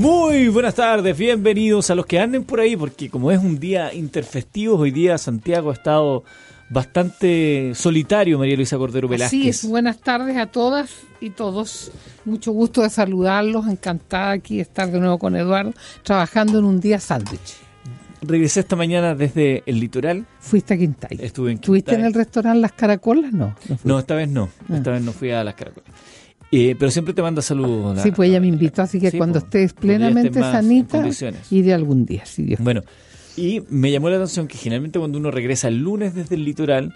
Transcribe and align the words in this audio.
Muy 0.00 0.48
buenas 0.48 0.76
tardes, 0.76 1.14
bienvenidos 1.18 1.90
a 1.90 1.94
los 1.94 2.06
que 2.06 2.18
anden 2.18 2.44
por 2.44 2.58
ahí, 2.58 2.74
porque 2.74 3.10
como 3.10 3.30
es 3.30 3.38
un 3.38 3.60
día 3.60 3.92
interfestivo, 3.92 4.76
hoy 4.78 4.90
día 4.92 5.18
Santiago 5.18 5.68
ha 5.68 5.74
estado 5.74 6.24
bastante 6.70 7.72
solitario, 7.74 8.38
María 8.38 8.56
Luisa 8.56 8.78
Cordero 8.78 9.08
Velázquez. 9.08 9.38
Así 9.40 9.48
es, 9.50 9.68
buenas 9.68 9.98
tardes 9.98 10.38
a 10.38 10.46
todas 10.46 10.90
y 11.20 11.28
todos. 11.28 11.92
Mucho 12.24 12.50
gusto 12.52 12.80
de 12.80 12.88
saludarlos, 12.88 13.68
encantada 13.68 14.30
aquí 14.30 14.56
de 14.56 14.62
estar 14.62 14.90
de 14.90 14.98
nuevo 15.00 15.18
con 15.18 15.36
Eduardo, 15.36 15.74
trabajando 16.02 16.60
en 16.60 16.64
un 16.64 16.80
día 16.80 16.98
sándwich. 16.98 17.56
Regresé 18.22 18.60
esta 18.60 18.76
mañana 18.76 19.14
desde 19.14 19.62
el 19.66 19.80
litoral. 19.80 20.24
Fuiste 20.38 20.72
a 20.72 20.78
Quintay. 20.78 21.18
Estuve 21.20 21.50
en 21.50 21.56
¿Estuviste 21.58 21.90
en 21.90 21.96
Quintay. 21.98 22.08
el 22.08 22.14
restaurante 22.14 22.58
Las 22.60 22.72
Caracolas? 22.72 23.34
No. 23.34 23.54
No, 23.68 23.78
No, 23.84 23.98
esta 23.98 24.14
vez 24.14 24.30
no, 24.30 24.48
Ah. 24.70 24.76
esta 24.78 24.92
vez 24.92 25.02
no 25.02 25.12
fui 25.12 25.30
a 25.30 25.44
las 25.44 25.54
caracolas. 25.56 25.90
Eh, 26.52 26.74
pero 26.78 26.90
siempre 26.90 27.14
te 27.14 27.22
manda 27.22 27.42
saludos. 27.42 27.96
la- 27.96 28.02
Sí, 28.02 28.10
pues 28.10 28.28
ella 28.28 28.40
me 28.40 28.48
invitó, 28.48 28.82
así 28.82 28.98
que 29.00 29.10
Sí, 29.12 29.18
cuando 29.18 29.34
pues, 29.40 29.44
estés 29.44 29.72
plenamente 29.72 30.40
sanita, 30.40 31.02
iré 31.50 31.72
algún 31.74 32.04
día, 32.06 32.26
si 32.26 32.42
Dios 32.42 32.60
Bueno, 32.60 32.82
y 33.36 33.62
me 33.68 33.90
llamó 33.92 34.10
la 34.10 34.16
atención 34.16 34.48
que 34.48 34.58
generalmente 34.58 34.98
cuando 34.98 35.18
uno 35.18 35.30
regresa 35.30 35.68
el 35.68 35.78
lunes 35.78 36.14
desde 36.14 36.34
el 36.34 36.44
litoral, 36.44 36.94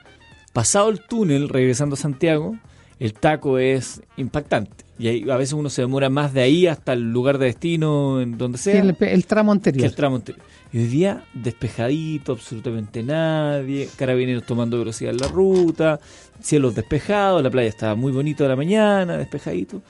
pasado 0.53 0.91
el 0.91 1.01
túnel, 1.01 1.49
regresando 1.49 1.95
a 1.95 1.97
Santiago, 1.97 2.57
el 3.01 3.13
taco 3.15 3.59
es 3.59 4.01
impactante. 4.17 4.85
Y 4.99 5.09
ahí, 5.09 5.29
a 5.29 5.37
veces 5.37 5.55
uno 5.55 5.71
se 5.71 5.83
demora 5.83 6.09
más 6.09 6.33
de 6.33 6.43
ahí 6.43 6.67
hasta 6.69 6.93
el 6.93 7.11
lugar 7.13 7.39
de 7.39 7.47
destino, 7.47 8.21
en 8.21 8.39
donde 8.39 8.59
sea, 8.59 8.81
el, 8.81 8.97
el 9.01 9.27
tramo 9.27 9.51
que 9.53 9.57
anterior. 9.57 9.87
el 9.87 9.95
tramo 9.95 10.17
anterior. 10.17 10.45
Y 10.73 10.79
hoy 10.79 10.87
día, 10.87 11.25
despejadito, 11.35 12.33
absolutamente 12.33 13.03
nadie, 13.03 13.89
carabineros 13.97 14.45
tomando 14.47 14.79
velocidad 14.79 15.13
en 15.13 15.19
la 15.21 15.29
ruta, 15.29 15.99
cielos 16.41 16.75
despejados, 16.77 17.43
la 17.43 17.51
playa 17.51 17.69
estaba 17.69 17.95
muy 17.97 18.13
bonita 18.13 18.45
de 18.45 18.51
la 18.51 18.57
mañana, 18.57 19.17
despejadito. 19.17 19.83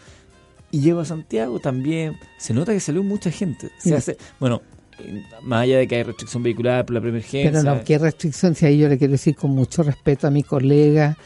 Y 0.71 0.81
llego 0.81 1.01
a 1.01 1.05
Santiago 1.05 1.61
también, 1.61 2.17
se 2.39 2.53
nota 2.55 2.73
que 2.73 2.81
salió 2.81 3.03
mucha 3.03 3.31
gente. 3.31 3.71
Se 3.79 3.91
Sí. 3.91 3.95
hace, 3.95 4.17
bueno, 4.41 4.63
eh, 4.99 5.23
más 5.43 5.63
allá 5.63 5.79
de 5.79 5.87
que 5.87 5.97
hay 5.97 6.03
restricción 6.03 6.43
vehicular 6.43 6.85
por 6.87 6.95
la 6.95 7.01
preemergencia. 7.01 7.51
Pero 7.63 7.63
no, 7.63 7.85
qué 7.85 7.99
restricción, 7.99 8.55
si 8.55 8.67
ahí 8.67 8.79
yo 8.79 8.89
le 8.89 8.97
quiero 8.99 9.13
decir 9.13 9.37
con 9.37 9.51
mucho 9.53 9.83
respeto 9.83 10.27
a 10.27 10.31
mi 10.31 10.43
colega, 10.43 11.17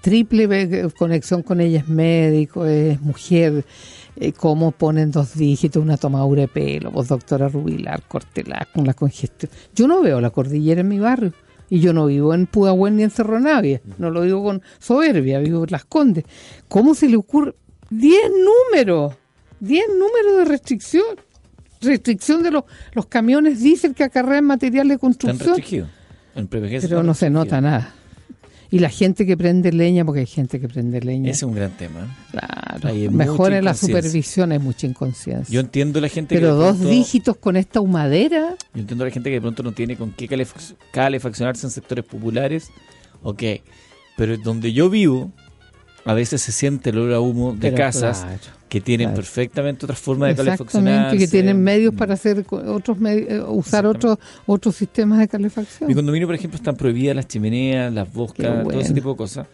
triple 0.00 0.46
ve- 0.46 0.88
conexión 0.98 1.42
con 1.42 1.60
ella, 1.60 1.78
es 1.80 1.88
médico, 1.88 2.64
es 2.66 3.00
mujer, 3.00 3.64
eh, 4.16 4.32
cómo 4.32 4.72
ponen 4.72 5.10
dos 5.10 5.34
dígitos, 5.34 5.82
una 5.82 5.96
tomadura 5.96 6.42
de 6.42 6.48
pelo, 6.48 6.90
vos 6.90 7.08
doctora 7.08 7.48
Rubilar, 7.48 8.02
cortelar 8.08 8.68
con 8.74 8.86
la 8.86 8.94
congestión. 8.94 9.50
Yo 9.74 9.86
no 9.88 10.00
veo 10.02 10.20
la 10.20 10.30
cordillera 10.30 10.80
en 10.80 10.88
mi 10.88 10.98
barrio. 10.98 11.32
Y 11.70 11.80
yo 11.80 11.92
no 11.92 12.06
vivo 12.06 12.32
en 12.32 12.46
Pudahuel 12.46 12.96
ni 12.96 13.02
en 13.02 13.10
Cerro 13.10 13.38
Navia, 13.40 13.82
no 13.98 14.10
lo 14.10 14.22
digo 14.22 14.42
con 14.42 14.62
soberbia, 14.78 15.38
vivo 15.38 15.64
en 15.64 15.70
Las 15.70 15.84
Condes. 15.84 16.24
¿Cómo 16.66 16.94
se 16.94 17.10
le 17.10 17.16
ocurre? 17.16 17.54
10 17.90 18.18
números, 18.72 19.12
10 19.60 19.84
números 19.90 20.38
de 20.38 20.44
restricción. 20.46 21.04
Restricción 21.82 22.42
de 22.42 22.50
los, 22.50 22.64
los 22.94 23.04
camiones 23.06 23.60
diésel 23.60 23.94
que 23.94 24.02
acarrean 24.02 24.44
material 24.46 24.88
de 24.88 24.94
Están 24.94 25.08
construcción. 25.10 25.48
restringidos. 25.56 25.90
En 26.34 26.48
preemergencia 26.48 26.88
Pero 26.88 27.00
están 27.00 27.06
no 27.06 27.14
se 27.14 27.26
restringidos. 27.26 27.46
nota 27.46 27.60
nada. 27.60 27.94
Y 28.70 28.80
la 28.80 28.90
gente 28.90 29.24
que 29.24 29.36
prende 29.36 29.72
leña, 29.72 30.04
porque 30.04 30.20
hay 30.20 30.26
gente 30.26 30.60
que 30.60 30.68
prende 30.68 31.00
leña. 31.00 31.30
Ese 31.30 31.38
es 31.38 31.42
un 31.44 31.54
gran 31.54 31.70
tema. 31.76 32.18
Claro, 32.30 32.94
mejor 33.10 33.52
en 33.54 33.64
la 33.64 33.72
supervisión 33.74 34.52
es 34.52 34.60
mucha 34.60 34.86
inconsciencia. 34.86 35.50
Yo 35.52 35.60
entiendo 35.60 36.00
la 36.00 36.08
gente 36.08 36.34
Pero 36.34 36.48
que 36.48 36.52
dos 36.54 36.76
pronto- 36.76 36.88
dígitos 36.90 37.36
con 37.38 37.56
esta 37.56 37.80
humadera, 37.80 38.56
Yo 38.74 38.80
entiendo 38.80 39.04
a 39.04 39.06
la 39.08 39.12
gente 39.12 39.30
que 39.30 39.34
de 39.36 39.40
pronto 39.40 39.62
no 39.62 39.72
tiene 39.72 39.96
con 39.96 40.12
qué 40.12 40.28
calef- 40.28 40.74
calefaccionarse 40.90 41.66
en 41.66 41.70
sectores 41.70 42.04
populares. 42.04 42.70
Ok. 43.22 43.42
Pero 44.16 44.36
donde 44.36 44.72
yo 44.72 44.90
vivo, 44.90 45.32
a 46.04 46.12
veces 46.12 46.42
se 46.42 46.52
siente 46.52 46.90
el 46.90 46.98
olor 46.98 47.14
a 47.14 47.20
humo 47.20 47.52
de 47.52 47.58
pero 47.70 47.76
casas 47.76 48.20
claro, 48.20 48.38
que 48.68 48.80
tienen 48.80 49.06
claro. 49.08 49.16
perfectamente 49.16 49.86
otras 49.86 49.98
formas 49.98 50.28
de 50.30 50.36
calefaccionarse. 50.36 50.88
exactamente, 50.90 51.24
que 51.24 51.30
tienen 51.30 51.62
medios 51.62 51.94
para 51.94 52.14
hacer 52.14 52.44
otros 52.50 52.98
eh, 53.06 53.42
usar 53.48 53.86
otros 53.86 54.18
otros 54.46 54.76
sistemas 54.76 55.18
de 55.20 55.28
calefacción. 55.28 55.88
Mi 55.88 55.94
condominio, 55.94 56.28
por 56.28 56.34
ejemplo, 56.34 56.56
están 56.56 56.76
prohibidas 56.76 57.16
las 57.16 57.26
chimeneas, 57.28 57.92
las 57.92 58.12
boscas, 58.12 58.62
todo 58.64 58.80
ese 58.80 58.92
tipo 58.94 59.10
de 59.10 59.16
cosas. 59.16 59.46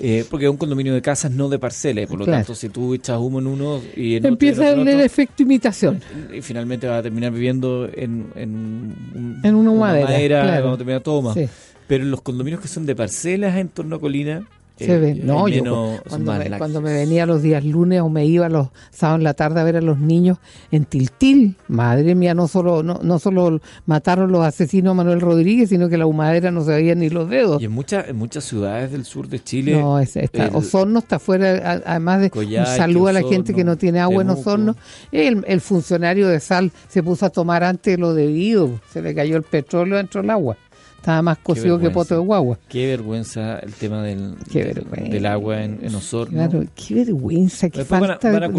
Eh, 0.00 0.24
porque 0.30 0.44
es 0.44 0.50
un 0.52 0.56
condominio 0.56 0.94
de 0.94 1.02
casas, 1.02 1.32
no 1.32 1.48
de 1.48 1.58
parcelas. 1.58 2.06
Por 2.06 2.20
lo 2.20 2.24
Claro. 2.24 2.38
tanto, 2.38 2.54
si 2.54 2.68
tú 2.68 2.94
echas 2.94 3.18
humo 3.18 3.40
en 3.40 3.48
uno 3.48 3.80
y 3.96 4.14
en 4.14 4.24
en 4.26 4.32
Empieza 4.34 4.60
otro, 4.70 4.82
en 4.82 4.88
el, 4.88 4.94
otro, 4.94 5.06
efecto 5.06 5.42
imitación. 5.42 6.00
y 6.32 6.40
finalmente 6.40 6.86
vas 6.86 7.00
a 7.00 7.02
terminar 7.02 7.32
viviendo 7.32 7.88
en, 7.92 8.26
en, 8.36 9.40
En 9.42 9.54
una 9.56 9.72
madera, 9.72 10.42
claro. 10.42 10.62
vamos 10.62 10.74
a 10.76 10.78
terminar 10.78 11.02
todo 11.02 11.22
más. 11.22 11.34
Sí. 11.34 11.48
Pero 11.88 12.04
los 12.04 12.22
condominios 12.22 12.60
que 12.60 12.68
son 12.68 12.86
de 12.86 12.94
parcelas 12.94 13.56
en 13.56 13.70
torno 13.70 13.96
a 13.96 14.00
colina, 14.00 14.46
Se 14.78 14.94
eh, 14.96 15.12
hay 15.12 15.20
No, 15.24 15.48
yo 15.48 15.62
menos- 15.64 16.00
cuando 16.08 16.32
me, 16.34 16.58
cuando 16.58 16.80
me 16.80 16.92
venía 16.92 17.26
los 17.26 17.42
días 17.42 17.64
lunes 17.64 18.00
o 18.00 18.08
me 18.08 18.24
iba 18.26 18.48
los 18.48 18.68
sábados 18.90 19.18
en 19.20 19.24
la 19.24 19.34
tarde 19.34 19.60
a 19.60 19.64
ver 19.64 19.76
a 19.76 19.80
los 19.80 19.98
niños 19.98 20.38
en 20.70 20.84
Tiltil, 20.84 21.56
madre 21.68 22.14
mía, 22.14 22.34
no 22.34 22.48
solo 22.48 22.82
no, 22.82 23.00
no 23.02 23.18
solo 23.18 23.60
mataron 23.86 24.30
los 24.32 24.44
asesinos 24.44 24.92
a 24.92 24.94
Manuel 24.94 25.20
Rodríguez, 25.20 25.68
sino 25.70 25.88
que 25.88 25.98
la 25.98 26.06
humadera 26.06 26.50
no 26.50 26.62
se 26.64 26.70
veían 26.72 27.00
ni 27.00 27.10
los 27.10 27.28
dedos. 27.28 27.60
Y 27.60 27.64
en, 27.64 27.72
muchas 27.72 28.08
en 28.08 28.16
muchas 28.16 28.44
ciudades 28.44 28.92
del 28.92 29.04
sur 29.04 29.28
de 29.28 29.42
Chile, 29.42 29.72
No, 29.80 29.98
es, 29.98 30.16
está, 30.16 30.46
el- 30.46 30.54
Osorno 30.54 31.00
está 31.00 31.18
fuera, 31.18 31.80
además 31.84 32.20
de 32.20 32.30
Coyhaique, 32.30 32.70
un 32.70 32.76
saludo 32.76 33.08
a 33.08 33.12
la 33.12 33.22
gente 33.22 33.54
que 33.54 33.64
no 33.64 33.76
tiene 33.76 34.00
agua 34.00 34.22
en. 34.22 34.30
Osorno. 34.30 34.76
El, 35.10 35.44
el 35.48 35.60
funcionario 35.60 36.28
de 36.28 36.38
sal 36.40 36.70
se 36.88 37.02
puso 37.02 37.26
a 37.26 37.30
tomar 37.30 37.64
antes 37.64 37.94
de 37.94 37.98
lo 37.98 38.14
debido, 38.14 38.78
se 38.92 39.02
le 39.02 39.14
cayó 39.14 39.36
el 39.36 39.42
petróleo 39.42 39.96
dentro 39.96 40.20
del 40.20 40.30
agua. 40.30 40.56
Estaba 40.98 41.22
más 41.22 41.38
cocido 41.38 41.78
que 41.78 41.90
poto 41.90 42.14
de 42.14 42.20
guagua. 42.20 42.58
qué 42.68 42.88
vergüenza 42.88 43.58
el 43.60 43.72
tema 43.72 44.02
del, 44.02 44.34
del- 44.52 45.26
agua 45.26 45.62
en, 45.62 45.78
en 45.82 45.94
Osorno. 45.94 46.34
Claro, 46.48 46.64
qué 46.74 46.94
vergüenza, 46.94 47.70
qué 47.70 47.78
Después 47.78 48.00
van 48.00 48.10
a, 48.10 48.12
falta 48.14 48.28
van 48.32 48.36
a 48.42 48.48
de- 48.48 48.52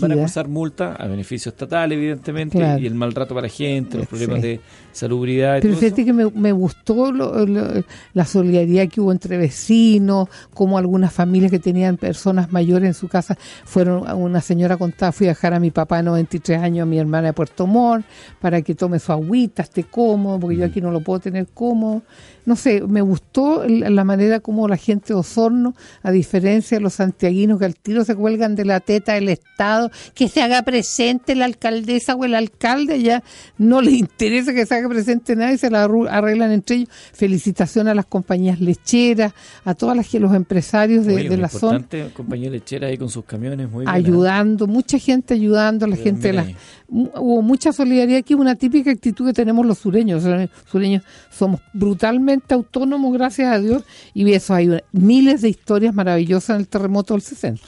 van 0.00 0.12
a 0.12 0.14
cursar 0.16 0.48
multa 0.48 0.94
a 0.94 1.06
beneficio 1.08 1.50
estatal, 1.50 1.90
evidentemente, 1.92 2.58
Claro. 2.58 2.80
y 2.80 2.86
el 2.86 2.94
maltrato 2.94 3.34
para 3.34 3.48
la 3.48 3.52
gente, 3.52 3.96
los 3.98 4.06
Sí. 4.06 4.10
problemas 4.10 4.40
de 4.42 4.60
salubridad 4.92 5.58
y 5.58 5.60
Pero 5.62 5.74
todo 5.74 5.80
fíjate 5.80 6.02
eso. 6.02 6.06
que 6.06 6.12
me, 6.12 6.30
me 6.30 6.52
gustó 6.52 7.10
lo- 7.12 7.44
lo- 7.44 7.82
la 8.14 8.24
solidaridad 8.24 8.88
que 8.88 9.00
hubo 9.00 9.10
entre 9.12 9.36
vecinos, 9.36 10.28
como 10.54 10.78
algunas 10.78 11.12
familias 11.12 11.50
que 11.50 11.58
tenían 11.58 11.96
personas 11.96 12.52
mayores 12.52 12.86
en 12.86 12.94
su 12.94 13.08
casa 13.08 13.36
fueron, 13.64 14.08
a 14.08 14.14
una 14.14 14.40
señora 14.40 14.76
contaba, 14.76 15.12
fui 15.12 15.26
a 15.26 15.30
dejar 15.30 15.54
a 15.54 15.60
mi 15.60 15.70
papá 15.72 15.98
de 15.98 16.04
93 16.04 16.60
años, 16.62 16.84
a 16.84 16.86
mi 16.86 16.98
hermana 16.98 17.28
de 17.28 17.32
Puerto 17.32 17.66
Montt, 17.66 18.04
para 18.40 18.62
que 18.62 18.74
tome 18.76 18.98
su 19.00 19.10
agüita, 19.12 19.62
esté 19.62 19.84
cómodo, 19.84 20.38
porque 20.38 20.56
yo 20.56 20.64
aquí 20.64 20.80
no 20.80 20.90
lo 20.92 21.00
puedo 21.00 21.18
tener 21.20 21.48
cómodo 21.52 21.79
como 21.80 22.02
no 22.50 22.56
sé, 22.56 22.80
me 22.80 23.00
gustó 23.00 23.64
la 23.68 24.02
manera 24.02 24.40
como 24.40 24.66
la 24.66 24.76
gente 24.76 25.12
de 25.12 25.14
Osorno, 25.14 25.72
a 26.02 26.10
diferencia 26.10 26.78
de 26.78 26.82
los 26.82 26.94
santiaguinos 26.94 27.60
que 27.60 27.64
al 27.64 27.76
tiro 27.76 28.04
se 28.04 28.16
cuelgan 28.16 28.56
de 28.56 28.64
la 28.64 28.80
teta 28.80 29.14
del 29.14 29.28
Estado, 29.28 29.88
que 30.16 30.26
se 30.26 30.42
haga 30.42 30.64
presente 30.64 31.36
la 31.36 31.44
alcaldesa 31.44 32.16
o 32.16 32.24
el 32.24 32.34
alcalde, 32.34 33.00
ya 33.00 33.22
no 33.56 33.80
les 33.80 33.94
interesa 34.00 34.52
que 34.52 34.66
se 34.66 34.74
haga 34.74 34.88
presente 34.88 35.36
nadie, 35.36 35.58
se 35.58 35.70
la 35.70 35.84
arreglan 35.84 36.50
entre 36.50 36.74
ellos. 36.74 36.88
Felicitación 37.12 37.86
a 37.86 37.94
las 37.94 38.06
compañías 38.06 38.60
lecheras, 38.60 39.32
a 39.64 39.74
todas 39.74 39.96
las 39.96 40.08
que 40.08 40.18
los 40.18 40.34
empresarios 40.34 41.06
de, 41.06 41.14
Oye, 41.14 41.28
de 41.28 41.36
la 41.36 41.48
zona 41.48 41.76
importante, 41.78 42.12
compañía 42.12 42.50
lechera 42.50 42.88
ahí 42.88 42.98
con 42.98 43.10
sus 43.10 43.24
camiones, 43.26 43.70
muy 43.70 43.84
bien, 43.84 43.94
¿eh? 43.94 43.96
ayudando, 43.96 44.66
mucha 44.66 44.98
gente 44.98 45.34
ayudando, 45.34 45.86
la 45.86 45.94
Bien, 45.94 46.04
gente 46.04 46.32
de 46.32 46.32
bien 46.32 46.46
las 46.46 46.56
hubo 46.90 47.42
mucha 47.42 47.72
solidaridad 47.72 48.18
aquí, 48.18 48.34
una 48.34 48.56
típica 48.56 48.90
actitud 48.90 49.26
que 49.26 49.32
tenemos 49.32 49.64
los 49.64 49.78
sureños. 49.78 50.24
Los 50.24 50.50
sureños 50.70 51.02
somos 51.30 51.60
brutalmente 51.72 52.39
autónomos, 52.48 53.12
gracias 53.12 53.52
a 53.52 53.58
Dios, 53.58 53.84
y 54.14 54.30
eso 54.32 54.54
hay 54.54 54.80
miles 54.92 55.42
de 55.42 55.48
historias 55.48 55.94
maravillosas 55.94 56.56
en 56.56 56.60
el 56.62 56.68
terremoto 56.68 57.14
del 57.14 57.22
60. 57.22 57.62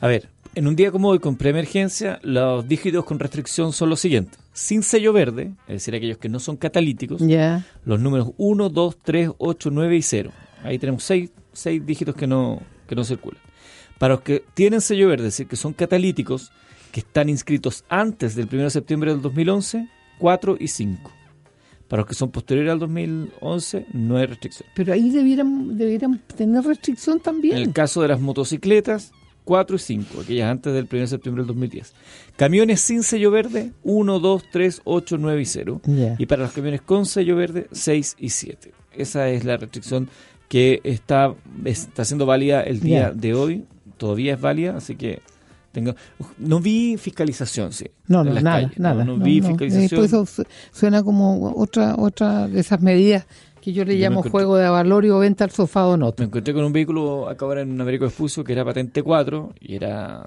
A 0.00 0.06
ver, 0.06 0.28
en 0.54 0.66
un 0.66 0.74
día 0.74 0.90
como 0.90 1.08
hoy 1.08 1.18
con 1.18 1.36
preemergencia, 1.36 2.18
los 2.22 2.66
dígitos 2.66 3.04
con 3.04 3.18
restricción 3.18 3.72
son 3.72 3.90
los 3.90 4.00
siguientes. 4.00 4.38
Sin 4.52 4.82
sello 4.82 5.12
verde, 5.12 5.52
es 5.68 5.74
decir, 5.74 5.94
aquellos 5.94 6.18
que 6.18 6.28
no 6.28 6.40
son 6.40 6.56
catalíticos, 6.56 7.20
Ya, 7.20 7.64
los 7.84 8.00
números 8.00 8.32
1, 8.36 8.68
2, 8.68 8.98
3, 9.02 9.30
8, 9.38 9.70
9 9.72 9.96
y 9.96 10.02
0. 10.02 10.32
Ahí 10.64 10.78
tenemos 10.78 11.04
6, 11.04 11.30
seis 11.52 11.84
dígitos 11.86 12.16
que 12.16 12.26
no, 12.26 12.60
que 12.88 12.96
no 12.96 13.04
circulan. 13.04 13.40
Para 13.98 14.14
los 14.14 14.22
que 14.22 14.44
tienen 14.54 14.80
sello 14.80 15.08
verde, 15.08 15.28
es 15.28 15.34
decir, 15.34 15.46
que 15.46 15.56
son 15.56 15.72
catalíticos, 15.72 16.50
que 16.90 17.00
están 17.00 17.28
inscritos 17.28 17.84
antes 17.88 18.34
del 18.34 18.48
1 18.50 18.64
de 18.64 18.70
septiembre 18.70 19.12
del 19.12 19.22
2011, 19.22 19.88
4 20.18 20.56
y 20.58 20.68
5. 20.68 21.12
Para 21.90 22.02
los 22.02 22.08
que 22.08 22.14
son 22.14 22.30
posteriores 22.30 22.70
al 22.72 22.78
2011, 22.78 23.86
no 23.92 24.16
hay 24.16 24.24
restricción. 24.26 24.66
pero 24.74 24.92
ahí 24.94 25.10
debieran, 25.10 25.76
debieran 25.76 26.22
tener 26.36 26.64
restricción 26.64 27.16
En 27.16 27.22
también. 27.22 27.56
el 27.58 27.72
caso 27.72 28.00
de 28.00 28.08
las 28.08 28.20
motocicletas, 28.20 29.12
4 29.44 29.74
y 29.76 29.78
5, 29.80 30.20
aquellas 30.20 30.50
antes 30.50 30.72
del 30.72 30.86
1 30.90 31.00
de 31.00 31.06
septiembre 31.08 31.42
del 31.42 31.48
2010. 31.48 31.92
Camiones 32.36 32.80
sin 32.80 33.02
sello 33.02 33.30
verde, 33.32 33.72
1, 33.82 34.20
2, 34.20 34.42
3, 34.52 34.82
8, 34.84 35.16
9 35.18 35.42
y 35.42 35.44
0. 35.44 35.80
Ya. 35.84 36.14
Y 36.18 36.26
para 36.26 36.42
los 36.44 36.52
camiones 36.52 36.80
con 36.82 37.04
sello 37.06 37.34
verde, 37.36 37.66
6 37.72 38.16
y 38.20 38.28
7. 38.30 38.72
Esa 38.92 39.28
es 39.28 39.44
la 39.44 39.56
restricción 39.56 40.08
que 40.48 40.80
está, 40.84 41.34
está 41.64 42.04
siendo 42.04 42.24
válida 42.26 42.62
el 42.62 42.80
día 42.80 43.08
Ya. 43.08 43.10
de 43.12 43.34
hoy. 43.34 43.64
Todavía 43.96 44.34
es 44.34 44.40
válida, 44.40 44.76
así 44.76 44.94
que 44.94 45.20
tengo, 45.72 45.94
no 46.38 46.60
vi 46.60 46.96
fiscalización, 46.96 47.72
sí. 47.72 47.86
No, 48.08 48.24
no, 48.24 48.32
nada, 48.34 48.62
calles. 48.62 48.78
nada. 48.78 49.04
No, 49.04 49.16
no 49.16 49.24
vi 49.24 49.40
no. 49.40 49.48
fiscalización. 49.48 49.82
Después 50.02 50.06
eso 50.12 50.26
su- 50.26 50.44
suena 50.72 51.02
como 51.02 51.52
otra 51.56 51.94
otra 51.96 52.48
de 52.48 52.60
esas 52.60 52.80
medidas 52.80 53.26
que 53.60 53.72
yo 53.72 53.84
le 53.84 53.96
Yo 53.98 54.00
llamo 54.04 54.20
encontré- 54.20 54.30
juego 54.30 54.56
de 54.56 54.68
valorio 54.68 55.16
o 55.16 55.20
venta 55.20 55.44
al 55.44 55.50
sofá 55.50 55.86
o 55.86 55.96
no. 55.96 56.14
Me 56.18 56.24
encontré 56.24 56.54
con 56.54 56.64
un 56.64 56.72
vehículo 56.72 57.28
acá 57.28 57.44
ahora 57.44 57.60
en 57.62 57.70
un 57.70 57.80
Américo 57.80 58.06
Espucio 58.06 58.42
que 58.42 58.52
era 58.52 58.64
patente 58.64 59.02
4 59.02 59.52
y 59.60 59.74
era 59.76 60.26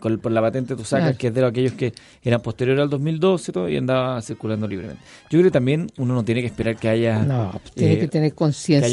con, 0.00 0.18
por 0.18 0.32
la 0.32 0.40
patente 0.40 0.74
tú 0.74 0.82
sacas 0.84 1.04
Claro. 1.10 1.18
que 1.18 1.26
es 1.28 1.34
de 1.34 1.46
aquellos 1.46 1.72
que 1.74 1.92
eran 2.22 2.40
posteriores 2.40 2.82
al 2.82 2.90
2012 2.90 3.50
y 3.50 3.54
todo 3.54 3.68
y 3.68 3.76
andaba 3.76 4.20
circulando 4.22 4.66
libremente. 4.66 5.02
Yo 5.24 5.38
creo 5.38 5.44
que 5.44 5.50
también 5.50 5.90
uno 5.98 6.14
no 6.14 6.24
tiene 6.24 6.40
que 6.40 6.48
esperar 6.48 6.76
que 6.76 6.88
haya 6.88 7.20
No, 7.22 7.60
tiene 7.74 7.94
eh, 7.94 7.98
que 8.00 8.08
tener 8.08 8.30
que 8.30 8.36
conciencia 8.36 8.88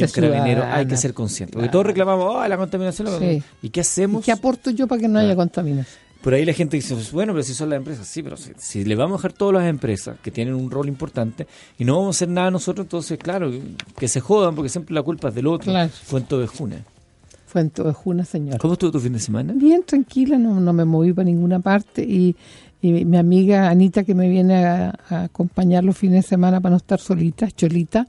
hay 0.73 0.85
que 0.85 0.97
ser 0.97 1.13
consciente. 1.13 1.53
Porque 1.53 1.63
Claro. 1.67 1.71
todos 1.71 1.85
reclamamos, 1.87 2.35
oh, 2.35 2.47
la 2.47 2.57
contaminación, 2.57 3.11
la 3.11 3.17
Sí. 3.19 3.41
¿y 3.61 3.69
qué 3.69 3.79
¿Y 3.79 3.81
hacemos? 3.81 4.23
qué 4.25 4.31
aporto 4.31 4.69
yo 4.71 4.85
para 4.87 5.01
que 5.01 5.07
no 5.07 5.19
haya 5.19 5.35
contaminación? 5.35 5.97
Por 6.21 6.33
ahí 6.33 6.43
la 6.45 6.53
gente 6.53 6.75
dice, 6.77 6.93
pues, 6.95 7.11
bueno, 7.11 7.31
pero 7.31 7.43
si 7.43 7.53
son 7.53 7.69
las 7.69 7.77
empresas, 7.77 8.07
sí, 8.07 8.23
pero 8.23 8.35
si, 8.37 8.51
si 8.57 8.83
le 8.83 8.95
vamos 8.95 9.15
a 9.15 9.17
dejar 9.19 9.33
todas 9.33 9.53
las 9.61 9.69
empresas 9.69 10.17
que 10.21 10.31
tienen 10.31 10.55
un 10.55 10.69
rol 10.71 10.87
importante 10.87 11.47
y 11.77 11.85
no 11.85 11.95
vamos 11.97 12.15
a 12.15 12.17
hacer 12.17 12.29
nada 12.29 12.49
nosotros, 12.51 12.85
entonces, 12.85 13.17
claro, 13.19 13.51
que 13.97 14.07
se 14.07 14.19
jodan 14.19 14.55
porque 14.55 14.67
siempre 14.67 14.93
la 14.95 15.03
culpa 15.03 15.29
es 15.29 15.35
del 15.35 15.47
otro. 15.47 15.71
Claro. 15.71 15.91
Cuento 16.09 16.39
de 16.39 16.47
Juna. 16.47 16.83
Fue 17.47 17.61
en 17.61 17.69
Tovejuna, 17.69 18.25
señor. 18.25 18.59
¿Cómo 18.59 18.73
estuvo 18.73 18.91
tu 18.91 18.99
fin 18.99 19.13
de 19.13 19.19
semana? 19.19 19.53
Bien 19.55 19.81
tranquila, 19.83 20.37
no, 20.37 20.59
no 20.59 20.73
me 20.73 20.83
moví 20.83 21.13
para 21.13 21.25
ninguna 21.25 21.61
parte 21.61 22.03
y, 22.03 22.35
y 22.81 23.05
mi 23.05 23.15
amiga 23.15 23.69
Anita 23.69 24.03
que 24.03 24.13
me 24.13 24.29
viene 24.29 24.65
a, 24.65 24.93
a 25.09 25.23
acompañar 25.23 25.85
los 25.85 25.97
fines 25.97 26.25
de 26.25 26.27
semana 26.27 26.59
para 26.59 26.71
no 26.71 26.77
estar 26.77 26.99
solita, 26.99 27.49
cholita, 27.49 28.05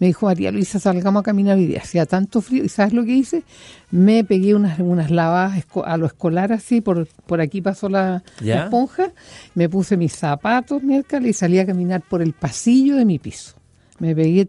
me 0.00 0.06
dijo, 0.06 0.24
María 0.24 0.50
Luisa, 0.50 0.78
salgamos 0.78 1.20
a 1.20 1.22
caminar 1.22 1.58
hoy. 1.58 1.76
Hacía 1.76 2.06
tanto 2.06 2.40
frío 2.40 2.64
y 2.64 2.70
¿sabes 2.70 2.94
lo 2.94 3.04
que 3.04 3.12
hice? 3.12 3.42
Me 3.90 4.24
pegué 4.24 4.54
unas, 4.54 4.78
unas 4.78 5.10
lavadas 5.10 5.66
a 5.84 5.96
lo 5.98 6.06
escolar 6.06 6.52
así, 6.52 6.80
por, 6.80 7.06
por 7.26 7.42
aquí 7.42 7.60
pasó 7.60 7.90
la, 7.90 8.22
la 8.40 8.64
esponja, 8.64 9.12
me 9.54 9.68
puse 9.68 9.98
mis 9.98 10.14
zapatos 10.14 10.82
miércoles 10.82 11.28
y 11.28 11.32
salí 11.34 11.58
a 11.58 11.66
caminar 11.66 12.02
por 12.08 12.22
el 12.22 12.32
pasillo 12.32 12.96
de 12.96 13.04
mi 13.04 13.18
piso. 13.18 13.54
Me 13.98 14.14
pegué, 14.14 14.48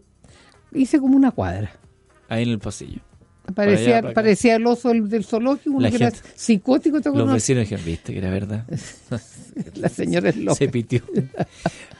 hice 0.72 0.98
como 0.98 1.14
una 1.14 1.30
cuadra. 1.32 1.72
Ahí 2.28 2.44
en 2.44 2.50
el 2.50 2.58
pasillo. 2.58 3.02
Parecía, 3.54 3.98
allá, 3.98 4.12
parecía 4.14 4.56
el 4.56 4.66
oso 4.66 4.90
del, 4.92 5.24
zoológico, 5.24 5.70
uno 5.70 5.80
La 5.80 5.90
que 5.90 5.96
era 5.96 6.10
gente- 6.10 6.28
psicótico, 6.34 7.00
¿te 7.00 7.10
Los 7.10 7.32
vecinos 7.32 7.62
dijeron, 7.62 7.84
viste 7.84 8.12
que 8.12 8.18
era 8.18 8.30
verdad. 8.30 8.64
La 9.74 9.88
señora 9.88 10.28
es 10.30 10.36
loca. 10.36 10.54
Se 10.56 10.68
pitió. 10.68 11.02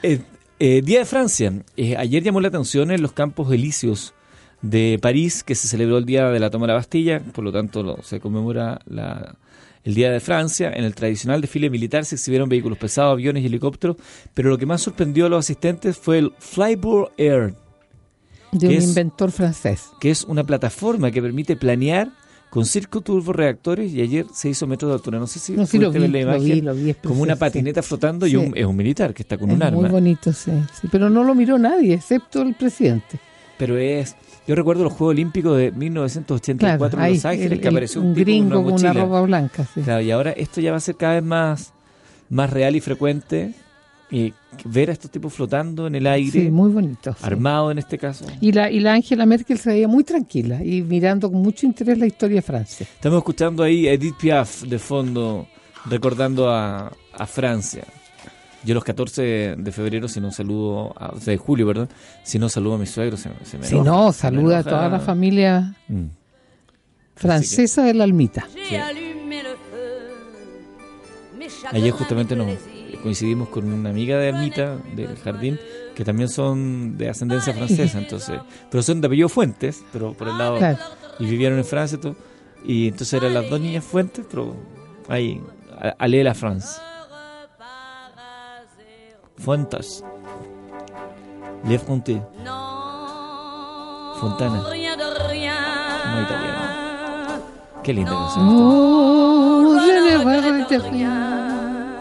Eh, 0.03 0.19
eh, 0.59 0.81
Día 0.83 0.99
de 0.99 1.05
Francia. 1.05 1.53
Eh, 1.77 1.95
ayer 1.97 2.23
llamó 2.23 2.39
la 2.41 2.47
atención 2.49 2.91
en 2.91 3.01
los 3.01 3.11
campos 3.13 3.51
elíseos 3.51 4.13
de 4.61 4.99
París, 5.01 5.43
que 5.43 5.55
se 5.55 5.67
celebró 5.67 5.97
el 5.97 6.05
día 6.05 6.29
de 6.29 6.39
la 6.39 6.49
toma 6.49 6.65
de 6.65 6.69
la 6.69 6.75
Bastilla, 6.75 7.19
por 7.19 7.43
lo 7.43 7.51
tanto 7.51 7.81
lo- 7.83 8.01
se 8.03 8.19
conmemora 8.19 8.79
la- 8.85 9.35
el 9.83 9.95
Día 9.95 10.11
de 10.11 10.19
Francia. 10.19 10.71
En 10.71 10.83
el 10.83 10.93
tradicional 10.93 11.41
desfile 11.41 11.69
militar 11.71 12.05
se 12.05 12.13
exhibieron 12.15 12.47
vehículos 12.47 12.77
pesados, 12.77 13.13
aviones 13.13 13.41
y 13.43 13.47
helicópteros, 13.47 13.97
pero 14.35 14.49
lo 14.49 14.57
que 14.59 14.67
más 14.67 14.81
sorprendió 14.81 15.25
a 15.25 15.29
los 15.29 15.39
asistentes 15.45 15.97
fue 15.97 16.19
el 16.19 16.31
Flyboard 16.37 17.11
Air, 17.17 17.55
de 18.51 18.59
¿Qué 18.59 18.67
un 18.67 18.73
es? 18.73 18.87
inventor 18.89 19.31
francés. 19.31 19.89
que 19.99 20.11
es 20.11 20.23
una 20.23 20.43
plataforma 20.43 21.09
que 21.11 21.21
permite 21.21 21.55
planear 21.55 22.09
con 22.49 22.65
circo 22.65 22.99
turboreactores 22.99 23.93
y 23.93 24.01
ayer 24.01 24.25
se 24.33 24.49
hizo 24.49 24.67
metro 24.67 24.89
de 24.89 24.95
altura. 24.95 25.19
No 25.19 25.27
sé 25.27 25.39
si 25.39 25.53
No, 25.53 25.65
sí 25.65 25.77
lo 25.79 25.89
vi, 25.89 25.99
ver 25.99 26.09
la 26.09 26.17
lo 26.17 26.23
imagen, 26.23 26.43
vi, 26.55 26.61
lo 26.61 26.75
vi, 26.75 26.89
es 26.89 26.97
como 26.97 27.21
una 27.21 27.37
patineta 27.37 27.81
flotando 27.81 28.27
y 28.27 28.31
Sí. 28.31 28.35
un- 28.35 28.57
es 28.57 28.65
un 28.65 28.75
militar 28.75 29.13
que 29.13 29.21
está 29.23 29.37
con 29.37 29.49
Es 29.51 29.55
un 29.55 29.63
arma. 29.63 29.79
muy 29.81 29.89
bonito, 29.89 30.33
sí, 30.33 30.51
Pero 30.91 31.09
no 31.09 31.23
lo 31.23 31.33
miró 31.33 31.57
nadie, 31.57 31.93
excepto 31.93 32.41
el 32.41 32.53
presidente. 32.55 33.19
Pero 33.57 33.77
es. 33.77 34.15
Yo 34.47 34.55
recuerdo 34.55 34.83
los 34.83 34.91
Juegos 34.93 35.13
Olímpicos 35.13 35.55
de 35.55 35.71
1984 35.71 36.89
Claro, 36.89 37.05
en 37.07 37.13
Los 37.13 37.25
Ángeles, 37.25 37.51
el- 37.53 37.61
que 37.61 37.67
apareció 37.69 38.01
un, 38.01 38.07
un 38.07 38.13
tipo 38.15 38.25
gringo 38.25 38.55
con 38.55 38.63
con 38.63 38.73
una 38.73 38.87
mochila. 38.89 39.05
ropa 39.05 39.21
blanca. 39.21 39.67
sí. 39.73 39.81
Claro, 39.81 40.01
y 40.01 40.11
ahora 40.11 40.31
esto 40.31 40.59
ya 40.59 40.71
va 40.71 40.77
a 40.77 40.81
ser 40.81 40.95
cada 40.95 41.13
vez 41.13 41.23
más, 41.23 41.71
más 42.29 42.49
real 42.49 42.75
y 42.75 42.81
frecuente. 42.81 43.53
Y 44.11 44.33
ver 44.65 44.89
a 44.89 44.93
estos 44.93 45.09
tipos 45.09 45.33
flotando 45.33 45.87
en 45.87 45.95
el 45.95 46.05
aire, 46.05 46.31
Sí, 46.41 46.49
muy 46.49 46.69
bonito. 46.69 47.13
sí. 47.13 47.19
armado 47.25 47.71
en 47.71 47.77
este 47.77 47.97
caso. 47.97 48.25
Y 48.41 48.51
la, 48.51 48.69
y 48.69 48.81
la 48.81 48.93
Angela 48.93 49.25
Merkel 49.25 49.57
se 49.57 49.69
veía 49.69 49.87
muy 49.87 50.03
tranquila 50.03 50.61
y 50.63 50.81
mirando 50.81 51.31
con 51.31 51.41
mucho 51.41 51.65
interés 51.65 51.97
la 51.97 52.07
historia 52.07 52.35
de 52.37 52.41
Francia. 52.41 52.85
Estamos 52.93 53.19
escuchando 53.19 53.63
ahí 53.63 53.87
a 53.87 53.93
Edith 53.93 54.15
Piaf 54.19 54.63
de 54.63 54.77
fondo, 54.79 55.47
recordando 55.85 56.49
a, 56.49 56.91
a 57.13 57.25
Francia. 57.27 57.85
Yo 58.63 58.73
los 58.75 58.83
14 58.83 59.55
de 59.57 59.71
febrero, 59.71 60.07
si 60.09 60.19
no 60.19 60.29
saludo, 60.31 60.93
a, 60.99 61.11
o 61.15 61.19
sea, 61.19 61.31
de 61.31 61.37
julio, 61.37 61.65
perdón, 61.65 61.87
si 62.23 62.37
no 62.37 62.49
saludo 62.49 62.75
a 62.75 62.77
mis 62.77 62.91
suegros, 62.91 63.21
se, 63.21 63.29
se 63.43 63.57
me 63.57 63.65
Si 63.65 63.75
enoja, 63.75 63.89
no, 63.89 64.11
saluda 64.13 64.59
a 64.59 64.63
toda 64.63 64.89
la 64.89 64.99
familia 64.99 65.73
Mm. 65.87 66.05
francesa 67.15 67.83
de 67.83 67.93
la 67.93 68.03
almita. 68.03 68.47
Ayer 71.71 71.91
justamente 71.91 72.35
nos 72.35 72.47
coincidimos 73.01 73.49
con 73.49 73.71
una 73.71 73.89
amiga 73.89 74.17
de 74.17 74.27
Ermita 74.29 74.77
del 74.95 75.17
jardín 75.17 75.59
que 75.95 76.03
también 76.05 76.29
son 76.29 76.97
de 76.97 77.09
ascendencia 77.09 77.53
francesa, 77.53 77.97
entonces, 77.97 78.39
pero 78.69 78.81
son 78.83 79.01
de 79.01 79.07
apellido 79.07 79.27
Fuentes, 79.29 79.83
pero 79.91 80.13
por 80.13 80.27
el 80.29 80.37
lado 80.37 80.57
Claro. 80.57 80.77
y 81.19 81.25
vivieron 81.25 81.57
en 81.57 81.65
Francia 81.65 81.97
y 81.97 82.01
todo, 82.01 82.15
y 82.65 82.87
entonces 82.87 83.13
eran 83.13 83.33
las 83.33 83.49
dos 83.49 83.59
niñas 83.59 83.83
Fuentes, 83.83 84.25
pero 84.29 84.55
ahí 85.09 85.41
a- 85.79 85.95
allé 85.99 86.23
la 86.23 86.33
France. 86.33 86.79
Fuentes. 89.37 90.03
Le 91.67 91.79
Fonte. 91.79 92.21
Fontana. 94.19 94.57
No 94.61 96.21
italiano. 96.21 96.61
Qué 97.83 97.93
linda 97.93 98.11
canción. 98.11 98.45
Oh, 98.49 99.75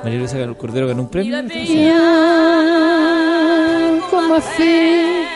María 0.02 0.18
Luisa 0.18 0.36
Cordero 0.56 0.86
ganó 0.88 1.02
un 1.02 1.08
premio. 1.10 1.42
Bien, 1.42 1.48
comme 4.10 4.34
a 4.36 4.40
fait 4.40 5.26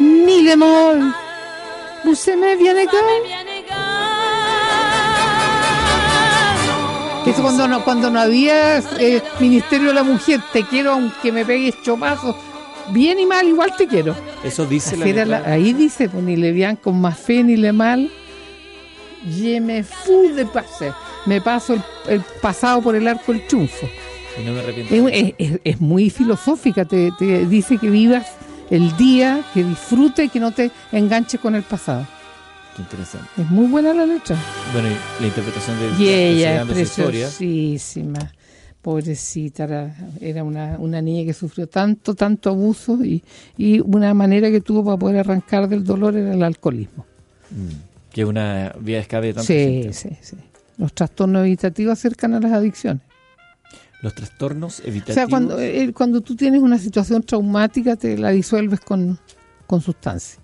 ni 0.00 0.42
le 0.42 0.56
mol. 0.56 1.12
Vous 2.04 2.28
aimez 2.28 2.56
bien 2.58 2.74
les 2.74 2.86
gars? 2.86 3.00
Eso 7.26 7.42
cuando 7.42 7.66
no, 7.66 7.82
cuando 7.84 8.08
no 8.10 8.20
había 8.20 8.78
eh, 9.00 9.20
Ministerio 9.40 9.88
de 9.88 9.94
la 9.94 10.04
Mujer, 10.04 10.40
te 10.52 10.62
quiero 10.64 10.92
aunque 10.92 11.32
me 11.32 11.44
pegues 11.44 11.74
chopazos, 11.82 12.36
bien 12.90 13.18
y 13.18 13.26
mal, 13.26 13.46
igual 13.48 13.72
te 13.76 13.88
quiero. 13.88 14.14
Eso 14.44 14.64
dice 14.64 14.96
la 14.96 15.24
la- 15.24 15.42
ahí 15.44 15.72
dice, 15.72 16.08
pues, 16.08 16.22
ni 16.22 16.36
le 16.36 16.52
bien 16.52 16.76
con 16.76 17.00
más 17.00 17.18
fe 17.18 17.42
ni 17.42 17.56
le 17.56 17.72
mal, 17.72 18.08
je 19.28 19.60
me 19.60 19.82
fous 19.82 20.36
de 20.36 20.46
passer. 20.46 20.92
Me 21.26 21.40
paso 21.40 21.74
el, 21.74 21.82
el 22.08 22.22
pasado 22.40 22.80
por 22.82 22.94
el 22.96 23.06
arco 23.08 23.32
del 23.32 23.46
triunfo. 23.46 23.86
Y 24.40 24.44
no 24.44 24.52
me 24.52 24.60
arrepiento. 24.60 24.94
Es, 25.08 25.34
es- 25.64 25.80
muy 25.80 26.10
filosófica, 26.10 26.84
te, 26.84 27.10
te 27.18 27.46
dice 27.46 27.78
que 27.78 27.90
vivas 27.90 28.26
el 28.70 28.96
día, 28.96 29.42
que 29.54 29.64
disfrute 29.64 30.24
y 30.24 30.28
que 30.28 30.40
no 30.40 30.52
te 30.52 30.70
enganches 30.92 31.40
con 31.40 31.54
el 31.54 31.62
pasado. 31.62 32.06
Qué 32.76 32.82
interesante. 32.82 33.28
Es 33.38 33.48
muy 33.50 33.66
buena 33.68 33.94
la 33.94 34.04
letra. 34.04 34.36
Bueno, 34.72 34.88
y 34.88 35.22
la 35.22 35.26
interpretación 35.28 35.78
de 35.78 36.02
Y 36.04 36.08
ella 36.08 36.62
es 36.62 36.66
preciosísima. 36.68 38.32
Pobrecita, 38.82 39.64
era, 39.64 39.96
era 40.20 40.44
una, 40.44 40.76
una 40.78 41.02
niña 41.02 41.24
que 41.24 41.32
sufrió 41.32 41.66
tanto, 41.66 42.14
tanto 42.14 42.50
abuso 42.50 43.02
y, 43.04 43.20
y 43.58 43.80
una 43.80 44.14
manera 44.14 44.48
que 44.50 44.60
tuvo 44.60 44.84
para 44.84 44.96
poder 44.96 45.18
arrancar 45.18 45.68
del 45.68 45.82
dolor 45.82 46.14
era 46.16 46.32
el 46.34 46.42
alcoholismo. 46.42 47.04
Mm, 47.50 48.12
que 48.12 48.24
una 48.24 48.72
vía 48.78 48.96
de 48.98 49.02
escape 49.02 49.32
de 49.32 49.42
Sí, 49.42 49.88
sí, 49.92 50.10
sí. 50.20 50.36
Los 50.78 50.92
trastornos 50.92 51.44
evitativos 51.46 51.92
acercan 51.92 52.34
a 52.34 52.40
las 52.40 52.52
adicciones. 52.52 53.02
Los 54.02 54.14
trastornos 54.14 54.80
O 54.80 54.82
evitativos. 54.84 55.14
sea, 55.14 55.26
cuando, 55.26 55.58
eh, 55.58 55.92
cuando 55.92 56.20
tú 56.20 56.36
tienes 56.36 56.60
una 56.62 56.78
situación 56.78 57.22
traumática, 57.22 57.96
te 57.96 58.18
la 58.18 58.30
disuelves 58.30 58.80
con, 58.80 59.18
con 59.66 59.80
sustancias. 59.80 60.38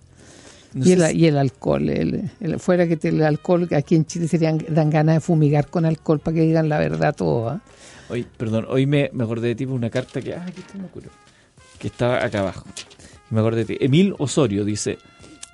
no 0.75 0.87
y, 0.87 0.93
el, 0.93 1.03
si- 1.07 1.17
y 1.19 1.27
el 1.27 1.37
alcohol, 1.37 1.89
el, 1.91 2.31
el- 2.41 2.59
fuera 2.59 2.89
que 2.89 2.97
te, 2.97 3.09
el 3.11 3.23
alcohol, 3.23 3.69
que 3.69 3.77
aquí 3.77 3.95
en 3.95 4.07
Chile 4.07 4.27
serían, 4.27 4.59
dan 4.71 4.89
ganas 4.89 5.17
de 5.17 5.21
fumigar 5.21 5.69
con 5.69 5.85
alcohol 5.85 6.19
para 6.19 6.35
que 6.37 6.41
digan 6.43 6.69
la 6.71 6.79
verdad 6.79 7.15
todo. 7.15 7.51
¿ah? 7.51 7.61
Hoy, 8.09 8.27
perdón, 8.39 8.67
hoy 8.69 8.87
me, 8.87 9.11
me 9.12 9.25
acordé 9.25 9.49
de 9.49 9.55
ti 9.55 9.67
por 9.67 9.75
una 9.75 9.91
carta 9.91 10.23
que, 10.23 10.35
ah, 10.35 10.45
aquí 10.49 10.62
me 10.79 10.89
que 11.79 11.89
estaba 11.89 12.25
acá 12.25 12.41
abajo. 12.41 12.65
Me 13.31 13.41
acordé 13.41 13.65
de 13.65 13.77
ti. 13.77 13.85
Emil 13.85 14.15
Osorio 14.19 14.65
dice, 14.65 14.97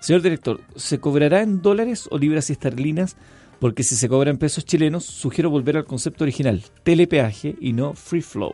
señor 0.01 0.23
director, 0.23 0.61
¿se 0.77 0.99
cobrará 1.01 1.43
en 1.43 1.63
dólares 1.63 2.07
o 2.11 2.17
libras 2.19 2.49
y 2.51 2.53
esterlinas? 2.53 3.17
Porque 3.61 3.83
si 3.83 3.97
se 3.97 4.09
cobra 4.09 4.31
en 4.31 4.39
pesos 4.39 4.65
chilenos, 4.65 5.05
sugiero 5.05 5.51
volver 5.51 5.77
al 5.77 5.85
concepto 5.85 6.25
original, 6.25 6.63
telepeaje 6.85 7.57
y 7.61 7.73
no 7.73 7.93
free 7.95 8.23
flow, 8.23 8.53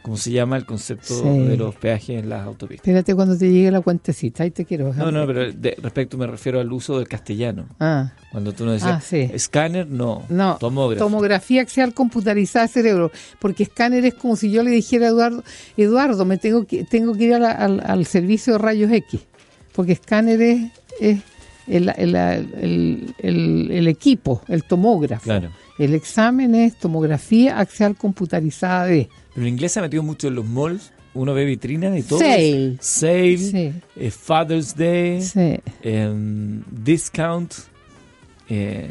como 0.00 0.16
se 0.16 0.30
llama 0.30 0.56
el 0.56 0.64
concepto 0.64 1.12
Sí. 1.14 1.28
de 1.40 1.56
los 1.58 1.74
peajes 1.74 2.18
en 2.22 2.30
las 2.30 2.46
autopistas. 2.46 2.86
Espérate 2.86 3.14
cuando 3.14 3.36
te 3.36 3.50
llegue 3.50 3.70
la 3.70 3.82
cuentecita, 3.82 4.44
ahí 4.44 4.50
te 4.50 4.64
quiero. 4.64 4.94
No, 4.94 5.10
no, 5.12 5.26
pero 5.26 5.52
de 5.52 5.76
respecto 5.82 6.16
me 6.16 6.26
refiero 6.26 6.58
al 6.58 6.72
uso 6.72 6.96
del 6.98 7.06
castellano. 7.06 7.66
Ah, 7.80 8.12
Cuando 8.32 8.52
tú 8.54 8.64
Ah, 8.68 8.72
decías, 8.72 9.04
sí. 9.04 9.28
escáner, 9.32 9.88
no, 9.88 10.22
no. 10.30 10.56
tomógrafo. 10.58 11.04
Tomografía 11.04 11.60
axial 11.62 11.92
computarizada 11.92 12.66
cerebro. 12.68 13.10
Porque 13.38 13.64
escáner 13.64 14.06
es 14.06 14.14
como 14.14 14.36
si 14.36 14.50
yo 14.50 14.62
le 14.62 14.70
dijera 14.70 15.06
a 15.06 15.10
Eduardo, 15.10 15.44
Eduardo, 15.76 16.24
me 16.24 16.38
tengo 16.38 16.64
que, 16.66 16.84
tengo 16.84 17.12
que 17.14 17.24
ir 17.24 17.34
a 17.34 17.38
la- 17.38 17.52
al, 17.52 17.82
al 17.84 18.06
servicio 18.06 18.54
de 18.54 18.58
rayos 18.60 18.90
X. 18.90 19.20
Porque 19.74 19.92
escáner 19.92 20.40
es, 20.40 20.70
es 21.00 21.20
el, 21.68 21.88
el- 21.96 22.14
el- 23.18 23.70
el- 23.72 23.88
equipo, 23.88 24.42
el 24.48 24.64
tomógrafo. 24.64 25.24
Claro. 25.24 25.50
El 25.78 25.94
examen 25.94 26.54
es 26.54 26.76
tomografía 26.78 27.58
axial 27.58 27.96
computarizada 27.96 28.86
de 28.86 29.08
Pero 29.34 29.46
en 29.46 29.52
inglés 29.52 29.72
se 29.72 29.78
ha 29.80 29.82
metido 29.82 30.02
mucho 30.02 30.28
en 30.28 30.34
los 30.36 30.46
malls. 30.46 30.92
Uno 31.14 31.32
ve 31.32 31.44
vitrinas 31.46 31.98
y 31.98 32.02
todo. 32.02 32.18
Sale. 32.18 32.76
Sale. 32.80 33.38
Sí, 33.38 33.72
eh, 33.96 34.10
Father's 34.10 34.76
Day. 34.76 35.22
sí. 35.22 35.56
em, 35.82 36.62
discount. 36.70 37.52
eh, 38.48 38.88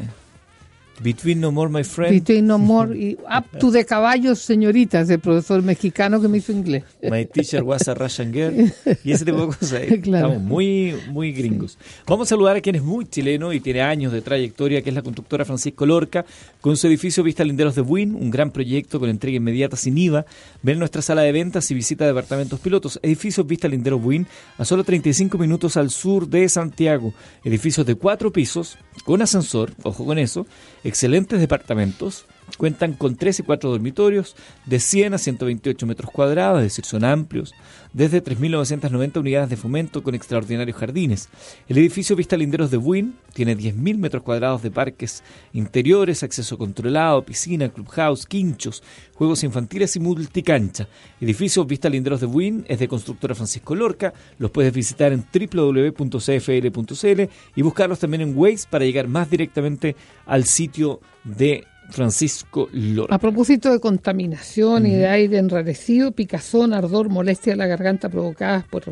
Between 1.02 1.42
No 1.42 1.52
More 1.52 1.70
My 1.70 1.84
Friend. 1.84 2.14
Between 2.14 2.48
no 2.48 2.58
more 2.58 2.96
y 2.98 3.18
up 3.26 3.60
to 3.60 3.72
the 3.72 3.86
caballos, 3.86 4.40
señoritas, 4.40 5.10
el 5.10 5.20
profesor 5.20 5.62
mexicano 5.62 6.22
que 6.22 6.28
me 6.28 6.38
hizo 6.38 6.52
inglés. 6.52 6.84
My 7.04 7.26
teacher 7.26 7.64
was 7.64 7.88
a 7.88 7.94
Russian 7.94 8.32
girl. 8.32 8.72
Y 9.04 9.12
ese 9.12 9.26
tipo 9.26 9.42
de 9.42 9.48
cosas. 9.48 9.82
Claro. 10.06 10.28
Estamos 10.28 10.48
muy, 10.48 10.96
muy 11.10 11.32
gringos. 11.32 11.78
Vamos 12.06 12.28
a 12.28 12.30
saludar 12.30 12.58
a 12.58 12.62
quien 12.62 12.76
es 12.76 12.84
muy 12.84 13.06
chileno 13.06 13.54
y 13.54 13.60
tiene 13.60 13.82
años 13.82 14.12
de 14.12 14.22
trayectoria, 14.22 14.82
que 14.82 14.90
es 14.90 14.96
la 14.96 15.02
constructora 15.02 15.46
Francisco 15.46 15.86
Lorca, 15.86 16.26
con 16.62 16.78
su 16.78 16.88
edificio 16.88 17.24
Vista 17.24 17.44
Linderos 17.44 17.76
de 17.76 17.82
Buin, 17.82 18.14
un 18.16 18.30
gran 18.30 18.52
proyecto 18.52 19.00
con 19.00 19.10
entrega 19.10 19.38
inmediata 19.38 19.78
sin 19.78 19.98
IVA. 19.98 20.26
Ven 20.62 20.80
nuestra 20.80 21.02
sala 21.02 21.22
de 21.22 21.32
ventas 21.32 21.70
y 21.72 21.74
visita 21.74 22.06
departamentos 22.06 22.60
pilotos. 22.60 23.00
Edificios 23.02 23.48
Vista 23.48 23.68
Linderos 23.68 24.02
Buin, 24.02 24.28
a 24.58 24.66
solo 24.66 24.84
35 24.84 25.38
minutos 25.38 25.78
al 25.78 25.90
sur 25.90 26.28
de 26.28 26.48
Santiago. 26.50 27.14
Edificios 27.44 27.86
de 27.86 27.96
cuatro 27.96 28.32
pisos, 28.32 28.78
con 29.06 29.22
ascensor, 29.22 29.72
ojo 29.84 30.06
con 30.06 30.20
eso, 30.20 30.46
excelentes 30.86 31.40
departamentos. 31.40 32.26
Cuentan 32.58 32.94
con 32.94 33.16
3 33.16 33.40
y 33.40 33.44
4 33.44 33.70
dormitorios 33.70 34.36
de 34.66 34.80
100 34.80 35.14
a 35.16 35.18
128 35.18 35.86
metros 35.86 36.10
cuadrados, 36.12 36.60
es 36.60 36.66
decir, 36.66 36.86
son 36.86 37.04
amplios, 37.04 37.54
desde 37.92 38.24
3.990 38.24 39.18
unidades 39.18 39.50
de 39.50 39.58
fomento 39.58 40.04
con 40.04 40.16
extraordinarios 40.16 40.78
jardines. 40.78 41.28
El 41.68 41.78
edificio 41.78 42.16
Vista 42.16 42.38
Linderos 42.38 42.72
de 42.72 42.78
Buin 42.78 43.16
tiene 43.34 43.58
10.000 43.58 43.98
metros 43.98 44.24
cuadrados 44.24 44.62
de 44.62 44.72
parques 44.72 45.24
interiores, 45.54 46.24
acceso 46.24 46.58
controlado, 46.58 47.26
piscina, 47.26 47.68
clubhouse, 47.70 48.26
quinchos, 48.26 48.84
juegos 49.16 49.44
infantiles 49.44 49.96
y 49.98 50.00
multicancha. 50.00 50.88
Edificio 51.20 51.66
Vista 51.66 51.90
Linderos 51.90 52.22
de 52.22 52.28
Buin 52.28 52.66
es 52.70 52.80
de 52.80 52.88
constructora 52.88 53.36
Francisco 53.36 53.76
Lorca, 53.76 54.14
los 54.38 54.52
puedes 54.52 54.74
visitar 54.74 55.12
en 55.12 55.26
www.cfl.cl 55.34 57.22
y 57.56 57.62
buscarlos 57.62 58.00
también 58.00 58.22
en 58.22 58.38
Waze 58.38 58.68
para 58.70 58.86
llegar 58.86 59.08
más 59.08 59.30
directamente 59.30 59.96
al 60.26 60.46
sitio 60.46 61.02
de 61.24 61.66
Francisco 61.90 62.70
Lorca. 62.72 63.16
A 63.16 63.20
propósito 63.20 63.72
de 63.72 63.80
contaminación 63.80 64.86
y 64.86 64.92
de 64.92 65.08
aire 65.08 65.38
enrarecido, 65.38 66.12
picazón, 66.12 66.74
ardor, 66.74 67.10
molestia 67.10 67.54
de 67.54 67.58
la 67.58 67.68
garganta 67.68 68.10
provocadas 68.10 68.66
por 68.66 68.84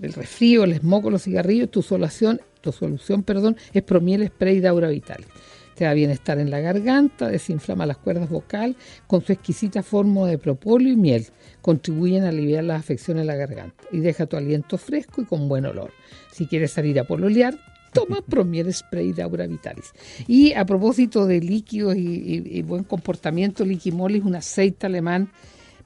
el 0.00 0.12
resfrío, 0.12 0.64
el 0.64 0.74
smog 0.74 1.06
o 1.06 1.10
los 1.10 1.22
cigarrillos, 1.22 1.70
tu 1.70 1.82
solución, 1.82 2.40
tu 2.60 2.72
solución, 2.72 3.22
perdón, 3.22 3.56
es 3.72 3.82
Promiel 3.82 4.26
Spray 4.26 4.60
de 4.60 4.68
Aura 4.68 4.88
Vital. 4.88 5.24
Te 5.74 5.84
da 5.84 5.92
bienestar 5.92 6.38
en 6.38 6.50
la 6.50 6.60
garganta, 6.60 7.28
desinflama 7.28 7.84
las 7.84 7.96
cuerdas 7.96 8.28
vocales 8.28 8.76
con 9.08 9.24
su 9.24 9.32
exquisita 9.32 9.82
fórmula 9.82 10.30
de 10.30 10.38
propóleo 10.38 10.92
y 10.92 10.96
miel. 10.96 11.26
Contribuyen 11.62 12.24
a 12.24 12.28
aliviar 12.28 12.62
las 12.62 12.80
afecciones 12.80 13.22
de 13.22 13.26
la 13.26 13.34
garganta 13.34 13.84
y 13.90 13.98
deja 13.98 14.26
tu 14.26 14.36
aliento 14.36 14.78
fresco 14.78 15.22
y 15.22 15.24
con 15.24 15.48
buen 15.48 15.66
olor. 15.66 15.90
Si 16.30 16.46
quieres 16.46 16.70
salir 16.70 17.00
a 17.00 17.04
pololear, 17.04 17.58
toma 17.94 18.20
Promier 18.20 18.70
Spray 18.70 19.12
de 19.12 19.22
Aura 19.22 19.46
Vitalis. 19.46 19.92
Y 20.26 20.52
a 20.52 20.66
propósito 20.66 21.26
de 21.26 21.40
líquidos 21.40 21.96
y, 21.96 22.60
buen 22.62 22.84
comportamiento, 22.84 23.64
Liquimol 23.64 24.16
es 24.16 24.24
un 24.24 24.34
aceite 24.34 24.86
alemán 24.86 25.30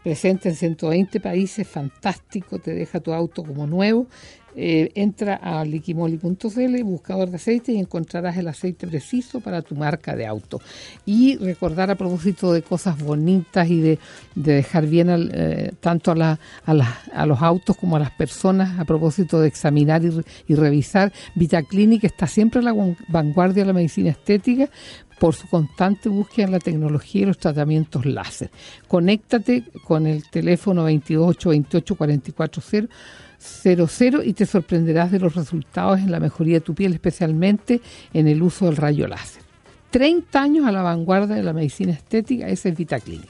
presente 0.03 0.49
en 0.49 0.57
120 0.57 1.21
países, 1.21 1.69
fantástico, 1.69 2.59
te 2.59 2.73
deja 2.73 2.99
tu 3.01 3.13
auto 3.13 3.45
como 3.45 3.67
nuevo. 3.67 4.07
Eh, 4.61 4.91
entra 4.97 5.37
a 5.37 5.65
liquimoli.cl, 5.65 6.83
buscador 6.83 7.31
de 7.31 7.37
aceite, 7.37 7.71
y 7.71 7.79
encontrarás 7.79 8.37
el 8.39 8.49
aceite 8.49 8.89
preciso 8.89 9.39
para 9.39 9.63
tu 9.63 9.77
marca 9.77 10.17
de 10.17 10.27
auto. 10.27 10.61
Y 11.07 11.37
recordar 11.37 11.93
a 11.93 11.95
propósito 11.95 12.53
de 12.53 12.63
cosas 12.63 12.99
bonitas 13.01 13.69
y 13.71 13.81
de, 13.81 13.99
de 14.35 14.55
dejar 14.55 14.87
bien 14.89 15.31
eh, 15.33 15.71
tanto 15.79 16.11
a, 16.11 16.39
los 17.25 17.41
autos 17.41 17.77
como 17.77 17.95
a 17.95 18.01
las 18.01 18.11
personas, 18.11 18.81
a 18.81 18.85
propósito 18.85 19.41
de 19.41 19.47
examinar 19.47 20.05
y, 20.05 20.11
y 20.49 20.55
revisar, 20.57 21.13
VitaClinic 21.37 22.03
está 22.03 22.27
siempre 22.27 22.59
a 22.59 22.65
la 22.65 22.73
van- 22.73 22.97
vanguardia 23.07 23.63
de 23.63 23.69
la 23.69 23.73
medicina 23.75 24.11
estética 24.11 24.69
por 25.21 25.37
su 25.37 25.49
constante 25.49 26.09
búsqueda 26.09 26.47
en 26.47 26.53
la 26.53 26.59
tecnología 26.59 27.23
y 27.23 27.27
los 27.27 27.39
tratamientos 27.39 28.07
láser. 28.07 28.51
Conéctate 28.89 29.63
con 29.85 30.09
el 30.09 30.29
teléfono 30.29 30.83
28 30.83 31.51
28 31.51 31.95
44 31.97 32.63
0 32.67 32.89
00 33.39 34.23
y 34.25 34.33
te 34.33 34.47
sorprenderás 34.47 35.11
de 35.11 35.21
los 35.21 35.35
resultados 35.35 36.01
en 36.01 36.11
la 36.11 36.21
mejoría 36.21 36.55
de 36.55 36.61
tu 36.61 36.75
piel, 36.75 36.93
especialmente 36.93 37.81
en 38.13 38.29
el 38.29 38.43
uso 38.43 38.67
del 38.67 38.77
rayo 38.77 39.07
láser. 39.07 39.43
30 39.91 40.43
años 40.43 40.67
a 40.67 40.73
la 40.73 40.83
vanguardia 40.83 41.37
de 41.37 41.43
la 41.43 41.53
medicina 41.53 41.93
estética, 41.93 42.49
ese 42.49 42.71
es 42.71 42.77
VitaClinic. 42.77 43.29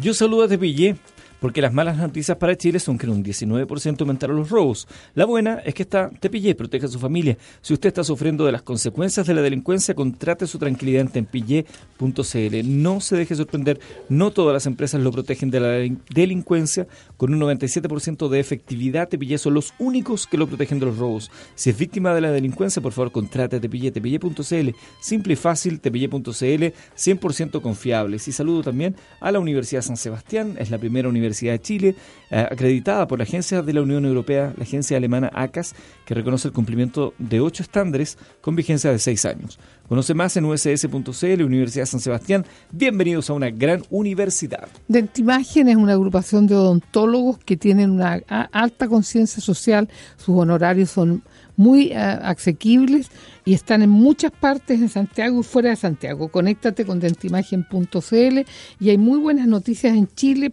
Yo 0.00 0.14
saludo 0.14 0.44
a 0.44 0.48
Tepillé, 0.48 0.96
porque 1.40 1.60
las 1.62 1.72
malas 1.72 1.96
noticias 1.96 2.36
para 2.36 2.56
Chile 2.56 2.78
son 2.78 2.98
que 2.98 3.06
en 3.06 3.12
un 3.12 3.24
19% 3.24 4.00
aumentaron 4.00 4.36
los 4.36 4.50
robos. 4.50 4.86
La 5.14 5.24
buena 5.24 5.54
es 5.64 5.74
que 5.74 5.82
está 5.82 6.10
Tepillé, 6.20 6.54
protege 6.54 6.86
a 6.86 6.88
su 6.88 6.98
familia. 6.98 7.36
Si 7.62 7.72
usted 7.72 7.88
está 7.88 8.04
sufriendo 8.04 8.44
de 8.44 8.52
las 8.52 8.62
consecuencias 8.62 9.26
de 9.26 9.34
la 9.34 9.40
delincuencia, 9.42 9.94
contrate 9.94 10.46
su 10.46 10.58
tranquilidad 10.58 11.00
en 11.02 11.08
tempillé.cl. 11.08 12.82
No 12.82 13.00
se 13.00 13.16
deje 13.16 13.34
sorprender, 13.34 13.80
no 14.08 14.30
todas 14.30 14.52
las 14.52 14.66
empresas 14.66 15.00
lo 15.00 15.10
protegen 15.12 15.50
de 15.50 15.60
la 15.60 15.68
delin- 15.78 15.98
delincuencia. 16.12 16.86
Con 17.16 17.32
un 17.34 17.40
97% 17.40 18.28
de 18.28 18.40
efectividad, 18.40 19.08
Tepillé 19.08 19.38
son 19.38 19.54
los 19.54 19.72
únicos 19.78 20.26
que 20.26 20.36
lo 20.38 20.46
protegen 20.46 20.78
de 20.78 20.86
los 20.86 20.98
robos. 20.98 21.30
Si 21.54 21.70
es 21.70 21.78
víctima 21.78 22.14
de 22.14 22.20
la 22.20 22.30
delincuencia, 22.30 22.82
por 22.82 22.92
favor, 22.92 23.12
contrate 23.12 23.56
a 23.56 23.60
Tepillé, 23.60 23.90
tepillé.cl. 23.90 24.70
Simple 25.00 25.32
y 25.32 25.36
fácil, 25.36 25.80
tepillé.cl, 25.80 26.20
100% 26.30 27.60
confiables. 27.62 28.28
Y 28.28 28.32
saludo 28.32 28.62
también 28.62 28.96
a 29.20 29.32
la 29.32 29.38
Universidad 29.40 29.82
San 29.82 29.96
Sebastián, 29.96 30.56
es 30.58 30.70
la 30.70 30.78
primera 30.78 31.08
universidad 31.08 31.29
de 31.38 31.60
Chile, 31.60 31.94
eh, 32.30 32.46
acreditada 32.50 33.06
por 33.06 33.18
la 33.18 33.24
Agencia 33.24 33.62
de 33.62 33.72
la 33.72 33.82
Unión 33.82 34.04
Europea, 34.04 34.52
la 34.56 34.64
agencia 34.64 34.96
alemana 34.96 35.30
ACAS, 35.32 35.74
que 36.04 36.14
reconoce 36.14 36.48
el 36.48 36.54
cumplimiento 36.54 37.14
de 37.18 37.40
ocho 37.40 37.62
estándares 37.62 38.18
con 38.40 38.56
vigencia 38.56 38.90
de 38.90 38.98
seis 38.98 39.24
años. 39.24 39.58
Conoce 39.88 40.14
más 40.14 40.36
en 40.36 40.44
uss.cl, 40.44 41.42
Universidad 41.42 41.86
San 41.86 42.00
Sebastián. 42.00 42.46
Bienvenidos 42.70 43.28
a 43.28 43.32
una 43.32 43.50
gran 43.50 43.82
universidad. 43.90 44.68
Dentimagen 44.86 45.68
es 45.68 45.76
una 45.76 45.94
agrupación 45.94 46.46
de 46.46 46.54
odontólogos 46.54 47.38
que 47.38 47.56
tienen 47.56 47.90
una 47.90 48.20
alta 48.52 48.86
conciencia 48.86 49.42
social, 49.42 49.88
sus 50.16 50.36
honorarios 50.36 50.90
son 50.90 51.22
muy 51.60 51.92
ah, 51.92 52.14
asequibles 52.24 53.10
y 53.44 53.52
están 53.52 53.82
en 53.82 53.90
muchas 53.90 54.30
partes 54.32 54.80
en 54.80 54.88
Santiago 54.88 55.40
y 55.40 55.42
fuera 55.42 55.68
de 55.68 55.76
Santiago. 55.76 56.28
Conéctate 56.28 56.86
con 56.86 57.00
dentimagen.cl 57.00 58.38
y 58.80 58.88
hay 58.88 58.96
muy 58.96 59.18
buenas 59.18 59.46
noticias 59.46 59.94
en 59.94 60.08
Chile 60.08 60.52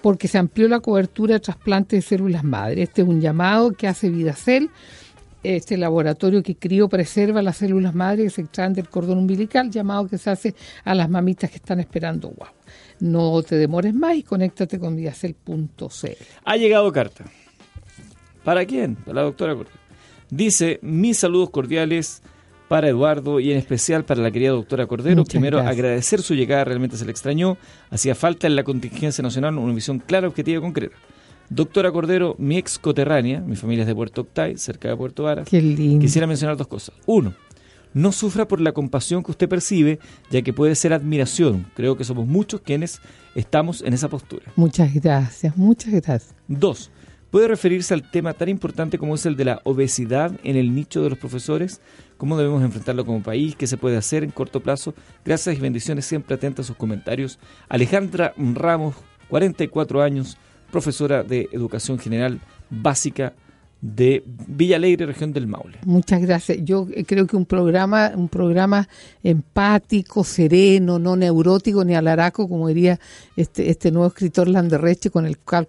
porque 0.00 0.28
se 0.28 0.38
amplió 0.38 0.68
la 0.68 0.78
cobertura 0.78 1.34
de 1.34 1.40
trasplante 1.40 1.96
de 1.96 2.02
células 2.02 2.44
madre. 2.44 2.82
Este 2.84 3.02
es 3.02 3.08
un 3.08 3.20
llamado 3.20 3.72
que 3.72 3.88
hace 3.88 4.08
Vidacel 4.08 4.70
este 5.42 5.76
laboratorio 5.76 6.40
que 6.42 6.54
preserva 6.88 7.42
las 7.42 7.56
células 7.56 7.94
madre 7.94 8.22
que 8.22 8.30
se 8.30 8.42
extraen 8.42 8.74
del 8.74 8.88
cordón 8.88 9.18
umbilical, 9.18 9.70
llamado 9.70 10.06
que 10.06 10.18
se 10.18 10.30
hace 10.30 10.54
a 10.84 10.94
las 10.94 11.10
mamitas 11.10 11.50
que 11.50 11.56
están 11.56 11.80
esperando 11.80 12.28
guau. 12.28 12.52
No 13.00 13.42
te 13.42 13.56
demores 13.56 13.92
más 13.92 14.14
y 14.14 14.22
conéctate 14.22 14.78
con 14.78 14.94
vidacel.cl. 14.94 16.06
Ha 16.44 16.56
llegado 16.56 16.92
carta. 16.92 17.24
¿Para 18.44 18.64
quién? 18.64 18.94
Para 18.94 19.14
la 19.14 19.22
doctora 19.22 19.54
Cordero. 19.54 19.83
Dice, 20.34 20.80
mis 20.82 21.18
saludos 21.18 21.50
cordiales 21.50 22.20
para 22.66 22.88
Eduardo 22.88 23.38
y 23.38 23.52
en 23.52 23.56
especial 23.56 24.04
para 24.04 24.20
la 24.20 24.32
querida 24.32 24.50
doctora 24.50 24.88
Cordero. 24.88 25.22
Primero, 25.22 25.60
agradecer 25.60 26.22
su 26.22 26.34
llegada, 26.34 26.64
realmente 26.64 26.96
se 26.96 27.04
le 27.04 27.12
extrañó. 27.12 27.56
Hacía 27.90 28.16
falta 28.16 28.48
en 28.48 28.56
la 28.56 28.64
contingencia 28.64 29.22
nacional 29.22 29.56
una 29.58 29.72
visión 29.72 30.00
clara, 30.00 30.26
objetiva 30.26 30.58
y 30.58 30.60
concreta. 30.60 30.96
Doctora 31.50 31.92
Cordero, 31.92 32.34
mi 32.38 32.56
ex 32.56 32.80
coterránea, 32.80 33.42
mi 33.42 33.54
familia 33.54 33.82
es 33.82 33.86
de 33.86 33.94
Puerto 33.94 34.22
Octay, 34.22 34.58
cerca 34.58 34.88
de 34.88 34.96
Puerto 34.96 35.22
Varas. 35.22 35.48
Quisiera 35.48 36.26
mencionar 36.26 36.56
dos 36.56 36.66
cosas. 36.66 36.96
Uno, 37.06 37.32
no 37.92 38.10
sufra 38.10 38.48
por 38.48 38.60
la 38.60 38.72
compasión 38.72 39.22
que 39.22 39.30
usted 39.30 39.48
percibe, 39.48 40.00
ya 40.32 40.42
que 40.42 40.52
puede 40.52 40.74
ser 40.74 40.92
admiración. 40.92 41.64
Creo 41.76 41.96
que 41.96 42.02
somos 42.02 42.26
muchos 42.26 42.60
quienes 42.60 43.00
estamos 43.36 43.82
en 43.82 43.94
esa 43.94 44.08
postura. 44.08 44.46
Muchas 44.56 44.92
gracias, 44.92 45.56
muchas 45.56 45.92
gracias. 45.92 46.34
Dos, 46.48 46.90
puede 47.34 47.48
referirse 47.48 47.92
al 47.94 48.08
tema 48.08 48.32
tan 48.32 48.48
importante 48.48 48.96
como 48.96 49.16
es 49.16 49.26
el 49.26 49.34
de 49.34 49.44
la 49.44 49.60
obesidad 49.64 50.38
en 50.44 50.54
el 50.54 50.72
nicho 50.72 51.02
de 51.02 51.10
los 51.10 51.18
profesores, 51.18 51.80
cómo 52.16 52.38
debemos 52.38 52.62
enfrentarlo 52.62 53.04
como 53.04 53.24
país, 53.24 53.56
qué 53.56 53.66
se 53.66 53.76
puede 53.76 53.96
hacer 53.96 54.22
en 54.22 54.30
corto 54.30 54.60
plazo. 54.60 54.94
Gracias 55.24 55.58
y 55.58 55.60
bendiciones, 55.60 56.06
siempre 56.06 56.36
atenta 56.36 56.62
a 56.62 56.64
sus 56.64 56.76
comentarios. 56.76 57.40
Alejandra 57.68 58.34
Ramos, 58.36 58.94
44 59.30 60.00
años, 60.00 60.38
profesora 60.70 61.24
de 61.24 61.48
Educación 61.50 61.98
General 61.98 62.40
Básica 62.70 63.32
de 63.84 64.24
Villa 64.46 64.76
Alegre, 64.76 65.04
región 65.04 65.34
del 65.34 65.46
Maule. 65.46 65.76
Muchas 65.84 66.22
gracias. 66.22 66.58
Yo 66.62 66.88
creo 67.06 67.26
que 67.26 67.36
un 67.36 67.44
programa, 67.44 68.12
un 68.14 68.30
programa 68.30 68.88
empático, 69.22 70.24
sereno, 70.24 70.98
no 70.98 71.16
neurótico 71.16 71.84
ni 71.84 71.94
alaraco, 71.94 72.48
como 72.48 72.68
diría 72.68 72.98
este, 73.36 73.68
este 73.68 73.90
nuevo 73.90 74.06
escritor 74.06 74.48
Landerreche, 74.48 75.10
con 75.10 75.26
el 75.26 75.36
cual 75.36 75.68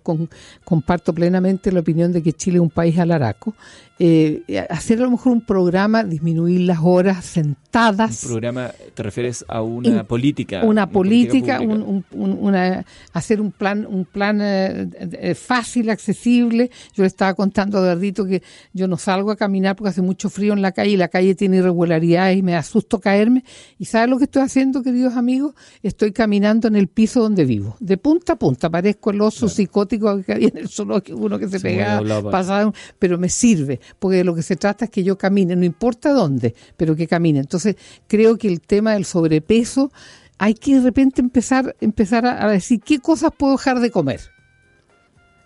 comparto 0.63 1.13
plenamente 1.13 1.73
la 1.73 1.81
opinión 1.81 2.13
de 2.13 2.23
que 2.23 2.31
Chile 2.31 2.55
es 2.55 2.61
un 2.61 2.69
país 2.69 2.97
alaraco. 2.97 3.53
Eh, 3.97 4.43
hacer 4.69 4.99
a 4.99 5.03
lo 5.03 5.11
mejor 5.11 5.31
un 5.31 5.39
programa, 5.39 6.03
disminuir 6.03 6.61
las 6.61 6.79
horas 6.81 7.23
sentadas. 7.23 8.23
Un 8.23 8.29
programa, 8.29 8.71
¿te 8.93 9.03
refieres 9.03 9.45
a 9.47 9.61
una 9.61 10.03
política? 10.03 10.65
Una, 10.65 10.89
política, 10.89 11.61
una, 11.61 12.85
hacer 13.13 13.39
un 13.39 13.53
plan, 13.53 13.85
un 13.85 14.03
plan 14.03 14.41
eh, 14.41 14.89
eh, 14.99 15.33
fácil, 15.33 15.89
accesible. 15.89 16.69
Yo 16.93 17.03
le 17.03 17.07
estaba 17.07 17.35
contando 17.35 17.77
a 17.77 17.81
Que 18.13 18.43
yo 18.73 18.87
no 18.87 18.97
salgo 18.97 19.31
a 19.31 19.35
caminar 19.35 19.75
porque 19.75 19.89
hace 19.89 20.01
mucho 20.01 20.29
frío 20.29 20.53
en 20.53 20.61
la 20.61 20.71
calle 20.71 20.91
y 20.91 20.97
la 20.97 21.07
calle 21.07 21.35
tiene 21.35 21.57
irregularidades 21.57 22.37
y 22.37 22.41
me 22.41 22.55
asusto 22.55 22.99
caerme. 22.99 23.43
¿Y 23.77 23.85
sabes 23.85 24.09
lo 24.09 24.17
que 24.17 24.25
estoy 24.25 24.43
haciendo, 24.43 24.83
queridos 24.83 25.15
amigos? 25.15 25.53
Estoy 25.83 26.11
caminando 26.11 26.67
en 26.67 26.75
el 26.75 26.87
piso 26.87 27.21
donde 27.21 27.45
vivo, 27.45 27.75
de 27.79 27.97
punta 27.97 28.33
a 28.33 28.35
punta. 28.37 28.69
Parezco 28.69 29.11
el 29.11 29.21
oso 29.21 29.49
psicótico 29.49 30.21
que 30.23 30.33
había 30.33 30.47
en 30.49 30.57
el 30.57 30.69
zoológico, 30.69 31.17
uno 31.17 31.39
que 31.39 31.47
se, 31.47 31.59
pegaba, 31.59 32.31
pasaba, 32.31 32.71
pero 32.99 33.17
me 33.17 33.29
sirve 33.29 33.79
porque 33.99 34.17
de 34.17 34.23
lo 34.23 34.35
que 34.35 34.43
se 34.43 34.55
trata 34.55 34.85
es 34.85 34.91
que 34.91 35.03
yo 35.03 35.17
camine, 35.17 35.55
no 35.55 35.65
importa 35.65 36.11
dónde, 36.11 36.55
pero 36.77 36.95
que 36.95 37.07
camine. 37.07 37.39
Entonces, 37.39 37.75
creo 38.07 38.37
que 38.37 38.47
el 38.47 38.61
tema 38.61 38.93
del 38.93 39.05
sobrepeso, 39.05 39.91
hay 40.37 40.53
que 40.53 40.75
de 40.75 40.81
repente 40.81 41.21
empezar, 41.21 41.75
empezar 41.81 42.25
a, 42.25 42.49
decir 42.49 42.81
qué 42.81 42.99
cosas 42.99 43.31
puedo 43.37 43.53
dejar 43.53 43.79
de 43.79 43.91
comer. 43.91 44.34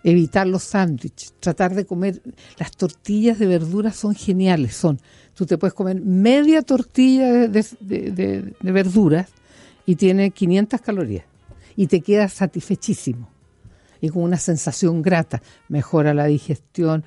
Evitar 0.02 0.46
los 0.46 0.62
sándwiches, 0.62 1.34
tratar 1.40 1.74
de 1.74 1.84
comer. 1.84 2.22
Las 2.58 2.72
tortillas 2.72 3.38
de 3.38 3.46
verduras 3.46 3.96
son 3.96 4.14
geniales, 4.14 4.74
son. 4.74 5.00
Tú 5.34 5.46
te 5.46 5.58
puedes 5.58 5.74
comer 5.74 6.00
media 6.00 6.62
tortilla 6.62 7.48
de, 7.48 7.64
de 7.80 8.72
verduras 8.72 9.28
y 9.86 9.96
tiene 9.96 10.30
500 10.30 10.80
calorías 10.80 11.24
y 11.76 11.86
te 11.86 12.00
quedas 12.00 12.32
satisfechísimo 12.32 13.28
y 14.00 14.08
con 14.08 14.22
una 14.22 14.38
sensación 14.38 15.02
grata. 15.02 15.42
Mejora 15.68 16.14
la 16.14 16.26
digestión, 16.26 17.04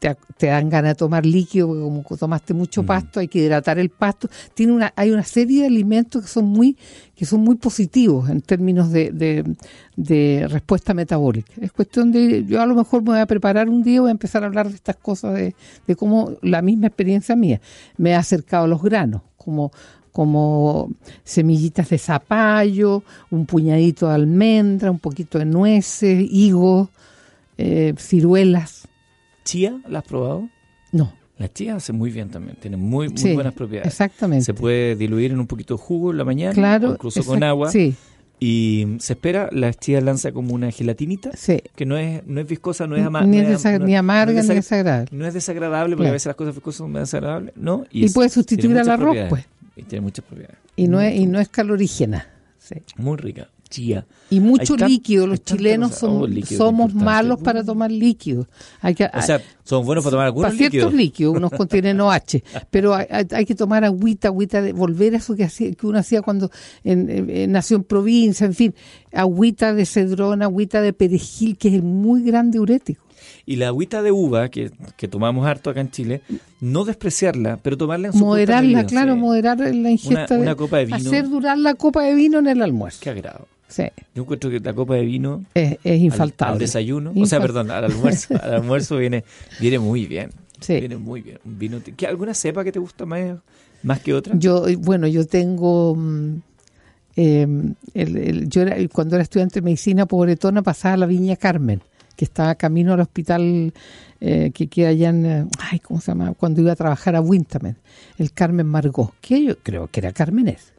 te, 0.00 0.46
dan 0.46 0.70
ganas 0.70 0.92
de 0.92 0.94
tomar 0.94 1.26
líquido, 1.26 1.68
porque 1.68 1.80
como 1.82 2.16
tomaste 2.16 2.54
mucho 2.54 2.82
mm. 2.82 2.86
pasto, 2.86 3.20
hay 3.20 3.28
que 3.28 3.40
hidratar 3.40 3.78
el 3.78 3.90
pasto. 3.90 4.28
Tiene 4.54 4.72
una, 4.72 4.92
hay 4.96 5.10
una 5.10 5.24
serie 5.24 5.60
de 5.60 5.66
alimentos 5.66 6.22
que 6.22 6.28
son 6.28 6.46
muy, 6.46 6.76
que 7.14 7.26
son 7.26 7.40
muy 7.40 7.56
positivos 7.56 8.30
en 8.30 8.40
términos 8.40 8.90
de, 8.90 9.44
de, 9.96 10.48
respuesta 10.48 10.94
metabólica. 10.94 11.52
Es 11.60 11.70
cuestión 11.72 12.10
de, 12.12 12.46
yo 12.46 12.62
a 12.62 12.66
lo 12.66 12.74
mejor 12.74 13.02
me 13.02 13.10
voy 13.10 13.20
a 13.20 13.26
preparar 13.26 13.68
un 13.68 13.82
día, 13.82 14.00
voy 14.00 14.08
a 14.08 14.12
empezar 14.12 14.42
a 14.42 14.46
hablar 14.46 14.68
de 14.70 14.74
estas 14.74 14.96
cosas, 14.96 15.34
de, 15.34 15.54
de 15.86 15.96
cómo 15.96 16.32
la 16.40 16.62
misma 16.62 16.86
experiencia 16.86 17.36
mía 17.36 17.60
me 17.98 18.14
ha 18.14 18.18
acercado 18.18 18.64
a 18.64 18.68
los 18.68 18.82
granos, 18.82 19.22
como 19.36 19.70
como 20.12 20.90
semillitas 21.22 21.88
de 21.90 21.96
zapallo, 21.96 23.04
un 23.30 23.46
puñadito 23.46 24.08
de 24.08 24.14
almendra, 24.14 24.90
un 24.90 24.98
poquito 24.98 25.38
de 25.38 25.44
nueces, 25.44 26.26
higos, 26.28 26.88
eh, 27.56 27.94
ciruelas 27.96 28.88
chía, 29.50 29.80
¿la 29.88 29.98
has 29.98 30.04
probado? 30.04 30.48
No. 30.92 31.12
La 31.36 31.52
chía 31.52 31.74
hace 31.74 31.92
muy 31.92 32.10
bien 32.10 32.28
también, 32.28 32.56
tiene 32.60 32.76
muy, 32.76 33.08
muy 33.08 33.34
buenas 33.34 33.54
propiedades. 33.54 33.92
Exactamente. 33.92 34.44
Se 34.44 34.54
puede 34.54 34.94
diluir 34.94 35.32
en 35.32 35.40
un 35.40 35.46
poquito 35.46 35.74
de 35.74 35.82
jugo 35.82 36.12
en 36.12 36.18
la 36.18 36.24
mañana, 36.24 36.52
claro, 36.52 36.92
incluso 36.92 37.24
con 37.24 37.42
agua. 37.42 37.70
Sí. 37.70 37.94
Y 38.38 38.86
se 39.00 39.14
espera, 39.14 39.48
la 39.50 39.74
chía 39.74 40.00
lanza 40.00 40.30
como 40.32 40.54
una 40.54 40.70
gelatinita, 40.70 41.32
sí. 41.36 41.62
que 41.74 41.84
no 41.84 41.96
es, 41.96 42.24
no 42.26 42.40
es 42.40 42.46
viscosa, 42.46 42.86
no 42.86 42.94
es, 42.94 43.04
amarga. 43.04 43.26
Ni, 43.26 43.40
ni, 43.84 43.96
amarga, 43.96 44.40
ni 44.40 44.54
desagradable. 44.54 45.10
No 45.12 45.26
es 45.26 45.34
desagradable, 45.34 45.96
porque 45.96 46.10
a 46.10 46.12
veces 46.12 46.26
las 46.26 46.36
cosas 46.36 46.54
viscosas 46.54 46.78
son 46.78 46.92
desagradables, 46.92 47.54
¿no? 47.56 47.86
Y, 47.90 48.08
puede 48.10 48.28
sustituir 48.28 48.78
al 48.78 48.88
arroz, 48.88 49.16
pues. 49.28 49.44
Y 49.76 49.82
tiene 49.82 50.02
muchas 50.02 50.24
propiedades. 50.24 50.58
Y 50.76 50.86
no, 50.86 51.00
es, 51.00 51.18
y 51.18 51.26
no 51.26 51.40
es 51.40 51.48
calorígena. 51.48 52.28
Sí. 52.58 52.76
Muy 52.96 53.16
rica. 53.16 53.48
Y 54.30 54.40
mucho 54.40 54.76
líquido. 54.76 55.26
Los 55.26 55.44
chilenos 55.44 55.94
somos 55.94 56.94
malos 56.94 57.40
para 57.40 57.64
tomar 57.64 57.90
líquido. 57.90 58.46
Hay 58.80 58.94
que, 58.94 59.04
o 59.12 59.22
sea, 59.22 59.40
somos 59.64 59.86
buenos 59.86 60.04
para 60.04 60.12
tomar 60.12 60.26
algunos 60.26 60.50
para 60.50 60.68
ciertos 60.68 60.92
líquidos. 60.92 61.36
unos 61.36 61.50
contienen 61.52 62.00
OH, 62.00 62.42
pero 62.70 62.94
hay, 62.94 63.44
que 63.46 63.54
tomar 63.54 63.84
agüita, 63.84 64.28
agüita, 64.28 64.60
de, 64.62 64.72
volver 64.72 65.14
a 65.14 65.18
eso 65.18 65.36
que, 65.36 65.44
hacía, 65.44 65.72
que 65.72 65.86
uno 65.86 65.98
hacía 65.98 66.22
cuando 66.22 66.50
en, 66.84 67.50
nació 67.52 67.76
en 67.76 67.84
provincia, 67.84 68.46
en 68.46 68.54
fin, 68.54 68.74
agüita 69.12 69.72
de 69.74 69.86
cedrón, 69.86 70.42
agüita 70.42 70.80
de 70.80 70.92
perejil, 70.92 71.56
que 71.56 71.76
es 71.76 71.82
muy 71.82 72.22
grande 72.22 72.58
diurético. 72.58 73.04
Y 73.46 73.56
la 73.56 73.68
agüita 73.68 74.02
de 74.02 74.12
uva, 74.12 74.48
que, 74.48 74.70
tomamos 75.10 75.46
harto 75.46 75.70
acá 75.70 75.80
en 75.80 75.90
Chile, 75.90 76.22
no 76.60 76.84
despreciarla, 76.84 77.58
pero 77.62 77.76
tomarla 77.76 78.08
en 78.08 78.12
su 78.12 78.18
Moderarla, 78.20 78.86
claro, 78.86 79.16
moderar 79.16 79.58
la 79.58 79.90
ingesta 79.90 80.38
una, 80.38 80.54
copa 80.54 80.78
de 80.78 80.86
vino. 80.86 80.96
Hacer 80.96 81.28
durar 81.28 81.58
la 81.58 81.74
copa 81.74 82.02
de 82.02 82.14
vino 82.14 82.38
en 82.38 82.46
el 82.46 82.62
almuerzo. 82.62 83.00
Qué 83.02 83.10
agrado. 83.10 83.48
Yo 84.14 84.22
encuentro 84.22 84.50
que 84.50 84.60
la 84.60 84.74
copa 84.74 84.94
de 84.94 85.02
vino 85.02 85.44
es, 85.54 85.78
infaltable. 85.84 86.54
Al, 86.54 86.58
desayuno, 86.58 87.12
o 87.16 87.26
sea, 87.26 87.40
perdón, 87.40 87.70
al 87.70 87.84
almuerzo, 87.84 88.34
al 88.42 88.54
almuerzo 88.54 88.96
viene, 88.96 89.24
viene 89.60 89.78
muy 89.78 90.06
bien. 90.06 90.30
Viene 90.68 90.96
muy 90.96 91.22
bien. 91.22 91.38
vino, 91.44 91.80
¿qué, 91.96 92.06
¿Alguna 92.06 92.34
cepa 92.34 92.64
que 92.64 92.72
te 92.72 92.78
gusta 92.78 93.06
más, 93.06 93.38
más 93.82 94.00
que 94.00 94.12
otra? 94.12 94.34
Yo, 94.36 94.66
bueno, 94.78 95.06
yo 95.06 95.26
tengo... 95.26 95.94
Mm, 95.94 96.42
em, 97.16 97.74
yo 98.46 98.62
cuando 98.92 99.16
era 99.16 99.22
estudiante 99.22 99.60
de 99.60 99.64
medicina 99.64 100.06
pobretona 100.06 100.62
pasaba 100.62 100.94
a 100.94 100.96
la 100.98 101.06
Viña 101.06 101.36
Carmen, 101.36 101.80
que 102.14 102.26
estaba 102.26 102.54
camino 102.56 102.92
al 102.92 103.00
hospital 103.00 103.72
eh, 104.20 104.50
que 104.52 104.66
queda 104.66 104.88
allá 104.90 105.08
en, 105.08 105.26
eh, 105.26 105.46
ay, 105.58 105.78
¿cómo 105.78 106.00
se 106.00 106.08
llama? 106.08 106.34
Cuando 106.34 106.60
iba 106.60 106.72
a 106.72 106.76
trabajar 106.76 107.16
a 107.16 107.22
Winterman, 107.22 107.78
el 108.18 108.32
Carmen 108.32 108.66
Margot, 108.66 109.14
que 109.22 109.42
yo 109.42 109.58
creo 109.58 109.88
que 109.88 110.00
era 110.00 110.12
Carmenés 110.12 110.74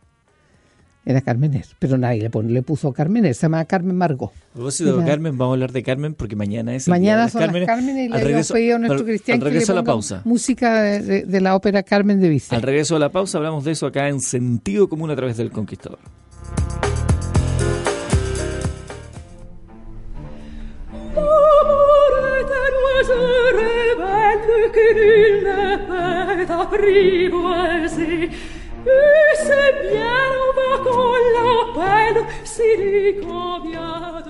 era 1.06 1.22
Carmenés, 1.22 1.76
pero 1.80 1.98
nadie 1.98 2.30
le, 2.30 2.44
le 2.44 2.62
puso 2.62 2.94
Carmenés, 2.94 3.38
se 3.38 3.44
llama 3.44 3.66
Carmen 3.66 3.96
Margot. 3.96 4.32
A 4.52 4.54
propósito 4.54 4.98
de 4.98 5.06
Carmen, 5.06 5.38
vamos 5.38 5.54
a 5.54 5.56
hablar 5.56 5.72
de 5.72 5.84
Carmen 5.84 6.14
porque 6.14 6.36
mañana 6.36 6.76
es 6.76 6.88
el 6.88 6.92
Mañana 6.92 7.28
son 7.28 7.42
Carmen. 7.42 7.62
las 7.62 7.68
Carmen 7.68 7.98
y 7.98 8.10
le 8.10 8.24
regreso, 8.24 8.54
pedido 8.54 8.76
a 8.76 8.80
nuestro 8.80 9.06
Cristian 9.06 9.40
al 9.40 9.46
regreso 9.46 9.72
a 9.72 9.76
la 9.76 9.84
pausa. 9.84 10.22
música 10.26 10.82
de, 10.82 11.42
la 11.42 11.56
ópera 11.56 11.82
Carmen 11.84 12.20
de 12.20 12.30
Vicente. 12.30 12.56
Al 12.56 12.62
regreso 12.62 12.96
a 12.96 13.00
la 13.00 13.10
pausa 13.10 13.40
hablamos 13.40 13.64
de 13.64 13.72
eso 13.72 13.88
acá 13.88 14.10
en 14.10 14.20
Sentido 14.20 14.88
Común 14.88 15.10
a 15.10 15.16
través 15.16 15.38
del 15.38 15.52
Conquistador. 15.52 16.00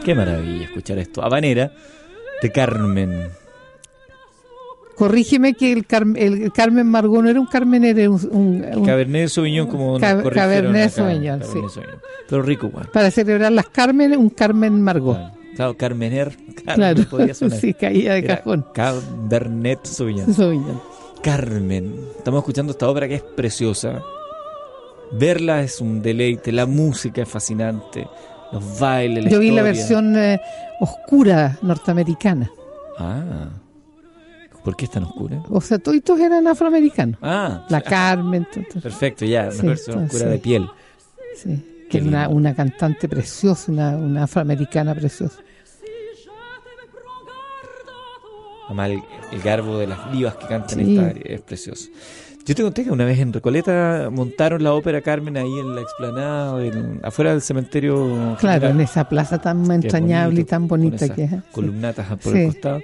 Qué 0.03 0.15
maravilla 0.15 0.63
escuchar 0.65 0.97
esto. 0.97 1.23
Habanera 1.23 1.71
de 2.41 2.51
Carmen. 2.51 3.29
Corrígeme 4.95 5.53
que 5.53 5.71
el, 5.71 5.85
Carmen, 5.87 6.21
el 6.21 6.51
Carmen 6.51 6.87
Margot 6.87 7.23
no 7.23 7.29
era 7.29 7.39
un 7.39 7.47
Carmen, 7.47 7.83
era 7.83 8.09
un... 8.09 8.19
un, 8.31 8.65
un 8.77 8.85
Cabernet 8.85 9.29
Sauvignon 9.29 9.67
como 9.67 9.99
Cab- 9.99 10.21
corrigieron 10.21 10.33
Cabernet 10.49 10.81
acá, 10.83 10.89
Sauvignon, 10.91 11.39
Cabernet 11.39 11.67
sí. 11.69 11.73
Sauvignon. 11.73 12.01
Pero 12.29 12.41
rico 12.43 12.67
igual. 12.67 12.87
para 12.93 13.09
celebrar 13.11 13.51
las 13.51 13.67
Carmen, 13.69 14.15
un 14.17 14.29
Carmen 14.29 14.81
Margot. 14.81 15.15
Claro, 15.17 15.33
claro, 15.55 15.77
Carmener. 15.77 16.29
Carmen 16.65 16.75
Claro, 16.75 17.09
podía 17.09 17.33
sonar. 17.33 17.57
sí, 17.61 17.73
caía 17.73 18.13
de 18.13 18.19
Era 18.19 18.37
cajón. 18.37 18.65
Cabernet 18.73 19.85
Sauvignon. 19.85 20.33
Sauvignon. 20.33 20.81
Carmen. 21.23 21.95
Estamos 22.17 22.39
escuchando 22.39 22.71
esta 22.71 22.87
obra 22.89 23.07
que 23.07 23.15
es 23.15 23.21
preciosa. 23.23 24.03
Verla 25.13 25.61
es 25.61 25.81
un 25.81 26.01
deleite, 26.01 26.51
la 26.51 26.65
música 26.65 27.21
es 27.23 27.29
fascinante, 27.29 28.07
los 28.51 28.79
bailes, 28.79 29.25
la 29.25 29.29
Yo 29.29 29.39
vi 29.39 29.47
la 29.51 29.61
historia. 29.61 29.63
versión 29.63 30.15
eh, 30.17 30.39
oscura 30.79 31.57
norteamericana. 31.61 32.49
Ah. 32.97 33.49
¿Por 34.63 34.75
qué 34.75 34.85
es 34.85 34.91
tan 34.91 35.03
oscura? 35.03 35.41
O 35.49 35.59
sea, 35.59 35.79
todos 35.79 36.19
eran 36.19 36.47
afroamericanos. 36.47 37.17
Ah, 37.21 37.65
La 37.69 37.81
Carmen, 37.81 38.45
to- 38.53 38.61
to- 38.71 38.79
perfecto, 38.79 39.25
ya, 39.25 39.43
una 39.43 39.51
Sí, 39.51 39.67
versión 39.67 40.03
oscura 40.05 40.23
sí. 40.25 40.29
de 40.29 40.37
piel. 40.37 40.67
sí, 41.35 41.85
que 41.89 41.97
es 41.97 42.03
una, 42.05 42.29
una 42.29 42.53
cantante 42.55 43.09
preciosa, 43.09 43.71
una, 43.71 43.97
una 43.97 44.23
afroamericana 44.23 44.93
preciosa. 44.95 45.39
Además, 48.67 48.89
el, 48.91 49.01
el 49.33 49.41
garbo 49.41 49.77
de 49.77 49.87
las 49.87 50.11
vivas 50.11 50.35
que 50.35 50.47
cantan 50.47 50.79
Sí. 50.79 50.97
esta 50.97 51.19
es 51.27 51.41
precioso. 51.41 51.89
Yo 52.45 52.55
te 52.55 52.63
conté 52.63 52.83
que 52.83 52.91
una 52.91 53.05
vez 53.05 53.19
en 53.19 53.31
Recoleta 53.31 54.09
montaron 54.11 54.63
la 54.63 54.73
ópera 54.73 55.01
Carmen 55.01 55.37
ahí 55.37 55.59
en 55.59 55.75
la 55.75 55.81
explanada, 55.81 56.59
afuera 57.03 57.31
del 57.31 57.41
cementerio. 57.41 58.05
Claro, 58.39 58.53
general, 58.61 58.71
en 58.71 58.81
esa 58.81 59.07
plaza 59.07 59.39
tan 59.39 59.69
entrañable 59.71 60.25
bonito, 60.35 60.41
y 60.41 60.45
tan 60.45 60.67
bonita 60.67 61.09
que 61.09 61.23
es. 61.25 61.33
¿eh? 61.33 61.41
Sí. 61.45 61.49
Columnatas 61.51 62.07
por 62.07 62.33
Sí. 62.33 62.39
el 62.39 62.47
costado. 62.47 62.79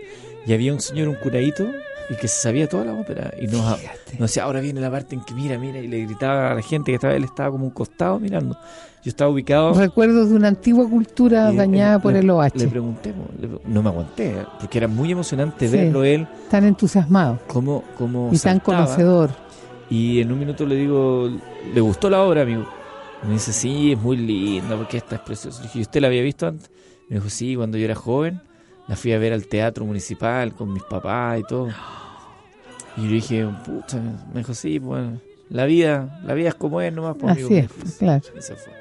Y 0.46 0.54
había 0.54 0.74
un 0.74 0.80
señor, 0.80 1.08
un 1.10 1.16
curadito, 1.16 1.66
y 2.10 2.16
que 2.16 2.28
se 2.28 2.40
sabía 2.40 2.70
toda 2.70 2.86
la 2.86 2.94
ópera. 2.94 3.34
Y 3.42 3.48
nos, 3.48 3.66
nos 3.66 4.20
decía, 4.20 4.44
ahora 4.44 4.62
viene 4.62 4.80
la 4.80 4.92
parte 4.92 5.16
en 5.16 5.22
que 5.26 5.34
mira, 5.34 5.58
mira, 5.58 5.80
y 5.80 5.88
le 5.88 6.06
gritaba 6.06 6.52
a 6.52 6.56
la 6.56 6.62
gente 6.62 6.92
que 6.92 6.96
estaba, 6.96 7.14
él 7.16 7.24
estaba 7.26 7.52
como 7.52 7.66
un 7.66 7.72
costado 7.72 8.20
mirando. 8.20 8.56
Yo 9.04 9.10
estaba 9.10 9.30
ubicado. 9.32 9.74
Recuerdos 9.74 10.30
de 10.30 10.36
una 10.36 10.50
antigua 10.50 10.88
cultura 10.90 11.52
y, 11.52 11.56
dañada 11.58 12.00
por 12.00 12.14
le- 12.14 12.20
el 12.20 12.30
OH. 12.30 12.52
Le 12.56 12.68
pregunté, 12.68 13.14
no 13.66 13.82
me 13.84 13.90
aguanté, 13.90 14.36
porque 14.60 14.78
era 14.78 14.88
muy 14.88 15.12
emocionante 15.12 15.68
Sí. 15.68 15.76
verlo 15.76 16.04
él, 16.04 16.28
Tan 16.50 16.64
entusiasmado 16.66 17.40
cómo, 17.48 17.84
cómo 17.98 18.30
y 18.32 18.38
tan 18.40 18.60
conocedor. 18.60 19.32
Y 19.90 20.22
en 20.22 20.32
un 20.32 20.40
minuto 20.40 20.66
le 20.66 20.76
digo, 20.76 21.30
¿le 21.74 21.82
gustó 21.82 22.10
la 22.10 22.22
obra, 22.24 22.42
amigo? 22.42 22.68
Y 23.24 23.28
me 23.28 23.34
dice, 23.34 23.54
sí, 23.54 23.94
es 23.94 24.00
muy 24.00 24.18
linda, 24.18 24.76
porque 24.76 24.98
esta 24.98 25.16
es 25.16 25.22
preciosa. 25.22 25.60
Le 25.62 25.68
dije, 25.68 25.80
¿y 25.80 25.82
usted 25.84 26.02
la 26.02 26.08
había 26.08 26.22
visto 26.22 26.48
antes? 26.48 26.70
Me 27.10 27.18
dijo, 27.18 27.30
sí, 27.30 27.56
cuando 27.56 27.78
yo 27.78 27.86
era 27.86 27.96
joven, 27.96 28.42
la 28.88 28.96
fui 28.96 29.14
a 29.14 29.18
ver 29.18 29.34
al 29.34 29.48
teatro 29.48 29.86
municipal 29.86 30.54
con 30.54 30.74
mis 30.74 30.84
papás 30.84 31.40
y 31.40 31.44
todo. 31.44 31.70
Y 32.98 33.04
yo 33.04 33.10
dije, 33.10 33.48
pucha, 33.66 34.00
me 34.34 34.40
dijo, 34.40 34.54
sí, 34.54 34.80
bueno, 34.80 35.22
la 35.50 35.66
vida, 35.66 36.20
la 36.26 36.34
vida 36.34 36.50
es 36.50 36.56
como 36.56 36.82
es 36.82 36.92
nomás, 36.94 37.16
pues, 37.18 37.32
amigo. 37.32 37.48
Así 37.48 37.54
me 37.54 37.60
es, 37.62 37.72
pues, 37.72 37.96
claro. 37.96 38.24
Se 38.40 38.56
fue. 38.56 38.74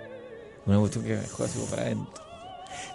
Una 0.66 0.78
cuestión 0.78 1.04
que 1.04 1.10
me 1.10 1.20
dejó 1.20 1.44
así 1.44 1.58
como 1.58 1.70
para 1.70 1.82
adentro. 1.82 2.24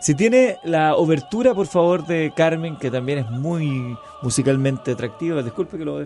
Si 0.02 0.16
tiene 0.16 0.58
la 0.64 0.96
obertura, 0.96 1.54
por 1.54 1.68
favor, 1.68 2.06
de 2.06 2.34
Carmen, 2.36 2.76
que 2.76 2.92
también 2.92 3.20
es 3.20 3.30
muy 3.30 3.96
musicalmente 4.22 4.92
atractiva, 4.92 5.42
disculpe 5.42 5.78
que 5.78 5.86
lo, 5.86 6.06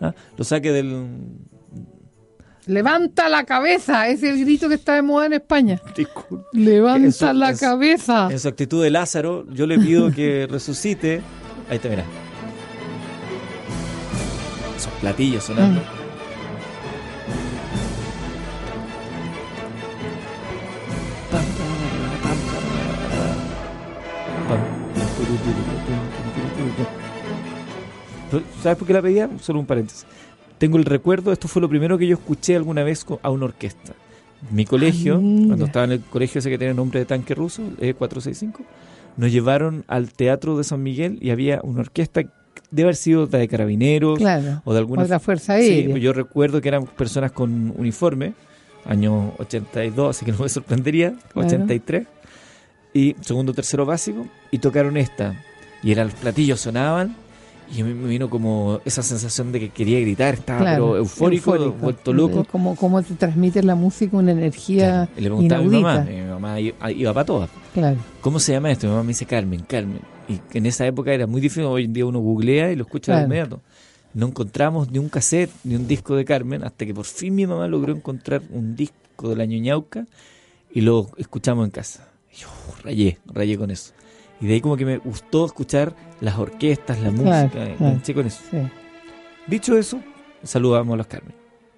ah, 0.00 0.14
lo 0.36 0.44
saque 0.44 0.72
del... 0.72 1.06
Levanta 2.66 3.28
la 3.28 3.44
cabeza, 3.44 4.08
es 4.08 4.24
el 4.24 4.40
grito 4.40 4.68
que 4.68 4.74
está 4.74 4.94
de 4.94 5.02
moda 5.02 5.26
en 5.26 5.34
España. 5.34 5.80
Disculpe. 5.96 6.46
Levanta 6.52 7.32
la 7.32 7.54
cabeza. 7.54 8.28
En 8.28 8.40
su 8.40 8.48
actitud 8.48 8.82
de 8.82 8.90
Lázaro, 8.90 9.46
yo 9.52 9.68
le 9.68 9.78
pido 9.78 10.10
que 10.10 10.46
resucite. 10.50 11.22
Ahí 11.70 11.76
está, 11.76 11.88
mira. 11.88 12.04
Esos 14.76 14.92
platillos 14.94 15.44
sonando. 15.44 15.80
¿Sabes 28.62 28.78
por 28.78 28.86
qué 28.86 28.92
la 28.92 29.02
pedía? 29.02 29.28
Solo 29.40 29.60
un 29.60 29.66
paréntesis. 29.66 30.06
Tengo 30.58 30.78
el 30.78 30.84
recuerdo, 30.84 31.32
esto 31.32 31.48
fue 31.48 31.60
lo 31.62 31.68
primero 31.68 31.98
que 31.98 32.06
yo 32.06 32.14
escuché 32.16 32.56
alguna 32.56 32.82
vez 32.82 33.04
a 33.22 33.30
una 33.30 33.44
orquesta. 33.44 33.92
Mi 34.50 34.64
colegio, 34.64 35.18
mira. 35.20 35.46
cuando 35.48 35.64
estaba 35.66 35.84
en 35.86 35.92
el 35.92 36.00
colegio 36.00 36.38
ese 36.38 36.50
que 36.50 36.58
tiene 36.58 36.74
nombre 36.74 37.00
de 37.00 37.06
tanque 37.06 37.34
ruso, 37.34 37.62
E465, 37.80 38.54
nos 39.16 39.32
llevaron 39.32 39.84
al 39.88 40.12
Teatro 40.12 40.56
de 40.58 40.64
San 40.64 40.82
Miguel 40.82 41.18
y 41.20 41.30
había 41.30 41.60
una 41.62 41.80
orquesta, 41.80 42.22
debe 42.70 42.82
haber 42.88 42.96
sido 42.96 43.26
de 43.26 43.48
carabineros 43.48 44.18
Claro. 44.18 44.62
o 44.64 44.72
de 44.72 44.78
alguna 44.78 45.02
Otra 45.04 45.20
fuerza 45.20 45.56
Sí, 45.58 45.62
aérea. 45.70 45.90
pues 45.90 46.02
yo 46.02 46.12
recuerdo 46.12 46.60
que 46.60 46.68
eran 46.68 46.84
personas 46.86 47.32
con 47.32 47.72
uniforme, 47.76 48.34
año 48.84 49.32
82, 49.38 50.16
así 50.16 50.24
que 50.24 50.32
no 50.32 50.38
me 50.38 50.48
sorprendería, 50.48 51.14
Claro. 51.32 51.46
83, 51.48 52.06
y 52.94 53.14
segundo, 53.20 53.52
tercero 53.52 53.84
básico, 53.84 54.26
y 54.50 54.58
tocaron 54.58 54.96
esta. 54.96 55.42
Y 55.82 55.92
eran 55.92 56.06
los 56.08 56.16
platillos 56.16 56.60
sonaban, 56.60 57.16
y 57.74 57.80
a 57.80 57.84
mí 57.84 57.94
me 57.94 58.08
vino 58.08 58.30
como 58.30 58.80
esa 58.84 59.02
sensación 59.02 59.52
de 59.52 59.60
que 59.60 59.68
quería 59.70 60.00
gritar, 60.00 60.34
estaba 60.34 60.60
Claro, 60.60 60.84
pero 60.92 60.96
eufórico, 60.98 61.58
vuelto 61.72 62.12
loco. 62.12 62.44
Como, 62.44 62.76
como 62.76 63.02
te 63.02 63.14
transmite 63.14 63.62
la 63.62 63.74
música 63.74 64.16
una 64.16 64.32
energía 64.32 65.08
Y 65.16 65.20
le 65.20 65.28
preguntaba 65.28 65.60
a 65.62 65.64
mi 65.64 65.82
mamá, 65.82 66.00
mi 66.04 66.20
mamá 66.22 66.60
iba, 66.60 67.12
para 67.12 67.24
todas. 67.26 67.50
Claro. 67.74 67.96
¿Cómo 68.20 68.38
se 68.38 68.52
llama 68.52 68.70
esto? 68.70 68.86
Mi 68.86 68.92
mamá 68.92 69.02
me 69.02 69.08
dice 69.08 69.26
Carmen, 69.26 69.60
Carmen. 69.66 70.00
Y 70.28 70.40
en 70.56 70.66
esa 70.66 70.86
época 70.86 71.12
era 71.12 71.26
muy 71.26 71.40
difícil, 71.40 71.64
hoy 71.64 71.84
en 71.84 71.92
día 71.92 72.06
uno 72.06 72.20
googlea 72.20 72.72
y 72.72 72.76
lo 72.76 72.82
escucha 72.84 73.12
de 73.12 73.16
Claro. 73.18 73.26
inmediato. 73.26 73.60
No 74.14 74.26
encontramos 74.28 74.90
ni 74.90 74.98
un 74.98 75.08
cassette 75.08 75.50
ni 75.64 75.74
un 75.76 75.86
disco 75.86 76.16
de 76.16 76.24
Carmen 76.24 76.64
hasta 76.64 76.86
que 76.86 76.94
por 76.94 77.04
fin 77.04 77.34
mi 77.34 77.46
mamá 77.46 77.68
logró 77.68 77.92
encontrar 77.94 78.42
un 78.50 78.74
disco 78.74 79.28
de 79.28 79.36
la 79.36 79.44
Ñuñauca 79.44 80.06
y 80.72 80.80
lo 80.80 81.10
escuchamos 81.18 81.64
en 81.64 81.70
casa. 81.70 82.08
Y 82.32 82.36
yo 82.40 82.48
rayé, 82.82 83.18
rayé 83.26 83.58
con 83.58 83.70
eso. 83.70 83.92
Y 84.40 84.46
de 84.46 84.54
ahí 84.54 84.60
como 84.60 84.76
que 84.76 84.84
me 84.84 84.98
gustó 84.98 85.46
escuchar 85.46 85.94
las 86.20 86.38
orquestas, 86.38 87.00
la 87.00 87.10
música, 87.10 87.24
Claro, 87.24 87.46
y 87.48 87.50
claro. 87.50 87.74
enganché 87.92 88.14
con 88.14 88.26
eso. 88.26 88.40
Sí. 88.50 88.58
Dicho 89.46 89.76
eso, 89.78 90.00
saludamos 90.42 90.94
a 90.94 90.96
las 90.98 91.06
Carmen. 91.06 91.34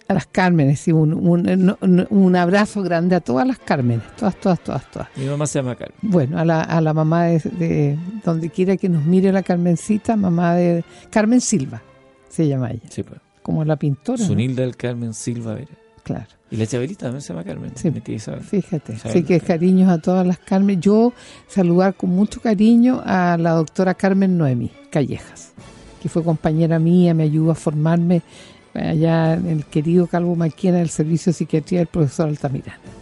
A 0.08 0.14
las 0.14 0.26
Cármenes, 0.26 0.80
sí, 0.80 0.90
un, 0.90 1.12
un, 1.12 1.42
no- 1.42 1.76
no- 1.82 2.06
un 2.08 2.34
abrazo 2.36 2.82
grande 2.82 3.14
a 3.14 3.20
todas 3.20 3.46
las 3.46 3.58
Cármenes, 3.58 4.04
todas, 4.16 4.36
todas, 4.40 4.58
todas, 4.60 4.90
todas. 4.90 5.08
Mi 5.16 5.26
mamá 5.26 5.46
se 5.46 5.58
llama 5.58 5.76
Carmen. 5.76 5.98
Bueno, 6.00 6.38
a 6.38 6.44
la, 6.46 6.62
a 6.62 6.80
la 6.80 6.94
mamá 6.94 7.24
de, 7.24 7.38
de- 7.40 7.98
donde 8.24 8.48
quiera 8.48 8.76
que 8.78 8.88
nos 8.88 9.04
mire 9.04 9.30
la 9.32 9.42
Carmencita, 9.42 10.16
mamá 10.16 10.54
de 10.54 10.82
Carmen 11.10 11.42
Silva, 11.42 11.82
se 12.30 12.48
llama 12.48 12.70
ella, 12.70 12.88
Sí, 12.88 13.02
pues. 13.02 13.20
como 13.42 13.64
la 13.66 13.76
pintora. 13.76 14.18
¿no? 14.18 14.26
Sunilda 14.26 14.62
del 14.62 14.76
Carmen 14.76 15.12
Silva 15.12 15.54
Vera. 15.54 15.68
Claro, 16.08 16.26
Y 16.50 16.56
la 16.56 16.66
Chabelita 16.66 17.06
también 17.06 17.20
se 17.20 17.34
llama 17.34 17.44
Carmen. 17.44 17.72
Sí. 17.74 17.92
Isabel. 18.06 18.40
fíjate. 18.40 18.94
Isabel. 18.94 19.10
Así 19.10 19.24
que 19.24 19.40
cariños 19.40 19.90
a 19.90 19.98
todas 19.98 20.26
las 20.26 20.38
Carmen. 20.38 20.80
Yo 20.80 21.12
saludar 21.46 21.94
con 21.94 22.10
mucho 22.10 22.40
cariño 22.40 23.02
a 23.04 23.36
la 23.38 23.52
doctora 23.52 23.92
Carmen 23.92 24.38
Noemi 24.38 24.70
Callejas, 24.90 25.52
que 26.00 26.08
fue 26.08 26.24
compañera 26.24 26.78
mía, 26.78 27.12
me 27.12 27.24
ayudó 27.24 27.50
a 27.50 27.54
formarme 27.54 28.22
allá 28.72 29.34
en 29.34 29.46
el 29.48 29.66
querido 29.66 30.06
Calvo 30.06 30.34
Maquena 30.34 30.78
del 30.78 30.88
Servicio 30.88 31.30
de 31.30 31.34
Psiquiatría 31.34 31.80
del 31.80 31.88
profesor 31.88 32.28
Altamirano. 32.28 32.97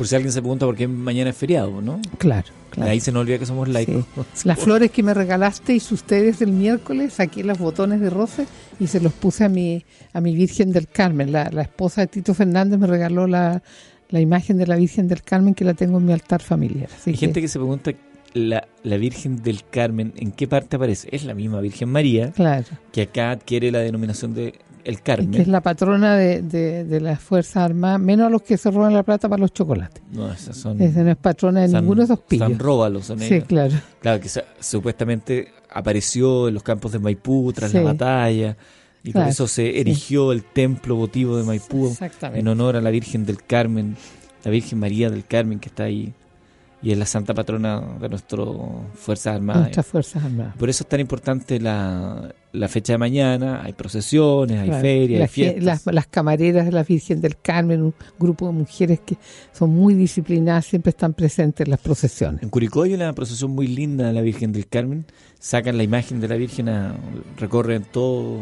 Por 0.00 0.06
si 0.06 0.14
alguien 0.14 0.32
se 0.32 0.40
pregunta 0.40 0.64
por 0.64 0.76
qué 0.76 0.88
mañana 0.88 1.28
es 1.28 1.36
feriado, 1.36 1.82
¿no? 1.82 2.00
Claro, 2.16 2.48
claro. 2.70 2.90
Ahí 2.90 3.00
se 3.00 3.12
nos 3.12 3.20
olvida 3.20 3.38
que 3.38 3.44
somos 3.44 3.68
laicos. 3.68 4.06
Las 4.44 4.58
flores 4.58 4.90
que 4.90 5.02
me 5.02 5.12
regalasteis 5.12 5.92
ustedes 5.92 6.40
el 6.40 6.52
miércoles, 6.52 7.12
saqué 7.12 7.44
los 7.44 7.58
botones 7.58 8.00
de 8.00 8.08
rosa 8.08 8.46
y 8.78 8.86
se 8.86 8.98
los 8.98 9.12
puse 9.12 9.44
a 9.44 9.50
mi, 9.50 9.84
a 10.14 10.22
mi 10.22 10.34
Virgen 10.34 10.72
del 10.72 10.88
Carmen. 10.88 11.32
La, 11.32 11.50
la 11.50 11.60
esposa 11.60 12.00
de 12.00 12.06
Tito 12.06 12.32
Fernández 12.32 12.78
me 12.78 12.86
regaló 12.86 13.26
la, 13.26 13.62
la 14.08 14.20
imagen 14.20 14.56
de 14.56 14.66
la 14.66 14.76
Virgen 14.76 15.06
del 15.06 15.22
Carmen 15.22 15.54
que 15.54 15.66
la 15.66 15.74
tengo 15.74 15.98
en 15.98 16.06
mi 16.06 16.14
altar 16.14 16.40
familiar. 16.40 16.88
Así 16.96 17.10
Hay 17.10 17.16
que, 17.16 17.26
gente 17.26 17.42
que 17.42 17.48
se 17.48 17.58
pregunta, 17.58 17.92
la, 18.32 18.66
la 18.82 18.96
Virgen 18.96 19.42
del 19.42 19.66
Carmen, 19.68 20.14
¿en 20.16 20.32
qué 20.32 20.48
parte 20.48 20.76
aparece? 20.76 21.10
Es 21.12 21.24
la 21.26 21.34
misma 21.34 21.60
Virgen 21.60 21.90
María, 21.90 22.30
claro, 22.32 22.64
que 22.90 23.02
acá 23.02 23.32
adquiere 23.32 23.70
la 23.70 23.80
denominación 23.80 24.32
de 24.32 24.54
el 24.84 25.02
Carmen. 25.02 25.30
que 25.30 25.42
es 25.42 25.48
la 25.48 25.60
patrona 25.60 26.16
de, 26.16 26.42
de, 26.42 26.84
de 26.84 27.00
las 27.00 27.20
Fuerzas 27.20 27.56
Armadas, 27.58 28.00
menos 28.00 28.26
a 28.26 28.30
los 28.30 28.42
que 28.42 28.56
se 28.56 28.70
roban 28.70 28.92
la 28.94 29.02
plata 29.02 29.28
para 29.28 29.40
los 29.40 29.52
chocolates. 29.52 30.02
No, 30.12 30.32
esas 30.32 30.56
son... 30.56 30.80
Esa 30.80 31.02
no 31.02 31.10
es 31.10 31.16
patrona 31.16 31.60
de 31.62 31.68
San- 31.68 31.82
ninguno 31.82 32.00
de 32.00 32.04
esos 32.04 32.20
pillos. 32.20 32.48
San 32.48 32.58
Róbalos 32.58 33.06
son 33.06 33.18
Sí, 33.20 33.34
ellas. 33.34 33.44
claro. 33.46 33.74
Claro, 34.00 34.20
que 34.20 34.28
supuestamente 34.60 35.48
apareció 35.70 36.48
en 36.48 36.54
los 36.54 36.62
campos 36.62 36.92
de 36.92 36.98
Maipú 36.98 37.52
tras 37.52 37.70
Sí. 37.70 37.76
la 37.78 37.82
batalla, 37.84 38.56
y 39.02 39.12
Claro, 39.12 39.26
por 39.26 39.30
eso 39.32 39.48
se 39.48 39.80
erigió 39.80 40.32
el 40.32 40.42
templo 40.44 40.94
votivo 40.96 41.36
de 41.36 41.44
Maipú 41.44 41.96
en 42.34 42.48
honor 42.48 42.76
a 42.76 42.80
la 42.80 42.90
Virgen 42.90 43.24
del 43.24 43.42
Carmen, 43.42 43.96
la 44.44 44.50
Virgen 44.50 44.78
María 44.78 45.10
del 45.10 45.24
Carmen 45.24 45.58
que 45.58 45.68
está 45.68 45.84
ahí, 45.84 46.12
y 46.82 46.92
es 46.92 46.98
la 46.98 47.04
santa 47.06 47.34
patrona 47.34 47.80
de 48.00 48.08
nuestras 48.08 48.46
Fuerzas 48.94 49.34
Armadas. 49.36 49.62
Nuestras 49.62 49.86
Fuerzas 49.86 50.24
Armadas. 50.24 50.56
Por 50.56 50.70
eso 50.70 50.82
es 50.84 50.88
tan 50.88 51.00
importante 51.00 51.60
la, 51.60 52.34
la 52.52 52.68
fecha 52.68 52.94
de 52.94 52.98
mañana, 52.98 53.62
hay 53.62 53.72
procesiones, 53.74 54.58
hay 54.60 54.68
Claro. 54.68 54.80
ferias, 54.82 55.16
hay 55.16 55.18
Las, 55.20 55.30
fiestas. 55.30 55.64
las, 55.64 55.86
las 55.94 56.06
camareras 56.06 56.64
de 56.64 56.72
la 56.72 56.82
Virgen 56.82 57.20
del 57.20 57.36
Carmen, 57.36 57.82
un 57.82 57.94
grupo 58.18 58.46
de 58.46 58.52
mujeres 58.52 59.00
que 59.04 59.16
son 59.52 59.70
muy 59.70 59.94
disciplinadas, 59.94 60.64
siempre 60.66 60.90
están 60.90 61.12
presentes 61.12 61.66
en 61.66 61.70
las 61.70 61.80
procesiones. 61.80 62.42
En 62.42 62.48
Curicó 62.48 62.82
hay 62.82 62.94
una 62.94 63.12
procesión 63.12 63.50
muy 63.50 63.66
linda 63.66 64.06
de 64.06 64.12
la 64.14 64.22
Virgen 64.22 64.52
del 64.52 64.66
Carmen. 64.66 65.04
Sacan 65.38 65.76
la 65.78 65.82
imagen 65.82 66.20
de 66.20 66.28
la 66.28 66.36
Virgen, 66.36 66.68
a- 66.68 66.94
recorren 67.38 67.84
todo, 67.90 68.38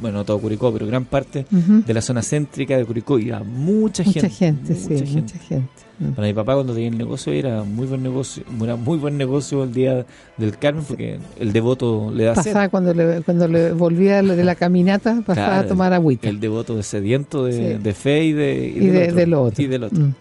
bueno, 0.00 0.18
no 0.18 0.24
todo 0.24 0.38
Curicó, 0.38 0.72
pero 0.72 0.86
gran 0.86 1.04
parte 1.04 1.46
de 1.50 1.94
la 1.94 2.00
zona 2.02 2.22
céntrica 2.22 2.76
de 2.76 2.84
Curicó 2.84 3.18
y 3.18 3.30
va 3.30 3.42
mucha, 3.42 4.02
Mucha 4.02 4.20
gente. 4.20 4.30
gente, 4.30 4.74
sí, 4.74 4.88
gente. 4.98 5.12
mucha 5.20 5.38
gente. 5.38 5.81
Para 6.16 6.26
mi 6.26 6.34
papá 6.34 6.54
cuando 6.54 6.72
tenía 6.74 6.88
el 6.88 6.98
negocio 6.98 7.32
era 7.32 7.62
muy 7.62 7.86
buen 7.86 8.02
negocio, 8.02 8.42
era 8.62 8.74
muy 8.76 8.98
buen 8.98 9.16
negocio 9.16 9.62
el 9.62 9.72
día 9.72 10.04
del 10.36 10.58
Carmen 10.58 10.84
porque 10.84 11.18
el 11.38 11.52
devoto 11.52 12.10
le 12.12 12.24
da 12.24 12.34
sed. 12.34 12.50
Pasaba 12.52 12.68
cuando 12.70 12.92
le, 12.94 13.22
cuando 13.22 13.46
le 13.46 13.72
volvía 13.72 14.20
de 14.22 14.42
la 14.44 14.54
caminata, 14.56 15.22
pasaba 15.24 15.48
Claro, 15.48 15.64
a 15.64 15.68
tomar 15.68 15.92
agüita. 15.92 16.28
El 16.28 16.40
devoto 16.40 16.74
de 16.76 16.82
sediento 16.82 17.44
de, 17.44 17.52
Sí. 17.76 17.82
de 17.82 17.94
fe 17.94 18.24
y 18.24 18.32
de, 18.32 18.72
y 18.74 18.86
de, 18.86 19.00
del 19.06 19.14
de 19.14 19.26
lo 19.28 19.42
otro. 19.42 19.62
Y 19.62 19.66
del 19.68 19.84
otro. 19.84 20.00
Mm. 20.00 20.14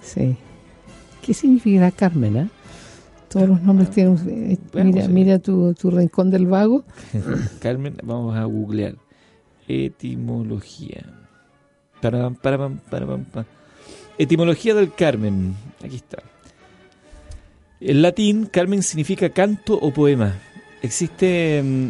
Sí. 0.00 0.36
¿Qué 1.22 1.34
significará 1.34 1.90
Carmen? 1.90 2.36
ah? 2.38 2.48
Todos 3.28 3.46
los 3.48 3.60
nombres 3.60 3.90
tienen. 3.90 4.16
eh, 4.26 4.56
Bueno, 4.72 4.90
mira, 4.90 5.04
sí. 5.04 5.12
mira 5.12 5.38
tu, 5.38 5.74
tu 5.74 5.90
rincón 5.90 6.30
del 6.30 6.46
vago. 6.46 6.84
Carmen, 7.60 7.94
vamos 8.02 8.34
a 8.36 8.44
googlear. 8.44 8.94
Etimología. 9.66 11.04
Para, 12.00 12.30
para, 12.30 12.56
para, 12.56 12.78
para, 13.06 13.16
para. 13.18 13.46
Etimología 14.18 14.74
del 14.74 14.92
Carmen. 14.92 15.54
Aquí 15.84 15.96
está. 15.96 16.22
En 17.80 18.02
latín, 18.02 18.46
Carmen 18.46 18.82
significa 18.82 19.28
canto 19.30 19.74
o 19.78 19.92
poema. 19.92 20.34
Existe 20.82 21.62
mm, 21.64 21.88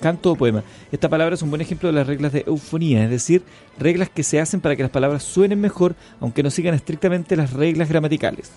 canto 0.00 0.32
o 0.32 0.36
poema. 0.36 0.62
Esta 0.90 1.08
palabra 1.08 1.34
es 1.34 1.42
un 1.42 1.50
buen 1.50 1.60
ejemplo 1.60 1.88
de 1.88 1.94
las 1.94 2.06
reglas 2.06 2.32
de 2.32 2.44
eufonía, 2.46 3.04
es 3.04 3.10
decir, 3.10 3.42
reglas 3.78 4.08
que 4.08 4.22
se 4.22 4.40
hacen 4.40 4.60
para 4.60 4.74
que 4.76 4.82
las 4.82 4.90
palabras 4.90 5.22
suenen 5.22 5.60
mejor, 5.60 5.94
aunque 6.20 6.42
no 6.42 6.50
sigan 6.50 6.74
estrictamente 6.74 7.36
las 7.36 7.52
reglas 7.52 7.88
gramaticales. 7.90 8.50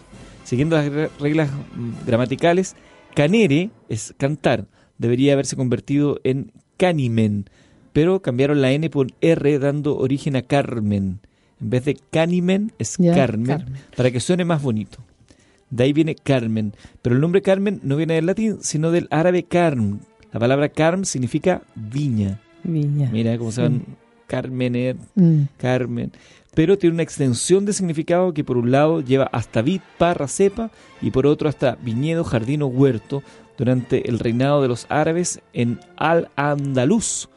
Siguiendo 0.45 0.77
las 0.77 0.89
re- 0.89 1.09
reglas 1.19 1.49
mm, 1.51 2.05
gramaticales, 2.05 2.75
canere 3.13 3.71
es 3.89 4.13
cantar. 4.17 4.67
Debería 4.97 5.33
haberse 5.33 5.57
convertido 5.57 6.21
en 6.23 6.53
canimen, 6.77 7.49
pero 7.91 8.21
cambiaron 8.21 8.61
la 8.61 8.71
N 8.71 8.89
por 8.89 9.07
R 9.19 9.59
dando 9.59 9.97
origen 9.97 10.37
a 10.37 10.41
Carmen. 10.43 11.19
En 11.61 11.69
vez 11.69 11.85
de 11.85 11.95
canimen 12.11 12.71
es 12.79 12.97
Carmen, 12.97 13.45
Carmen. 13.57 13.73
para 13.95 14.11
que 14.11 14.19
suene 14.19 14.45
más 14.45 14.61
bonito. 14.61 14.97
De 15.69 15.83
ahí 15.85 15.93
viene 15.93 16.15
Carmen. 16.15 16.73
Pero 17.01 17.15
el 17.15 17.21
nombre 17.21 17.41
Carmen 17.41 17.79
no 17.83 17.95
viene 17.95 18.15
del 18.15 18.25
latín, 18.25 18.57
sino 18.61 18.91
del 18.91 19.07
árabe 19.09 19.43
carm. 19.43 19.99
La 20.31 20.39
palabra 20.39 20.69
carm 20.69 21.05
significa 21.05 21.61
viña. 21.75 22.39
Viña. 22.63 23.09
Mira 23.11 23.37
cómo 23.37 23.51
se 23.51 23.61
van 23.61 23.83
Carmener, 24.27 24.95
Mm. 25.15 25.43
Carmen. 25.57 26.11
Pero 26.53 26.77
tiene 26.77 26.93
una 26.95 27.03
extensión 27.03 27.65
de 27.65 27.73
significado 27.73 28.33
que 28.33 28.43
por 28.43 28.57
un 28.57 28.71
lado 28.71 29.01
lleva 29.01 29.25
hasta 29.31 29.61
vid, 29.61 29.81
parra, 29.97 30.27
cepa 30.27 30.71
y 31.01 31.11
por 31.11 31.27
otro 31.27 31.47
hasta 31.49 31.75
viñedo, 31.75 32.23
jardín 32.23 32.61
o 32.61 32.67
huerto 32.67 33.23
durante 33.57 34.09
el 34.09 34.19
reinado 34.19 34.61
de 34.61 34.67
los 34.69 34.85
árabes 34.89 35.41
en 35.53 35.79
Al-Andalus. 35.97 37.29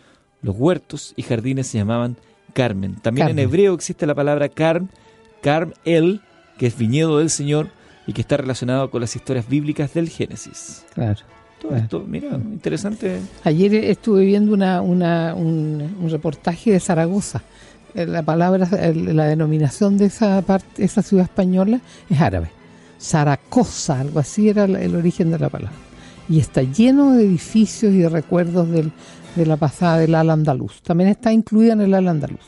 Los 0.43 0.57
huertos 0.57 1.15
y 1.17 1.23
jardines 1.23 1.67
se 1.67 1.79
llamaban 1.79 2.17
Carmen. 2.53 2.95
También 2.97 3.29
Carmen. 3.29 3.39
en 3.45 3.49
hebreo 3.49 3.75
existe 3.75 4.07
la 4.07 4.15
palabra 4.15 4.49
Carm, 4.49 4.89
Carm 5.43 5.73
El, 5.85 6.21
que 6.59 6.67
es 6.67 6.77
viñedo 6.77 7.19
del 7.19 7.31
Señor 7.31 7.69
y 8.07 8.13
que 8.13 8.21
está 8.21 8.37
relacionado 8.37 8.91
con 8.91 9.01
las 9.01 9.15
historias 9.15 9.49
bíblicas 9.49 9.95
del 9.95 10.09
Génesis. 10.09 10.85
Claro. 10.95 11.21
Todo 11.61 11.71
Claro. 11.71 11.85
esto, 11.85 12.05
mira, 12.07 12.29
interesante. 12.37 13.19
Ayer 13.45 13.75
estuve 13.75 14.25
viendo 14.25 14.53
una, 14.55 14.81
una- 14.81 15.35
un, 15.35 15.97
un 16.01 16.09
reportaje 16.11 16.71
de 16.73 16.81
Zaragoza. 16.81 17.43
Eh, 17.95 18.07
La 18.07 18.23
palabra, 18.23 18.69
la 18.95 19.25
denominación 19.25 19.99
de 19.99 20.07
esa 20.07 20.41
parte, 20.43 20.85
esa 20.85 21.03
ciudad 21.03 21.25
española 21.25 21.81
es 22.09 22.21
árabe. 22.21 22.51
Zaragoza, 23.01 24.01
algo 24.01 24.19
así 24.21 24.49
era 24.49 24.65
el 24.65 24.95
origen 24.95 25.31
de 25.31 25.39
la 25.39 25.49
palabra. 25.49 25.75
Y 26.29 26.39
está 26.41 26.63
lleno 26.63 27.13
de 27.15 27.25
edificios 27.25 27.93
y 27.95 27.99
de 27.99 28.09
recuerdos 28.09 28.69
del- 28.71 28.93
de 29.38 29.46
la 29.46 29.57
pasada 29.57 29.98
del 29.98 30.14
Al 30.14 30.31
Andaluz. 30.31 30.83
También 30.83 31.09
está 31.11 31.33
incluida 31.33 31.72
en 31.72 31.81
el 31.81 31.94
Al 31.94 32.09
Andaluz. 32.09 32.40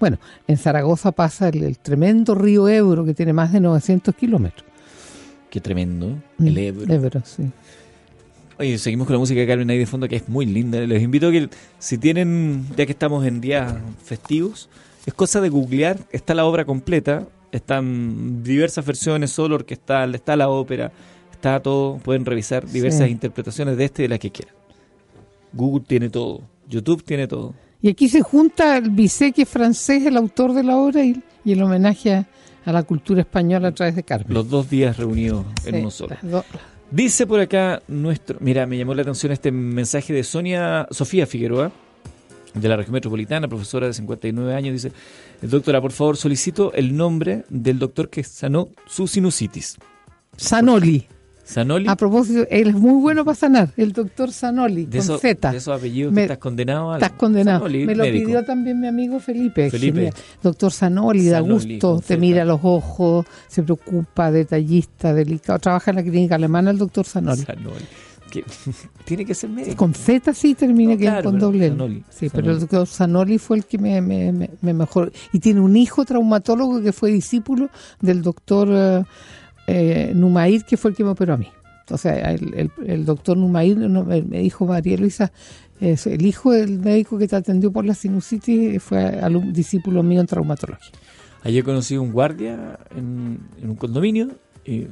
Bueno, 0.00 0.18
en 0.46 0.56
Zaragoza 0.56 1.12
pasa 1.12 1.48
el, 1.48 1.62
el 1.62 1.78
tremendo 1.78 2.34
río 2.34 2.68
Ebro 2.68 3.04
que 3.04 3.14
tiene 3.14 3.32
más 3.32 3.52
de 3.52 3.60
900 3.60 4.14
kilómetros. 4.14 4.64
Qué 5.50 5.60
tremendo. 5.60 6.08
Mm, 6.38 6.46
El 6.46 6.58
Ebro. 6.58 6.92
Ebro, 6.94 7.22
sí. 7.24 7.44
Oye, 8.58 8.76
seguimos 8.78 9.06
con 9.06 9.14
la 9.14 9.20
música 9.20 9.40
de 9.40 9.46
Carmen 9.46 9.70
ahí 9.70 9.78
de 9.78 9.86
fondo 9.86 10.08
que 10.08 10.16
es 10.16 10.28
muy 10.28 10.44
linda. 10.46 10.80
Les 10.80 11.02
invito 11.02 11.28
a 11.28 11.30
que 11.32 11.48
si 11.78 11.96
tienen, 11.96 12.66
ya 12.76 12.86
que 12.86 12.92
estamos 12.92 13.24
en 13.24 13.40
días 13.40 13.72
festivos, 14.04 14.68
es 15.06 15.14
cosa 15.14 15.40
de 15.40 15.48
googlear, 15.48 15.98
está 16.10 16.34
la 16.34 16.44
obra 16.44 16.64
completa, 16.64 17.26
están 17.52 18.42
diversas 18.42 18.84
versiones, 18.84 19.30
solo 19.30 19.54
orquestal, 19.54 20.14
está 20.14 20.36
la 20.36 20.48
ópera, 20.48 20.90
está 21.32 21.60
todo, 21.60 21.98
pueden 21.98 22.24
revisar 22.24 22.66
diversas 22.68 23.06
Sí. 23.06 23.12
interpretaciones 23.12 23.76
de 23.76 23.84
este 23.84 24.02
y 24.02 24.04
de 24.04 24.08
la 24.08 24.18
que 24.18 24.30
quieran. 24.32 24.54
Google 25.52 25.84
tiene 25.86 26.10
todo, 26.10 26.42
YouTube 26.68 27.02
tiene 27.04 27.26
todo. 27.26 27.54
Y 27.80 27.88
aquí 27.90 28.08
se 28.08 28.22
junta 28.22 28.76
el 28.78 28.90
Bizet, 28.90 29.34
que 29.34 29.42
es 29.42 29.48
francés, 29.48 30.04
el 30.04 30.16
autor 30.16 30.52
de 30.52 30.64
la 30.64 30.76
obra, 30.76 31.04
y, 31.04 31.22
y 31.44 31.52
el 31.52 31.62
homenaje 31.62 32.12
a, 32.14 32.26
a 32.64 32.72
la 32.72 32.82
cultura 32.82 33.20
española 33.20 33.68
a 33.68 33.72
través 33.72 33.94
de 33.94 34.02
Carmen. 34.02 34.34
Los 34.34 34.50
dos 34.50 34.68
días 34.68 34.96
reunidos 34.96 35.46
en 35.64 35.76
uno 35.76 35.90
solo. 35.90 36.16
Dice 36.90 37.26
por 37.26 37.38
acá 37.40 37.82
nuestro. 37.86 38.38
Mira, 38.40 38.66
me 38.66 38.78
llamó 38.78 38.94
la 38.94 39.02
atención 39.02 39.30
este 39.30 39.52
mensaje 39.52 40.12
de 40.12 40.24
Sonia 40.24 40.88
Sofía 40.90 41.26
Figueroa, 41.26 41.70
de 42.54 42.68
la 42.68 42.76
región 42.76 42.94
metropolitana, 42.94 43.46
profesora 43.46 43.86
de 43.86 43.92
59 43.92 44.54
años. 44.54 44.72
Dice: 44.72 44.92
Doctora, 45.42 45.80
por 45.80 45.92
favor, 45.92 46.16
solicito 46.16 46.72
el 46.72 46.96
nombre 46.96 47.44
del 47.50 47.78
doctor 47.78 48.08
que 48.08 48.24
sanó 48.24 48.68
su 48.86 49.06
sinusitis. 49.06 49.76
Sanoli. 50.36 51.06
Sanoli, 51.48 51.86
A 51.88 51.96
propósito, 51.96 52.46
él 52.50 52.68
es 52.68 52.74
muy 52.74 53.00
bueno 53.00 53.24
para 53.24 53.34
sanar, 53.34 53.70
el 53.78 53.92
doctor 53.94 54.30
Sanoli, 54.32 54.84
de, 54.84 54.98
con 54.98 55.18
Z. 55.18 55.50
de 55.50 55.56
esos 55.56 55.74
apellidos 55.78 56.12
Me- 56.12 56.20
que 56.20 56.24
estás 56.24 56.38
condenado 56.38 56.92
a. 56.92 56.96
Estás 56.96 57.12
condenado. 57.12 57.60
Sanoli, 57.60 57.86
Me 57.86 57.94
lo 57.94 58.04
médico. 58.04 58.26
pidió 58.26 58.44
también 58.44 58.78
mi 58.80 58.86
amigo 58.86 59.18
Felipe. 59.18 59.70
Felipe. 59.70 60.12
Doctor 60.42 60.70
Sanoli, 60.72 61.26
da 61.28 61.40
gusto, 61.40 62.02
te 62.06 62.18
mira 62.18 62.44
los 62.44 62.60
ojos, 62.62 63.24
se 63.48 63.62
preocupa, 63.62 64.30
detallista, 64.30 65.14
delicado. 65.14 65.58
Trabaja 65.58 65.90
en 65.90 65.96
la 65.96 66.02
clínica 66.02 66.34
alemana 66.34 66.70
el 66.70 66.76
doctor 66.78 67.06
Sanoli. 67.06 67.40
Sanoli. 67.42 67.84
Que- 68.30 68.44
tiene 69.06 69.24
que 69.24 69.34
ser 69.34 69.48
médico. 69.48 69.74
Con 69.74 69.94
Z 69.94 70.34
sí 70.34 70.54
termina 70.54 70.92
No, 70.92 70.98
que 70.98 71.04
claro, 71.04 71.30
con 71.30 71.38
doble 71.38 71.64
L. 71.64 71.74
Sanoli, 71.76 72.04
Sí, 72.10 72.28
Sanoli. 72.28 72.30
pero 72.34 72.52
el 72.52 72.60
doctor 72.60 72.86
Sanoli 72.86 73.38
fue 73.38 73.56
el 73.56 73.64
que 73.64 73.78
me, 73.78 74.02
me, 74.02 74.32
me- 74.32 74.50
me 74.60 74.74
mejoró. 74.74 75.10
Y 75.32 75.38
tiene 75.38 75.60
un 75.62 75.74
hijo 75.78 76.04
traumatólogo 76.04 76.82
que 76.82 76.92
fue 76.92 77.10
discípulo 77.10 77.70
del 78.02 78.20
doctor 78.20 78.68
eh, 78.70 79.02
eh, 79.68 80.12
Numair, 80.14 80.64
que 80.64 80.76
fue 80.76 80.90
el 80.90 80.96
que 80.96 81.04
me 81.04 81.10
operó 81.10 81.34
a 81.34 81.36
mí. 81.36 81.48
Sea, 81.96 82.32
el, 82.32 82.52
el- 82.54 82.70
el 82.86 83.04
doctor 83.06 83.36
Numair 83.36 83.76
no, 83.78 84.04
me 84.04 84.20
dijo 84.40 84.66
María 84.66 84.96
Luisa, 84.98 85.32
es 85.80 86.06
el 86.06 86.26
hijo 86.26 86.50
del 86.52 86.80
médico 86.80 87.16
que 87.18 87.26
te 87.28 87.36
atendió 87.36 87.70
por 87.72 87.84
la 87.86 87.94
sinusitis 87.94 88.82
fue 88.82 88.98
alum- 89.22 89.52
discípulo 89.52 90.02
mío 90.02 90.20
en 90.20 90.26
traumatología. 90.26 90.90
Ayer 91.44 91.62
conocí 91.64 91.94
a 91.94 92.00
un 92.00 92.12
guardia 92.12 92.78
en, 92.94 93.38
un 93.62 93.76
condominio 93.76 94.28
y 94.66 94.88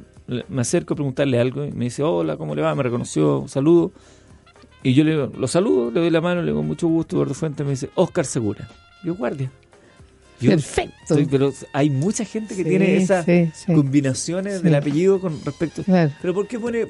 me 0.47 0.61
acerco 0.61 0.93
a 0.93 0.95
preguntarle 0.95 1.39
algo 1.39 1.65
y 1.65 1.71
me 1.71 1.85
dice, 1.85 2.01
hola, 2.03 2.35
¿cómo 2.37 2.55
le 2.55 2.61
va? 2.63 2.73
Me 2.73 2.81
reconoció, 2.83 3.43
saludo. 3.47 3.91
Y 4.81 4.93
yo 4.93 5.03
le 5.03 5.15
lo 5.27 5.47
saludo, 5.47 5.91
le 5.91 5.99
doy 5.99 6.09
la 6.09 6.21
mano, 6.21 6.41
le 6.41 6.47
digo, 6.47 6.63
mucho 6.63 6.87
gusto, 6.87 7.15
Eduardo 7.17 7.33
Fuentes. 7.35 7.65
Me 7.65 7.71
dice, 7.73 7.89
Oscar 7.95 8.25
Segura. 8.25 8.67
Yo, 9.03 9.13
guardia. 9.13 9.51
Yo 10.39 10.51
Perfecto. 10.51 10.93
estoy- 11.01 11.25
pero 11.25 11.51
hay 11.73 11.89
mucha 11.89 12.23
gente 12.23 12.55
que 12.55 12.63
Sí, 12.63 12.69
tiene 12.69 12.97
esas 12.97 13.25
sí, 13.25 13.49
sí. 13.55 13.73
combinaciones 13.73 14.61
del 14.61 14.75
apellido 14.75 15.19
con 15.19 15.43
respecto... 15.43 15.83
Claro. 15.83 16.11
Pero 16.21 16.33
¿por 16.35 16.47
qué 16.47 16.59
pone 16.59 16.87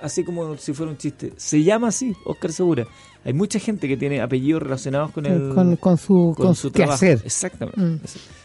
así 0.00 0.24
como 0.24 0.56
si 0.56 0.72
fuera 0.72 0.90
un 0.90 0.98
chiste? 0.98 1.32
Se 1.36 1.62
llama 1.62 1.88
así, 1.88 2.12
Oscar 2.24 2.52
Segura. 2.52 2.86
Hay 3.24 3.32
mucha 3.32 3.58
gente 3.60 3.86
que 3.86 3.96
tiene 3.96 4.20
apellidos 4.20 4.62
relacionados 4.62 5.12
con 5.12 5.26
el... 5.26 5.54
con, 5.54 5.76
con 5.76 5.98
su, 5.98 6.34
con 6.36 6.54
su 6.56 6.70
trabajo. 6.72 6.98
quehacer. 7.00 7.22
Exactamente. 7.24 7.80
Mm. 7.80 8.00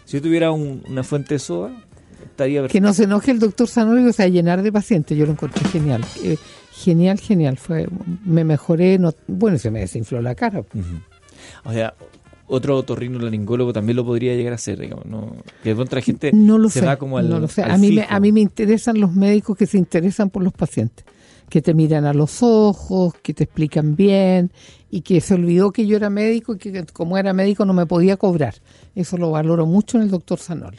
Si 0.05 0.17
yo 0.17 0.21
tuviera 0.21 0.51
un- 0.51 0.83
una 0.87 1.03
fuente 1.03 1.35
de 1.35 1.39
soda, 1.39 1.83
estaría 2.23 2.67
Que 2.67 2.81
no 2.81 2.93
se 2.93 3.05
enoje 3.05 3.31
el 3.31 3.39
doctor 3.39 3.67
Sanoli, 3.67 4.05
o 4.07 4.13
sea, 4.13 4.27
llenar 4.27 4.61
de 4.61 4.71
pacientes, 4.71 5.17
yo 5.17 5.25
lo 5.25 5.31
encontré 5.31 5.67
genial. 5.69 6.05
Eh, 6.23 6.37
genial, 6.71 7.19
genial. 7.19 7.57
fue 7.57 7.87
Me 8.25 8.43
mejoré, 8.43 8.99
no, 8.99 9.11
bueno, 9.27 9.57
se 9.57 9.71
me 9.71 9.79
desinfló 9.79 10.21
la 10.21 10.35
cara. 10.35 10.59
Ujú. 10.59 10.83
O 11.63 11.73
sea, 11.73 11.93
otro 12.47 12.77
otorrinolaringólogo 12.77 13.73
también 13.73 13.95
lo 13.95 14.05
podría 14.05 14.35
llegar 14.35 14.53
a 14.53 14.55
hacer, 14.55 14.79
digamos, 14.79 15.05
¿no? 15.05 15.35
Que 15.63 15.69
de 15.69 15.75
pronto 15.75 15.95
la 15.95 16.01
gente 16.01 16.31
No 16.33 16.57
lo 16.57 16.69
se 16.69 16.79
sé. 16.81 16.85
va 16.85 16.97
como 16.97 17.17
al, 17.17 17.29
no 17.29 17.39
lo 17.39 17.47
sé. 17.47 17.63
al 17.63 17.71
A 17.71 17.77
mí, 17.77 17.91
me, 17.91 18.05
a 18.09 18.19
mí 18.19 18.31
me 18.31 18.41
interesan 18.41 18.99
los 18.99 19.13
médicos 19.13 19.57
que 19.57 19.65
se 19.65 19.77
interesan 19.77 20.29
por 20.29 20.43
los 20.43 20.53
pacientes, 20.53 21.05
que 21.49 21.61
te 21.61 21.73
miran 21.73 22.05
a 22.05 22.13
los 22.13 22.41
ojos, 22.43 23.13
que 23.21 23.33
te 23.33 23.43
explican 23.45 23.95
bien 23.95 24.51
y 24.91 25.01
que 25.01 25.21
se 25.21 25.33
olvidó 25.33 25.71
que 25.71 25.85
yo 25.87 25.97
era 25.97 26.09
médico 26.09 26.55
y 26.55 26.57
que 26.57 26.85
como 26.93 27.17
era 27.17 27.33
médico 27.33 27.65
no 27.65 27.73
me 27.73 27.85
podía 27.85 28.17
cobrar. 28.17 28.55
Eso 28.95 29.17
lo 29.17 29.31
valoro 29.31 29.65
mucho 29.65 29.97
en 29.97 30.03
el 30.03 30.11
doctor 30.11 30.39
Sanoli. 30.39 30.77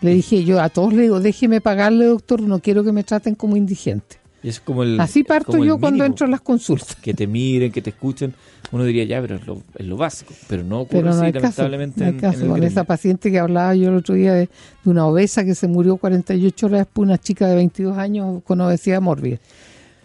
Le 0.00 0.14
dije 0.14 0.44
yo 0.44 0.60
a 0.60 0.70
todos, 0.70 0.92
le 0.94 1.02
digo, 1.02 1.20
déjeme 1.20 1.60
pagarle, 1.60 2.06
doctor, 2.06 2.40
no 2.40 2.58
quiero 2.60 2.82
que 2.84 2.92
me 2.92 3.04
traten 3.04 3.34
como 3.34 3.56
indigente. 3.56 4.16
Es 4.42 4.58
como 4.60 4.82
el, 4.82 4.98
Así 4.98 5.22
parto 5.22 5.52
como 5.52 5.64
yo 5.64 5.78
cuando 5.78 6.04
entro 6.04 6.26
a 6.26 6.30
las 6.30 6.40
consultas. 6.40 6.96
Que 6.96 7.12
te 7.12 7.26
miren, 7.26 7.70
que 7.72 7.82
te 7.82 7.90
escuchen. 7.90 8.32
Uno 8.72 8.84
diría, 8.84 9.04
ya, 9.04 9.20
pero 9.20 9.36
es 9.36 9.46
lo, 9.46 9.62
es 9.76 9.86
lo 9.86 9.96
básico. 9.96 10.32
Pero 10.48 10.62
no 10.64 10.80
ocurre 10.80 11.00
Pero 11.00 11.10
no 11.10 11.16
así, 11.16 11.26
hay 11.26 11.32
caso, 11.32 11.62
lamentablemente. 11.68 12.00
no 12.00 12.06
hay 12.06 12.12
en- 12.12 12.20
caso. 12.20 12.36
en 12.36 12.40
el 12.42 12.48
Con 12.48 12.56
gremio. 12.56 12.68
esa 12.68 12.84
paciente 12.84 13.30
que 13.30 13.38
hablaba 13.38 13.74
yo 13.74 13.88
el 13.90 13.96
otro 13.96 14.14
día 14.14 14.32
de, 14.32 14.48
de 14.84 14.90
una 14.90 15.06
obesa 15.06 15.44
que 15.44 15.54
se 15.54 15.68
murió 15.68 15.96
48 15.98 16.66
horas 16.66 16.78
después, 16.80 17.04
una 17.04 17.18
chica 17.18 17.46
de 17.48 17.54
22 17.56 17.98
años 17.98 18.42
con 18.44 18.60
obesidad 18.60 19.00
mórbida. 19.02 19.38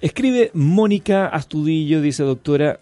Escribe 0.01 0.51
Mónica 0.53 1.27
Astudillo, 1.27 2.01
dice 2.01 2.23
doctora, 2.23 2.79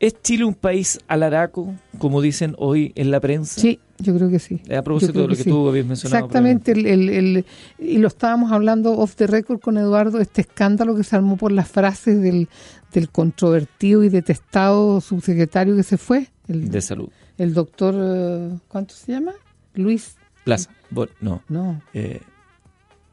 ¿es 0.00 0.20
Chile 0.22 0.44
un 0.44 0.54
país 0.54 0.98
alaraco, 1.06 1.72
como 1.98 2.20
dicen 2.20 2.54
hoy 2.58 2.92
en 2.96 3.10
la 3.10 3.20
prensa? 3.20 3.60
Sí, 3.60 3.78
yo 4.00 4.14
creo 4.16 4.28
que 4.30 4.38
sí. 4.38 4.60
A 4.76 4.82
propósito 4.82 5.20
de 5.22 5.28
lo 5.28 5.36
que 5.36 5.44
tú 5.44 5.68
habías 5.68 5.86
mencionado. 5.86 6.24
Exactamente, 6.26 6.72
el, 6.72 6.86
el- 6.86 7.08
el- 7.10 7.44
y 7.78 7.98
lo 7.98 8.08
estábamos 8.08 8.52
hablando 8.52 8.92
off 8.98 9.14
the 9.16 9.26
record 9.26 9.60
con 9.60 9.76
Eduardo, 9.78 10.20
este 10.20 10.40
escándalo 10.42 10.96
que 10.96 11.04
se 11.04 11.16
armó 11.16 11.36
por 11.36 11.52
las 11.52 11.68
frases 11.68 12.20
del, 12.20 12.48
del 12.92 13.08
controvertido 13.10 14.02
y 14.04 14.08
detestado 14.08 15.00
subsecretario 15.00 15.76
que 15.76 15.82
se 15.82 15.96
fue, 15.98 16.28
el, 16.48 16.68
De 16.70 16.80
salud. 16.80 17.08
el 17.38 17.54
doctor, 17.54 17.94
eh, 17.96 18.50
¿cuánto 18.68 18.94
se 18.94 19.12
llama? 19.12 19.32
Luis, 19.74 20.16
Plaza. 20.44 20.70
Bueno, 20.90 21.12
no. 21.20 21.42
no, 21.48 21.82
eh, 21.94 22.20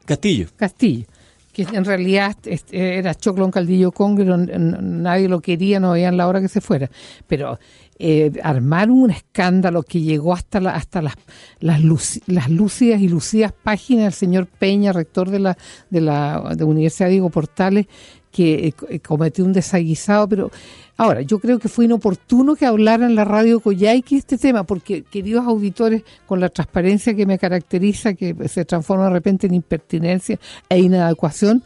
Castillo. 0.04 0.48
Castillo, 0.56 1.06
que 1.52 1.62
en 1.62 1.84
realidad 1.84 2.36
era 2.70 3.14
choclo 3.14 3.44
en 3.44 3.50
caldillo 3.50 3.92
congre, 3.92 4.24
nadie 4.26 5.28
lo 5.28 5.40
quería, 5.40 5.78
no 5.80 5.92
veían 5.92 6.16
la 6.16 6.26
hora 6.26 6.40
que 6.40 6.48
se 6.48 6.60
fuera. 6.60 6.90
Pero 7.26 7.58
eh, 7.98 8.32
armar 8.42 8.90
un 8.90 9.10
escándalo 9.10 9.82
que 9.82 10.00
llegó 10.00 10.32
hasta 10.32 10.60
la, 10.60 10.70
hasta 10.70 11.02
las, 11.02 11.14
las, 11.60 11.80
las 12.26 12.48
lúcidas 12.48 13.00
y 13.00 13.08
lucidas 13.08 13.52
páginas 13.52 14.04
del 14.04 14.12
señor 14.12 14.46
Peña, 14.46 14.92
rector 14.92 15.30
de 15.30 15.40
la, 15.40 15.58
de 15.90 16.00
la 16.00 16.54
de 16.56 16.64
Universidad 16.64 17.08
Diego 17.08 17.30
Portales, 17.30 17.86
que 18.30 18.68
eh, 18.68 18.74
eh, 18.88 19.00
cometió 19.00 19.44
un 19.44 19.52
desaguisado, 19.52 20.28
pero 20.28 20.50
ahora 20.96 21.22
yo 21.22 21.38
creo 21.38 21.58
que 21.58 21.68
fue 21.68 21.86
inoportuno 21.86 22.54
que 22.54 22.66
hablara 22.66 23.06
en 23.06 23.14
la 23.14 23.24
radio 23.24 23.60
Coyhaique 23.60 24.16
este 24.16 24.38
tema, 24.38 24.64
porque 24.64 25.02
queridos 25.02 25.46
auditores, 25.46 26.02
con 26.26 26.40
la 26.40 26.48
transparencia 26.48 27.14
que 27.14 27.26
me 27.26 27.38
caracteriza, 27.38 28.14
que 28.14 28.36
se 28.48 28.64
transforma 28.64 29.06
de 29.06 29.10
repente 29.10 29.46
en 29.46 29.54
impertinencia 29.54 30.38
e 30.68 30.78
inadecuación, 30.78 31.64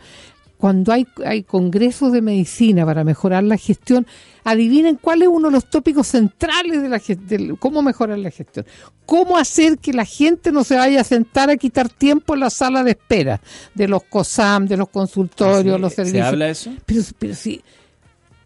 cuando 0.62 0.92
hay, 0.92 1.08
hay 1.26 1.42
congresos 1.42 2.12
de 2.12 2.22
medicina 2.22 2.86
para 2.86 3.02
mejorar 3.02 3.42
la 3.42 3.56
gestión, 3.56 4.06
adivinen 4.44 4.94
cuál 4.94 5.22
es 5.22 5.26
uno 5.28 5.48
de 5.48 5.54
los 5.54 5.68
tópicos 5.68 6.06
centrales 6.06 6.80
de 6.80 6.88
la 6.88 7.00
gestión, 7.00 7.56
cómo 7.56 7.82
mejorar 7.82 8.16
la 8.20 8.30
gestión, 8.30 8.64
cómo 9.04 9.36
hacer 9.38 9.78
que 9.78 9.92
la 9.92 10.04
gente 10.04 10.52
no 10.52 10.62
se 10.62 10.76
vaya 10.76 11.00
a 11.00 11.04
sentar 11.04 11.50
a 11.50 11.56
quitar 11.56 11.88
tiempo 11.88 12.34
en 12.34 12.40
la 12.40 12.48
sala 12.50 12.84
de 12.84 12.92
espera 12.92 13.40
de 13.74 13.88
los 13.88 14.04
COSAM, 14.04 14.66
de 14.68 14.76
los 14.76 14.88
consultorios, 14.88 15.80
los 15.80 15.90
¿Se 15.94 15.96
servicios. 15.96 16.26
habla 16.28 16.44
de 16.44 16.50
eso? 16.52 16.70
Pero, 16.86 17.02
pero 17.18 17.34
sí. 17.34 17.60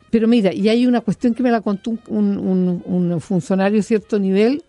Pero 0.09 0.27
mira, 0.27 0.55
y 0.55 0.71
hay 0.71 0.87
una 0.87 1.03
cuestión 1.03 1.35
que 1.35 1.43
me 1.43 1.51
la 1.51 1.61
contó 1.61 1.91
un- 2.07 2.83
un 2.83 3.21
funcionario 3.21 3.77
de 3.77 3.83
cierto 3.83 4.19
nivel 4.19 4.65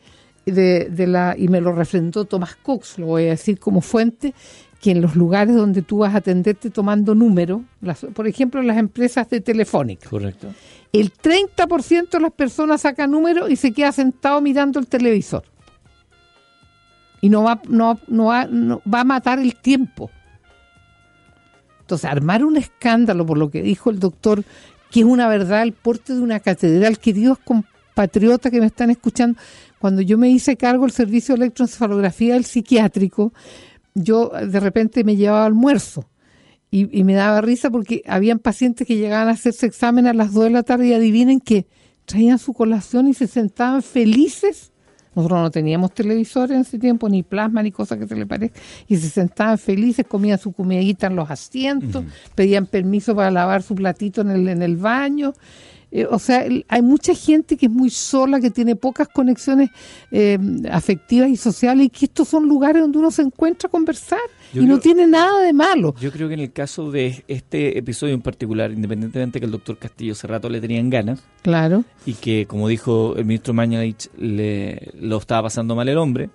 de, 0.46 0.90
de 0.90 1.08
la 1.08 1.36
y 1.38 1.48
me 1.48 1.62
lo 1.62 1.72
refrendó 1.72 2.26
Tomás 2.26 2.58
Cox, 2.58 3.00
lo 3.00 3.06
voy 3.06 3.28
a 3.28 3.30
decir 3.30 3.58
como 3.58 3.80
fuente, 3.80 4.34
que 4.82 4.92
en 4.92 5.02
los 5.02 5.16
lugares 5.16 5.56
donde 5.56 5.82
tú 5.82 6.00
vas 6.00 6.13
a 6.13 6.20
atenderte 6.20 6.70
tomando 6.70 7.16
números, 7.16 7.62
las- 7.82 8.06
por 8.13 8.28
ejemplo 8.28 8.62
en 8.62 8.68
las 8.68 8.78
empresas 8.78 9.30
de 9.30 9.42
telefónica, 9.42 10.10
Correcto. 10.10 10.48
el 10.94 11.12
30% 11.12 12.18
de 12.18 12.20
las 12.24 12.32
personas 12.34 12.82
saca 12.82 13.08
números 13.08 13.50
y 13.50 13.56
se 13.56 13.72
queda 13.72 13.92
sentado 13.92 14.40
mirando 14.42 14.80
el 14.80 14.88
televisor. 14.88 15.44
Y 17.22 17.30
no 17.30 17.44
va, 17.44 17.60
no, 17.68 18.00
no 18.08 18.26
va, 18.26 18.46
no- 18.46 18.82
va 18.92 19.02
a 19.02 19.04
matar 19.04 19.40
el 19.40 19.56
tiempo. 19.56 20.12
Entonces, 21.82 22.10
armar 22.10 22.44
un 22.44 22.58
escándalo 22.58 23.26
por 23.26 23.38
lo 23.38 23.50
que 23.50 23.62
dijo 23.62 23.90
el 23.90 24.00
doctor, 24.00 24.44
que 24.92 25.00
es 25.00 25.06
una 25.06 25.28
verdad 25.28 25.63
el 25.63 25.74
porte 25.74 26.13
de 26.13 26.22
una 26.22 26.40
catedral, 26.40 27.00
queridos 27.00 27.40
compatriotas 27.40 28.52
que 28.52 28.60
me 28.60 28.68
están 28.68 28.90
escuchando, 28.92 29.40
cuando 29.80 30.02
yo 30.02 30.18
me 30.18 30.30
hice 30.30 30.58
cargo 30.58 30.84
del 30.84 30.92
servicio 30.92 31.36
de 31.36 31.46
electroencefalografía 31.46 32.34
del 32.36 32.46
psiquiátrico, 32.46 33.34
yo 33.98 34.30
de 34.30 34.60
repente 34.60 35.04
me 35.04 35.16
llevaba 35.16 35.46
almuerzo 35.46 36.10
y, 36.70 36.98
y 36.98 37.04
me 37.04 37.14
daba 37.14 37.42
risa 37.42 37.70
porque 37.70 38.04
habían 38.08 38.40
pacientes 38.40 38.88
que 38.88 38.96
llegaban 38.96 39.28
a 39.28 39.32
hacerse 39.32 39.66
examen 39.66 40.08
a 40.08 40.14
las 40.14 40.34
2 40.34 40.46
de 40.46 40.50
la 40.52 40.64
tarde 40.64 40.88
y 40.88 40.94
adivinen 40.94 41.40
que 41.40 41.68
traían 42.06 42.40
su 42.40 42.54
colación 42.54 43.08
y 43.08 43.14
se 43.14 43.28
sentaban 43.28 43.84
felices. 43.84 44.72
Nosotros 45.14 45.42
no 45.42 45.52
teníamos 45.52 45.94
televisores 45.94 46.56
en 46.56 46.62
ese 46.62 46.78
tiempo, 46.78 47.10
ni 47.10 47.24
plasma, 47.24 47.64
ni 47.64 47.72
cosa 47.72 47.98
que 47.98 48.08
se 48.08 48.16
le 48.16 48.28
parezca. 48.28 48.60
Y 48.88 48.98
se 48.98 49.10
sentaban 49.10 49.58
felices, 49.58 50.06
comían 50.08 50.38
su 50.38 50.54
comidita 50.54 51.08
en 51.08 51.16
los 51.16 51.30
asientos, 51.32 52.06
pedían 52.36 52.68
permiso 52.68 53.16
para 53.16 53.32
lavar 53.32 53.64
su 53.64 53.74
platito 53.74 54.22
en 54.22 54.30
el, 54.30 54.48
en 54.48 54.62
el 54.62 54.78
baño. 54.78 55.34
Eh, 55.89 56.06
o 56.10 56.19
sea, 56.19 56.45
hay 56.67 56.82
mucha 56.82 57.13
gente 57.15 57.56
que 57.56 57.67
es 57.67 57.71
muy 57.71 57.89
sola, 57.89 58.41
que 58.41 58.52
tiene 58.52 58.76
pocas 58.76 59.08
conexiones 59.08 59.69
eh, 60.12 60.38
afectivas 60.69 61.30
y 61.30 61.38
sociales, 61.38 61.86
y 61.86 61.89
que 61.89 62.06
estos 62.06 62.28
son 62.28 62.47
lugares 62.47 62.82
donde 62.82 62.97
uno 63.00 63.10
se 63.10 63.21
encuentra 63.21 63.67
a 63.67 63.71
conversar. 63.71 64.19
Yo 64.54 64.63
y 64.63 64.65
no 64.65 64.80
tiene 64.80 65.08
nada 65.08 65.41
de 65.41 65.54
malo. 65.54 65.93
Yo 66.00 66.12
creo 66.12 66.28
que 66.28 66.34
en 66.34 66.41
el 66.41 66.52
caso 66.52 66.91
de 66.91 67.23
este 67.28 67.78
episodio 67.78 68.13
en 68.13 68.21
particular, 68.21 68.71
independientemente 68.71 69.39
que 69.39 69.45
el 69.45 69.52
doctor 69.52 69.78
Castillo 69.78 70.12
hace 70.12 70.28
rato 70.28 70.50
le 70.50 70.60
tenían 70.60 70.89
ganas, 70.89 71.21
Claro. 71.41 71.84
y 72.06 72.13
que, 72.15 72.45
como 72.47 72.67
dijo 72.67 73.15
el 73.15 73.26
ministro 73.26 73.54
Mañalich, 73.54 74.10
le, 74.17 74.91
lo 75.00 75.17
estaba 75.17 75.43
pasando 75.43 75.73
mal 75.76 75.88
el 75.88 75.97
hombre. 75.97 76.30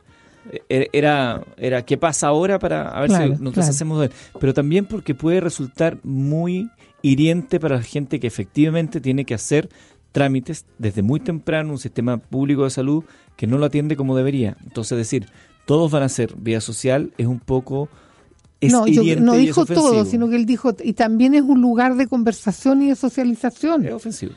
eh, 0.68 0.88
Era, 0.92 1.42
era 1.56 1.82
qué 1.84 1.96
pasa 1.98 2.28
ahora 2.28 2.58
para 2.58 2.88
a 2.88 3.00
ver 3.02 3.08
Claro, 3.10 3.24
si 3.24 3.30
nos 3.30 3.52
claro. 3.52 3.66
deshacemos 3.66 4.00
de 4.00 4.06
él. 4.06 4.12
Pero 4.40 4.54
también 4.54 4.86
porque 4.86 5.14
puede 5.14 5.40
resultar 5.40 5.98
muy 6.02 6.68
hiriente 7.02 7.60
para 7.60 7.76
la 7.76 7.82
gente 7.82 8.20
que 8.20 8.26
efectivamente 8.26 9.00
tiene 9.00 9.24
que 9.24 9.34
hacer 9.34 9.68
trámites 10.12 10.66
desde 10.78 11.02
muy 11.02 11.20
temprano, 11.20 11.72
un 11.72 11.78
sistema 11.78 12.18
público 12.18 12.64
de 12.64 12.70
salud 12.70 13.04
que 13.36 13.46
no 13.46 13.58
lo 13.58 13.66
atiende 13.66 13.96
como 13.96 14.16
debería. 14.16 14.56
Entonces, 14.64 14.96
decir, 14.98 15.26
todos 15.66 15.90
van 15.90 16.02
a 16.02 16.08
ser 16.08 16.34
vía 16.36 16.60
social 16.60 17.12
es 17.18 17.26
un 17.26 17.40
poco. 17.40 17.88
Es 18.60 18.72
no, 18.72 18.86
yo- 18.86 19.02
no 19.20 19.34
dijo 19.34 19.64
todo, 19.66 20.04
sino 20.04 20.28
que 20.28 20.36
él 20.36 20.46
dijo, 20.46 20.74
y 20.84 20.92
también 20.92 21.34
es 21.34 21.42
un 21.42 21.60
lugar 21.60 21.96
de 21.96 22.06
conversación 22.06 22.82
y 22.82 22.88
de 22.88 22.94
socialización. 22.96 23.84
Es 23.86 23.92
ofensivo. 23.92 24.32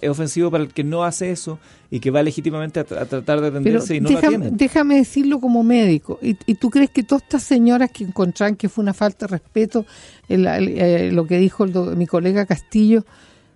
Es 0.00 0.08
ofensivo 0.10 0.50
para 0.50 0.64
el 0.64 0.70
que 0.72 0.84
no 0.84 1.04
hace 1.04 1.30
eso 1.30 1.58
y 1.90 2.00
que 2.00 2.10
va 2.10 2.22
legítimamente 2.22 2.80
a, 2.80 2.86
tra- 2.86 3.00
a 3.00 3.04
tratar 3.06 3.40
de 3.40 3.50
Pero 3.50 3.60
atenderse 3.60 3.96
y 3.96 4.00
no 4.00 4.08
lo 4.10 4.16
déjame, 4.16 4.36
atienden. 4.36 4.56
déjame 4.56 4.96
decirlo 4.96 5.40
como 5.40 5.62
médico. 5.62 6.18
¿Y, 6.22 6.36
y 6.46 6.54
tú 6.54 6.70
crees 6.70 6.90
que 6.90 7.02
todas 7.02 7.22
estas 7.22 7.42
señoras 7.42 7.90
que 7.90 8.04
encontraron 8.04 8.56
que 8.56 8.68
fue 8.68 8.82
una 8.82 8.94
falta 8.94 9.26
de 9.26 9.32
respeto 9.32 9.86
el- 10.28 10.46
el- 10.46 10.68
eh, 10.78 11.10
lo 11.12 11.26
que 11.26 11.38
dijo 11.38 11.64
el 11.64 11.72
do- 11.72 11.96
mi 11.96 12.06
colega 12.06 12.46
Castillo, 12.46 13.04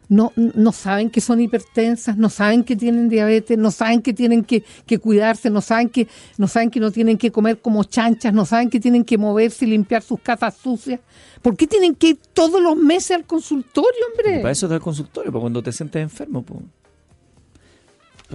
no, 0.09 0.33
no 0.37 0.73
saben 0.73 1.11
que 1.11 1.21
son 1.21 1.41
hipertensas, 1.41 2.17
no 2.17 2.29
saben 2.29 2.65
que 2.65 2.77
tienen 2.77 3.09
diabetes, 3.09 3.57
no 3.59 3.71
saben 3.71 4.03
que 4.03 4.13
tienen 4.13 4.45
que, 4.45 4.65
que 4.87 4.99
cuidarse, 4.99 5.51
no 5.51 5.61
saben 5.61 5.89
que, 5.89 6.09
no 6.37 6.49
saben 6.49 6.71
que 6.71 6.81
no 6.81 6.91
tienen 6.91 7.19
que 7.19 7.31
comer 7.31 7.61
como 7.61 7.85
chanchas, 7.85 8.33
no 8.33 8.45
saben 8.45 8.71
que 8.71 8.81
tienen 8.81 9.05
que 9.05 9.19
moverse 9.19 9.65
y 9.65 9.69
limpiar 9.69 10.03
sus 10.03 10.21
casas 10.21 10.57
sucias? 10.57 11.01
¿Por 11.43 11.57
qué 11.57 11.67
tienen 11.67 11.95
que 11.95 12.09
ir 12.09 12.19
todos 12.33 12.61
los 12.61 12.77
meses 12.77 13.13
al 13.13 13.25
consultorio, 13.25 14.01
hombre? 14.11 14.41
Para 14.41 14.53
eso 14.53 14.67
está 14.67 14.77
el 14.77 14.83
consultorio, 14.83 15.31
para 15.31 15.41
cuando 15.41 15.63
te 15.63 15.73
sientes 15.73 16.03
enfermo. 16.03 16.43
po. 16.43 16.63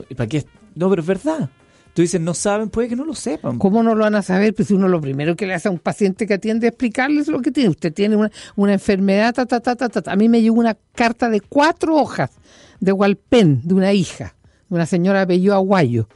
¿Y 0.10 0.16
para 0.16 0.28
qué? 0.28 0.46
No, 0.76 0.90
pero 0.90 1.02
es 1.02 1.08
verdad. 1.08 1.50
Tú 1.94 2.02
dices, 2.04 2.22
no 2.22 2.34
saben, 2.34 2.70
puede 2.70 2.88
que 2.88 2.96
no 2.96 3.04
lo 3.04 3.16
sepan. 3.16 3.58
¿Cómo 3.58 3.84
no 3.84 3.96
lo 3.96 4.04
van 4.04 4.16
a 4.16 4.22
saber? 4.22 4.54
Pues 4.54 4.72
uno 4.72 4.88
lo 4.88 5.02
primero 5.02 5.36
que 5.36 5.46
le 5.46 5.54
hace 5.54 5.68
a 5.68 5.72
un 5.72 5.80
paciente 5.80 6.28
que 6.28 6.36
atiende 6.36 6.68
es 6.68 6.72
explicarles 6.72 7.28
lo 7.28 7.42
que 7.42 7.52
tiene. 7.52 7.70
Usted 7.70 7.94
tiene 7.94 8.16
una, 8.16 8.32
una 8.56 8.74
enfermedad, 8.74 9.34
ta, 9.34 9.46
ta, 9.46 9.60
ta, 9.60 9.76
ta, 9.76 9.90
ta. 9.90 10.12
A 10.12 10.16
mí 10.16 10.30
me 10.30 10.42
llegó 10.42 10.56
una 10.60 10.78
carta 10.94 11.30
de 11.30 11.42
cuatro 11.42 11.96
hojas 11.96 12.32
de 12.80 12.92
Hualpén, 12.92 13.62
de 13.64 13.74
una 13.74 13.92
hija, 13.92 14.36
de 14.70 14.76
una 14.76 14.86
señora 14.86 15.24
apellido 15.24 15.56
Aguayo. 15.56 16.08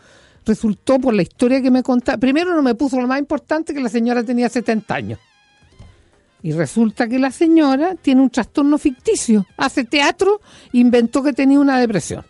Resultó 0.45 0.99
por 0.99 1.13
la 1.13 1.21
historia 1.21 1.61
que 1.61 1.71
me 1.71 1.83
contaba. 1.83 2.17
Primero 2.17 2.55
no 2.55 2.61
me 2.61 2.75
puso 2.75 2.99
lo 2.99 3.07
más 3.07 3.19
importante 3.19 3.73
que 3.73 3.81
la 3.81 3.89
señora 3.89 4.23
tenía 4.23 4.49
70 4.49 4.93
años. 4.93 5.19
Y 6.41 6.51
resulta 6.51 7.07
que 7.07 7.19
la 7.19 7.31
señora 7.31 7.95
tiene 7.95 8.21
un 8.21 8.29
trastorno 8.29 8.77
ficticio. 8.77 9.45
Hace 9.55 9.85
teatro, 9.85 10.41
inventó 10.73 11.23
que 11.23 11.31
tenía 11.31 11.59
una 11.59 11.79
depresión. 11.79 12.25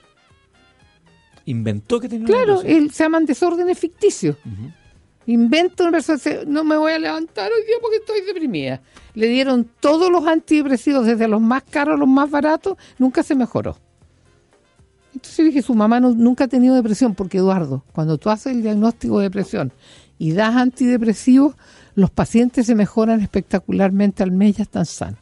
Inventó 1.45 1.99
que 1.99 2.07
tenía 2.09 2.25
una 2.25 2.33
Claro, 2.35 2.57
depresión. 2.59 2.83
él, 2.83 2.91
se 2.91 3.03
llaman 3.03 3.25
desórdenes 3.25 3.77
ficticios. 3.77 4.37
Ujú. 4.45 4.71
Inventa 5.25 5.83
una 5.83 5.91
persona, 5.91 6.19
no 6.47 6.63
me 6.63 6.75
voy 6.77 6.91
a 6.91 6.99
levantar 6.99 7.49
hoy 7.51 7.65
día 7.65 7.75
porque 7.81 7.97
estoy 7.97 8.21
deprimida. 8.25 8.81
Le 9.13 9.27
dieron 9.27 9.67
todos 9.79 10.11
los 10.11 10.25
antidepresivos, 10.27 11.05
desde 11.05 11.27
los 11.27 11.39
más 11.41 11.63
caros 11.63 11.95
a 11.95 11.97
los 11.97 12.07
más 12.09 12.29
baratos, 12.29 12.77
nunca 12.97 13.23
se 13.23 13.33
mejoró. 13.35 13.77
Entonces 15.13 15.45
dije, 15.45 15.61
su 15.61 15.75
mamá 15.75 15.99
no- 15.99 16.13
nunca 16.13 16.45
ha 16.45 16.47
tenido 16.47 16.75
depresión, 16.75 17.13
porque 17.15 17.37
Eduardo, 17.37 17.83
cuando 17.93 18.17
tú 18.17 18.29
haces 18.29 18.53
el 18.53 18.63
diagnóstico 18.63 19.19
de 19.19 19.25
depresión 19.25 19.71
y 20.17 20.31
das 20.33 20.55
antidepresivos, 20.55 21.55
los 21.95 22.09
pacientes 22.09 22.65
se 22.65 22.75
mejoran 22.75 23.21
espectacularmente 23.21 24.23
al 24.23 24.31
mes, 24.31 24.57
ya 24.57 24.63
están 24.63 24.85
sanos. 24.85 25.19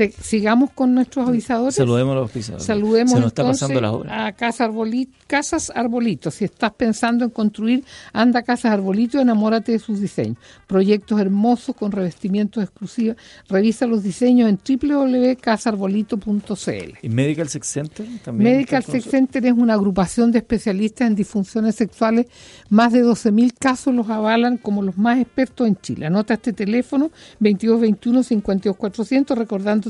Te- 0.00 0.12
sigamos 0.12 0.70
con 0.70 0.94
nuestros 0.94 1.28
avisadores. 1.28 1.74
Saludemos 1.74 2.12
a 2.12 2.14
los 2.14 2.22
auspiciadores. 2.22 2.64
Saludemos 2.66 3.12
Se 3.12 3.18
nos 3.20 3.26
está 3.26 3.42
pasando 3.44 3.82
la 3.82 3.92
hora. 3.92 4.26
a 4.28 4.32
Casa 4.32 4.64
Arbolito, 4.64 5.12
Casas 5.26 5.70
Arbolito. 5.74 6.30
Si 6.30 6.46
estás 6.46 6.72
pensando 6.72 7.22
en 7.22 7.28
construir, 7.30 7.84
anda 8.14 8.40
a 8.40 8.42
Casas 8.42 8.72
Arbolito 8.72 9.18
y 9.18 9.20
enamórate 9.20 9.72
de 9.72 9.78
sus 9.78 10.00
diseños. 10.00 10.38
Proyectos 10.66 11.20
hermosos 11.20 11.76
con 11.76 11.92
revestimientos 11.92 12.62
exclusivos. 12.64 13.18
Revisa 13.46 13.86
los 13.86 14.02
diseños 14.02 14.48
en 14.48 14.58
www.casarbolito.cl. 14.80 16.94
¿Y 17.02 17.08
Medical 17.10 17.48
Sex 17.50 17.66
Center 17.66 18.06
también? 18.24 18.52
Medical 18.52 18.82
Sex 18.82 19.04
Center 19.04 19.44
es 19.44 19.52
una 19.52 19.74
agrupación 19.74 20.32
de 20.32 20.38
especialistas 20.38 21.08
en 21.08 21.14
disfunciones 21.14 21.74
sexuales. 21.74 22.24
Más 22.70 22.94
de 22.94 23.04
12.000 23.04 23.52
casos 23.58 23.94
los 23.94 24.08
avalan 24.08 24.56
como 24.56 24.80
los 24.80 24.96
más 24.96 25.18
expertos 25.20 25.66
en 25.68 25.76
Chile. 25.76 26.06
Anota 26.06 26.32
este 26.32 26.54
teléfono 26.54 27.10
2221-52400 27.42 29.89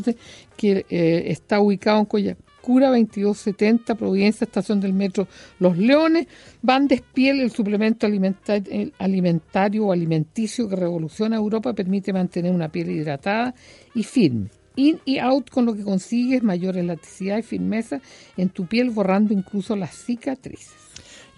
que 0.56 0.86
eh, 0.88 1.24
está 1.26 1.60
ubicado 1.60 2.00
en 2.00 2.04
Coyacura 2.06 2.88
2270, 2.88 3.94
Providencia, 3.94 4.44
estación 4.44 4.80
del 4.80 4.92
metro 4.92 5.26
Los 5.58 5.76
Leones. 5.78 6.26
Van 6.62 6.86
Despiel, 6.86 7.40
el 7.40 7.50
suplemento 7.50 8.06
alimentario 8.06 9.86
o 9.86 9.92
alimenticio 9.92 10.68
que 10.68 10.76
revoluciona 10.76 11.36
Europa, 11.36 11.72
permite 11.72 12.12
mantener 12.12 12.52
una 12.52 12.70
piel 12.70 12.90
hidratada 12.90 13.54
y 13.94 14.02
firme. 14.02 14.48
In 14.76 15.00
y 15.04 15.18
out 15.18 15.50
con 15.50 15.66
lo 15.66 15.74
que 15.74 15.82
consigues 15.82 16.42
mayor 16.42 16.76
elasticidad 16.76 17.38
y 17.38 17.42
firmeza 17.42 18.00
en 18.36 18.50
tu 18.50 18.66
piel, 18.66 18.90
borrando 18.90 19.34
incluso 19.34 19.74
las 19.74 19.94
cicatrices. 19.94 20.89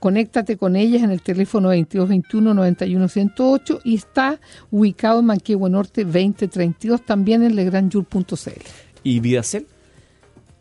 Conéctate 0.01 0.57
con 0.57 0.77
ellas 0.77 1.03
en 1.03 1.11
el 1.11 1.23
teléfono 1.23 1.75
2221-91108 1.75 3.81
y 3.83 3.97
está 3.97 4.41
ubicado 4.71 5.19
en 5.21 5.27
Manquehue 5.27 5.69
Norte 5.69 6.05
2032, 6.05 7.05
también 7.05 7.43
en 7.43 7.57
legranjur.cl. 7.57 8.63
¿Y 9.03 9.21
Vidacel? 9.21 9.67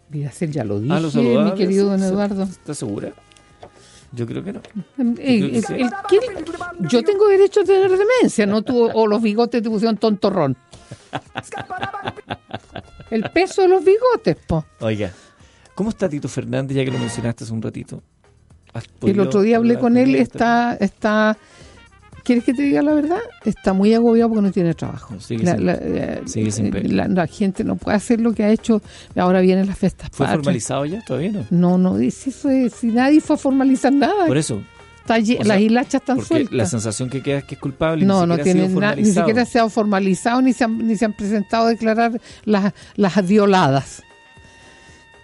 Vidacel 0.09 0.51
ya 0.51 0.63
lo 0.63 0.79
dije, 0.79 0.93
Ah, 0.93 0.99
lo 0.99 1.09
mi 1.43 1.53
querido 1.55 1.89
don. 1.89 2.01
Eduardo. 2.01 2.43
¿Estás 2.43 2.77
segura? 2.77 3.11
Yo 4.13 4.25
creo 4.25 4.41
que 4.43 4.53
no. 4.53 4.61
Creo 4.95 5.15
que 5.15 5.57
eh, 5.57 5.61
sí. 5.61 5.73
el- 5.73 5.89
¿quién- 6.07 6.21
yo 6.89 7.03
tengo 7.03 7.27
derecho 7.27 7.61
a 7.61 7.63
tener 7.65 7.91
demencia, 7.91 8.45
no 8.45 8.61
tú 8.61 8.89
o 8.93 9.05
los 9.07 9.21
bigotes 9.21 9.61
te 9.61 9.69
pusieron 9.69 9.97
tontorrón. 9.97 10.55
El 13.09 13.23
peso 13.31 13.61
de 13.61 13.67
los 13.69 13.83
bigotes, 13.83 14.35
po. 14.47 14.65
Oiga, 14.79 15.11
¿cómo 15.75 15.89
está 15.89 16.09
Tito 16.09 16.27
Fernández 16.27 16.75
ya 16.77 16.85
que 16.85 16.91
lo 16.91 16.99
mencionaste 16.99 17.43
hace 17.43 17.53
un 17.53 17.61
ratito? 17.61 18.01
¿Has 18.73 18.85
El 19.01 19.19
otro 19.19 19.41
día 19.41 19.57
hablé 19.57 19.77
con 19.79 19.97
él, 19.97 20.15
él? 20.15 20.21
está, 20.21 20.75
está, 20.79 21.37
¿quieres 22.27 22.43
que 22.43 22.53
te 22.53 22.61
diga 22.63 22.81
la 22.81 22.93
verdad? 22.93 23.19
Está 23.45 23.71
muy 23.73 23.93
agobiado 23.93 24.29
porque 24.29 24.41
no 24.43 24.51
tiene 24.51 24.73
trabajo. 24.73 25.17
Sigue 25.19 25.45
la, 25.45 25.55
sin- 25.55 25.65
la- 25.65 25.77
eh, 25.81 26.21
sigue 26.25 26.51
sin 26.51 26.75
eh, 26.75 26.83
la- 26.89 27.07
la 27.07 27.25
gente 27.25 27.63
no 27.63 27.77
puede 27.77 27.95
hacer 27.95 28.19
lo 28.19 28.33
que 28.33 28.43
ha 28.43 28.49
hecho, 28.51 28.81
ahora 29.15 29.39
vienen 29.39 29.65
las 29.65 29.79
fiestas 29.79 30.09
¿Fue 30.11 30.25
patrias. 30.25 30.43
formalizado 30.43 30.85
ya? 30.85 31.01
¿Todavía 31.05 31.31
no? 31.31 31.45
No, 31.49 31.77
no, 31.77 31.97
si, 32.11 32.31
fue- 32.31 32.69
si 32.69 32.87
nadie 32.87 33.21
fue 33.21 33.37
a 33.37 33.39
formalizar 33.39 33.93
nada, 33.93 34.27
Por 34.27 34.37
eso, 34.37 34.61
está 34.99 35.17
lle- 35.19 35.39
o 35.39 35.43
sea, 35.45 35.53
las 35.55 35.61
hilachas 35.61 36.01
están 36.01 36.21
sueltas. 36.21 36.53
la 36.53 36.65
sensación 36.65 37.09
que 37.09 37.23
queda 37.23 37.37
es 37.37 37.43
que 37.45 37.55
es 37.55 37.61
culpable. 37.61 38.05
No, 38.05 38.27
ni 38.27 38.35
no 38.35 38.43
tiene 38.43 38.67
sido 38.67 38.79
na- 38.81 38.95
ni 38.95 39.05
siquiera 39.05 39.45
se 39.45 39.57
ha 39.59 39.69
formalizado 39.69 40.41
ni 40.41 40.51
se 40.51 40.65
han, 40.65 40.85
ni 40.85 40.97
se 40.97 41.05
han 41.05 41.13
presentado 41.13 41.67
a 41.67 41.69
declarar 41.69 42.19
las, 42.43 42.73
las 42.97 43.25
violadas. 43.25 44.03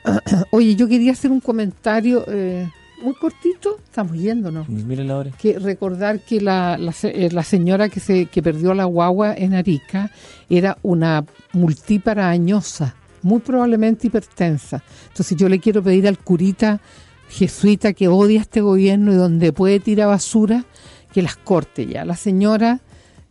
Oye, 0.52 0.76
yo 0.76 0.88
quería 0.88 1.12
hacer 1.14 1.32
un 1.32 1.40
comentario 1.40 2.26
eh, 2.28 2.70
muy 3.04 3.14
cortito, 3.16 3.78
estamos 3.84 4.18
yéndonos. 4.18 4.68
Miren 4.70 5.08
la 5.08 5.18
hora. 5.18 5.32
Que 5.32 5.60
recordar 5.60 6.22
que 6.22 6.42
la, 6.42 6.78
la, 6.78 6.94
eh, 7.04 7.30
la 7.32 7.44
señora 7.44 7.90
que 7.90 8.00
se 8.00 8.26
que 8.28 8.42
perdió 8.42 8.74
la 8.74 8.86
guagua 8.86 9.34
en 9.36 9.54
Arica 9.54 10.12
era 10.50 10.78
una 10.82 11.26
multípara 11.52 12.30
añosa, 12.30 12.96
muy 13.22 13.40
probablemente 13.40 14.08
hipertensa. 14.08 14.84
Entonces 15.10 15.38
yo 15.38 15.50
le 15.50 15.60
quiero 15.60 15.84
pedir 15.84 16.08
al 16.08 16.18
curita 16.18 16.82
jesuita 17.30 17.94
que 17.94 18.08
odia 18.08 18.42
este 18.42 18.62
gobierno 18.62 19.12
y 19.12 19.16
donde 19.16 19.52
puede 19.54 19.80
tirar 19.80 20.08
basura, 20.08 20.66
que 21.12 21.22
las 21.22 21.36
corte 21.36 21.86
ya. 21.86 22.06
La 22.06 22.16
señora 22.16 22.82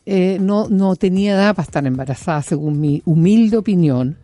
eh, 0.05 0.39
no, 0.41 0.69
no 0.69 0.97
tenía 0.97 1.35
edad 1.35 1.55
para 1.55 1.67
estar 1.67 1.87
embarazada, 1.87 2.43
según 2.43 2.81
mi 2.81 3.03
humilde 3.05 3.57
opinión. 3.57 4.19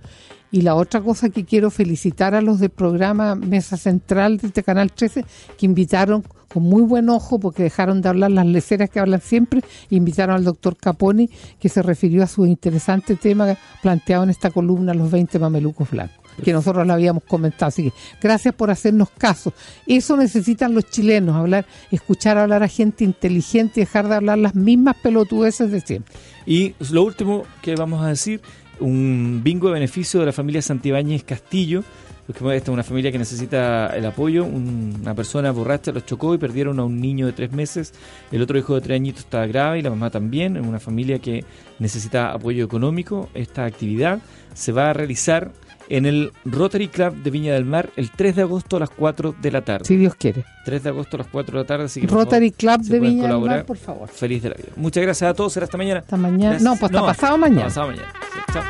Y 0.51 0.63
la 0.63 0.75
otra 0.75 1.01
cosa 1.01 1.29
que 1.29 1.45
quiero 1.45 1.71
felicitar 1.71 2.35
a 2.35 2.41
los 2.41 2.59
del 2.59 2.71
programa 2.71 3.35
Mesa 3.35 3.77
Central 3.77 4.39
de 4.39 4.49
este 4.49 4.63
Canal 4.63 4.93
13, 4.93 5.25
que 5.59 5.67
invitaron 5.67 6.25
con 6.49 6.63
muy 6.63 6.83
buen 6.83 7.09
ojo, 7.11 7.39
porque 7.39 7.63
dejaron 7.63 8.01
de 8.01 8.09
hablar 8.09 8.31
las 8.31 8.47
leceras 8.47 8.89
que 8.89 9.01
hablan 9.01 9.21
siempre, 9.21 9.63
invitaron 9.91 10.37
al 10.37 10.45
doctor 10.45 10.77
Caponi, 10.77 11.29
que 11.61 11.69
se 11.69 11.83
refirió 11.83 12.23
a 12.23 12.27
su 12.27 12.47
interesante 12.47 13.17
tema 13.17 13.57
planteado 13.83 14.25
en 14.25 14.31
esta 14.31 14.51
columna, 14.51 14.95
Los 14.95 15.11
20 15.11 15.39
Mamelucos 15.39 15.91
Blancos, 15.91 16.17
que 16.43 16.53
nosotros 16.55 16.87
lo 16.87 16.93
habíamos 16.95 17.25
comentado. 17.25 17.69
Así 17.69 17.85
que 17.85 17.93
gracias 18.21 18.55
por 18.55 18.71
hacernos 18.71 19.11
caso. 19.11 19.53
Eso 19.87 20.17
necesitan 20.17 20.75
los 20.75 20.87
chilenos, 20.87 21.37
hablar, 21.37 21.67
escuchar 21.91 22.39
hablar 22.39 22.63
a 22.63 22.69
gente 22.69 23.05
inteligente 23.05 23.81
y 23.81 23.85
dejar 23.85 24.09
de 24.09 24.15
hablar 24.15 24.39
las 24.39 24.55
mismas 24.55 24.97
pelotudeces 24.97 25.71
de 25.71 25.81
siempre. 25.83 26.15
Y 26.47 26.75
lo 26.91 27.05
último 27.05 27.43
que 27.61 27.75
vamos 27.75 28.03
a 28.03 28.09
decir, 28.09 28.41
un 28.81 29.41
bingo 29.43 29.69
de 29.69 29.75
beneficio 29.75 30.21
de 30.21 30.27
la 30.27 30.33
familia 30.33 30.63
Santibáñez 30.63 31.25
Castillo. 31.25 31.83
Esta 32.29 32.55
es 32.57 32.69
una 32.69 32.83
familia 32.83 33.11
que 33.11 33.17
necesita 33.19 33.87
el 33.97 34.05
apoyo. 34.05 34.45
Un- 34.45 34.99
una 35.01 35.15
persona 35.15 35.51
borracha 35.51 35.93
los 35.93 36.05
chocó 36.05 36.35
y 36.35 36.39
perdieron 36.39 36.79
a 36.79 36.85
un 36.85 37.01
niño 37.01 37.25
de 37.25 37.33
tres 37.33 37.53
meses. 37.53 37.95
El 38.31 38.43
otro 38.43 38.59
hijo 38.59 38.75
de 38.75 38.83
tres 38.83 38.97
añitos 38.97 39.21
está 39.21 39.47
grave 39.47 39.79
y 39.79 39.83
la 39.83 39.89
mamá 39.89 40.11
también. 40.11 40.57
Es 40.59 40.67
una 40.67 40.79
familia 40.79 41.19
que 41.21 41.43
necesita 41.79 42.33
apoyo 42.33 42.65
económico. 42.65 43.31
Esta 43.33 43.65
actividad 43.65 44.19
se 44.53 44.73
va 44.73 44.91
a 44.91 44.93
realizar 44.93 45.53
en 45.89 46.07
el 46.07 46.33
Rotary 46.45 46.89
Club 46.89 47.15
de 47.17 47.31
Viña 47.31 47.55
del 47.55 47.65
Mar 47.65 47.91
el 47.97 48.11
3 48.11 48.37
de 48.37 48.43
agosto 48.43 48.77
a 48.77 48.81
las 48.81 48.91
4 48.91 49.35
de 49.41 49.51
la 49.51 49.63
tarde. 49.63 49.85
Si 49.85 49.97
Dios 49.97 50.15
quiere. 50.15 50.45
3 50.65 50.83
de 50.83 50.89
agosto 50.91 51.17
a 51.17 51.19
las 51.19 51.29
4 51.29 51.59
de 51.59 51.63
la 51.63 51.67
tarde. 51.67 51.85
Así 51.85 52.01
que 52.01 52.07
Rotary 52.07 52.51
favor, 52.51 52.79
Club 52.79 52.89
de 52.89 53.01
Viña 53.01 53.23
del 53.23 53.23
colaborar, 53.23 53.57
Mar, 53.59 53.67
por 53.67 53.77
favor. 53.77 54.09
Feliz 54.09 54.43
de 54.43 54.51
la 54.51 54.55
vida. 54.57 54.69
Muchas 54.77 55.03
gracias 55.03 55.31
a 55.31 55.35
todos. 55.35 55.53
Será 55.53 55.65
hasta 55.65 55.79
mañana. 55.79 56.01
Hasta 56.01 56.17
mañana. 56.17 56.51
Gracias. 56.51 56.63
No, 56.63 56.71
pues 56.73 56.85
hasta 56.85 57.01
No, 57.01 57.07
pasado 57.07 57.39
mañana. 57.39 57.65
Pasado 57.65 57.89
mañana. 57.89 58.13
Sí, 58.33 58.41
chao. 58.53 58.63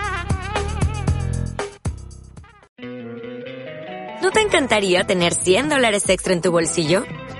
¿No 4.22 4.30
te 4.30 4.40
encantaría 4.40 5.04
tener 5.04 5.32
100 5.32 5.68
dólares 5.68 6.08
extra 6.08 6.32
en 6.32 6.42
tu 6.42 6.50
bolsillo? 6.50 7.04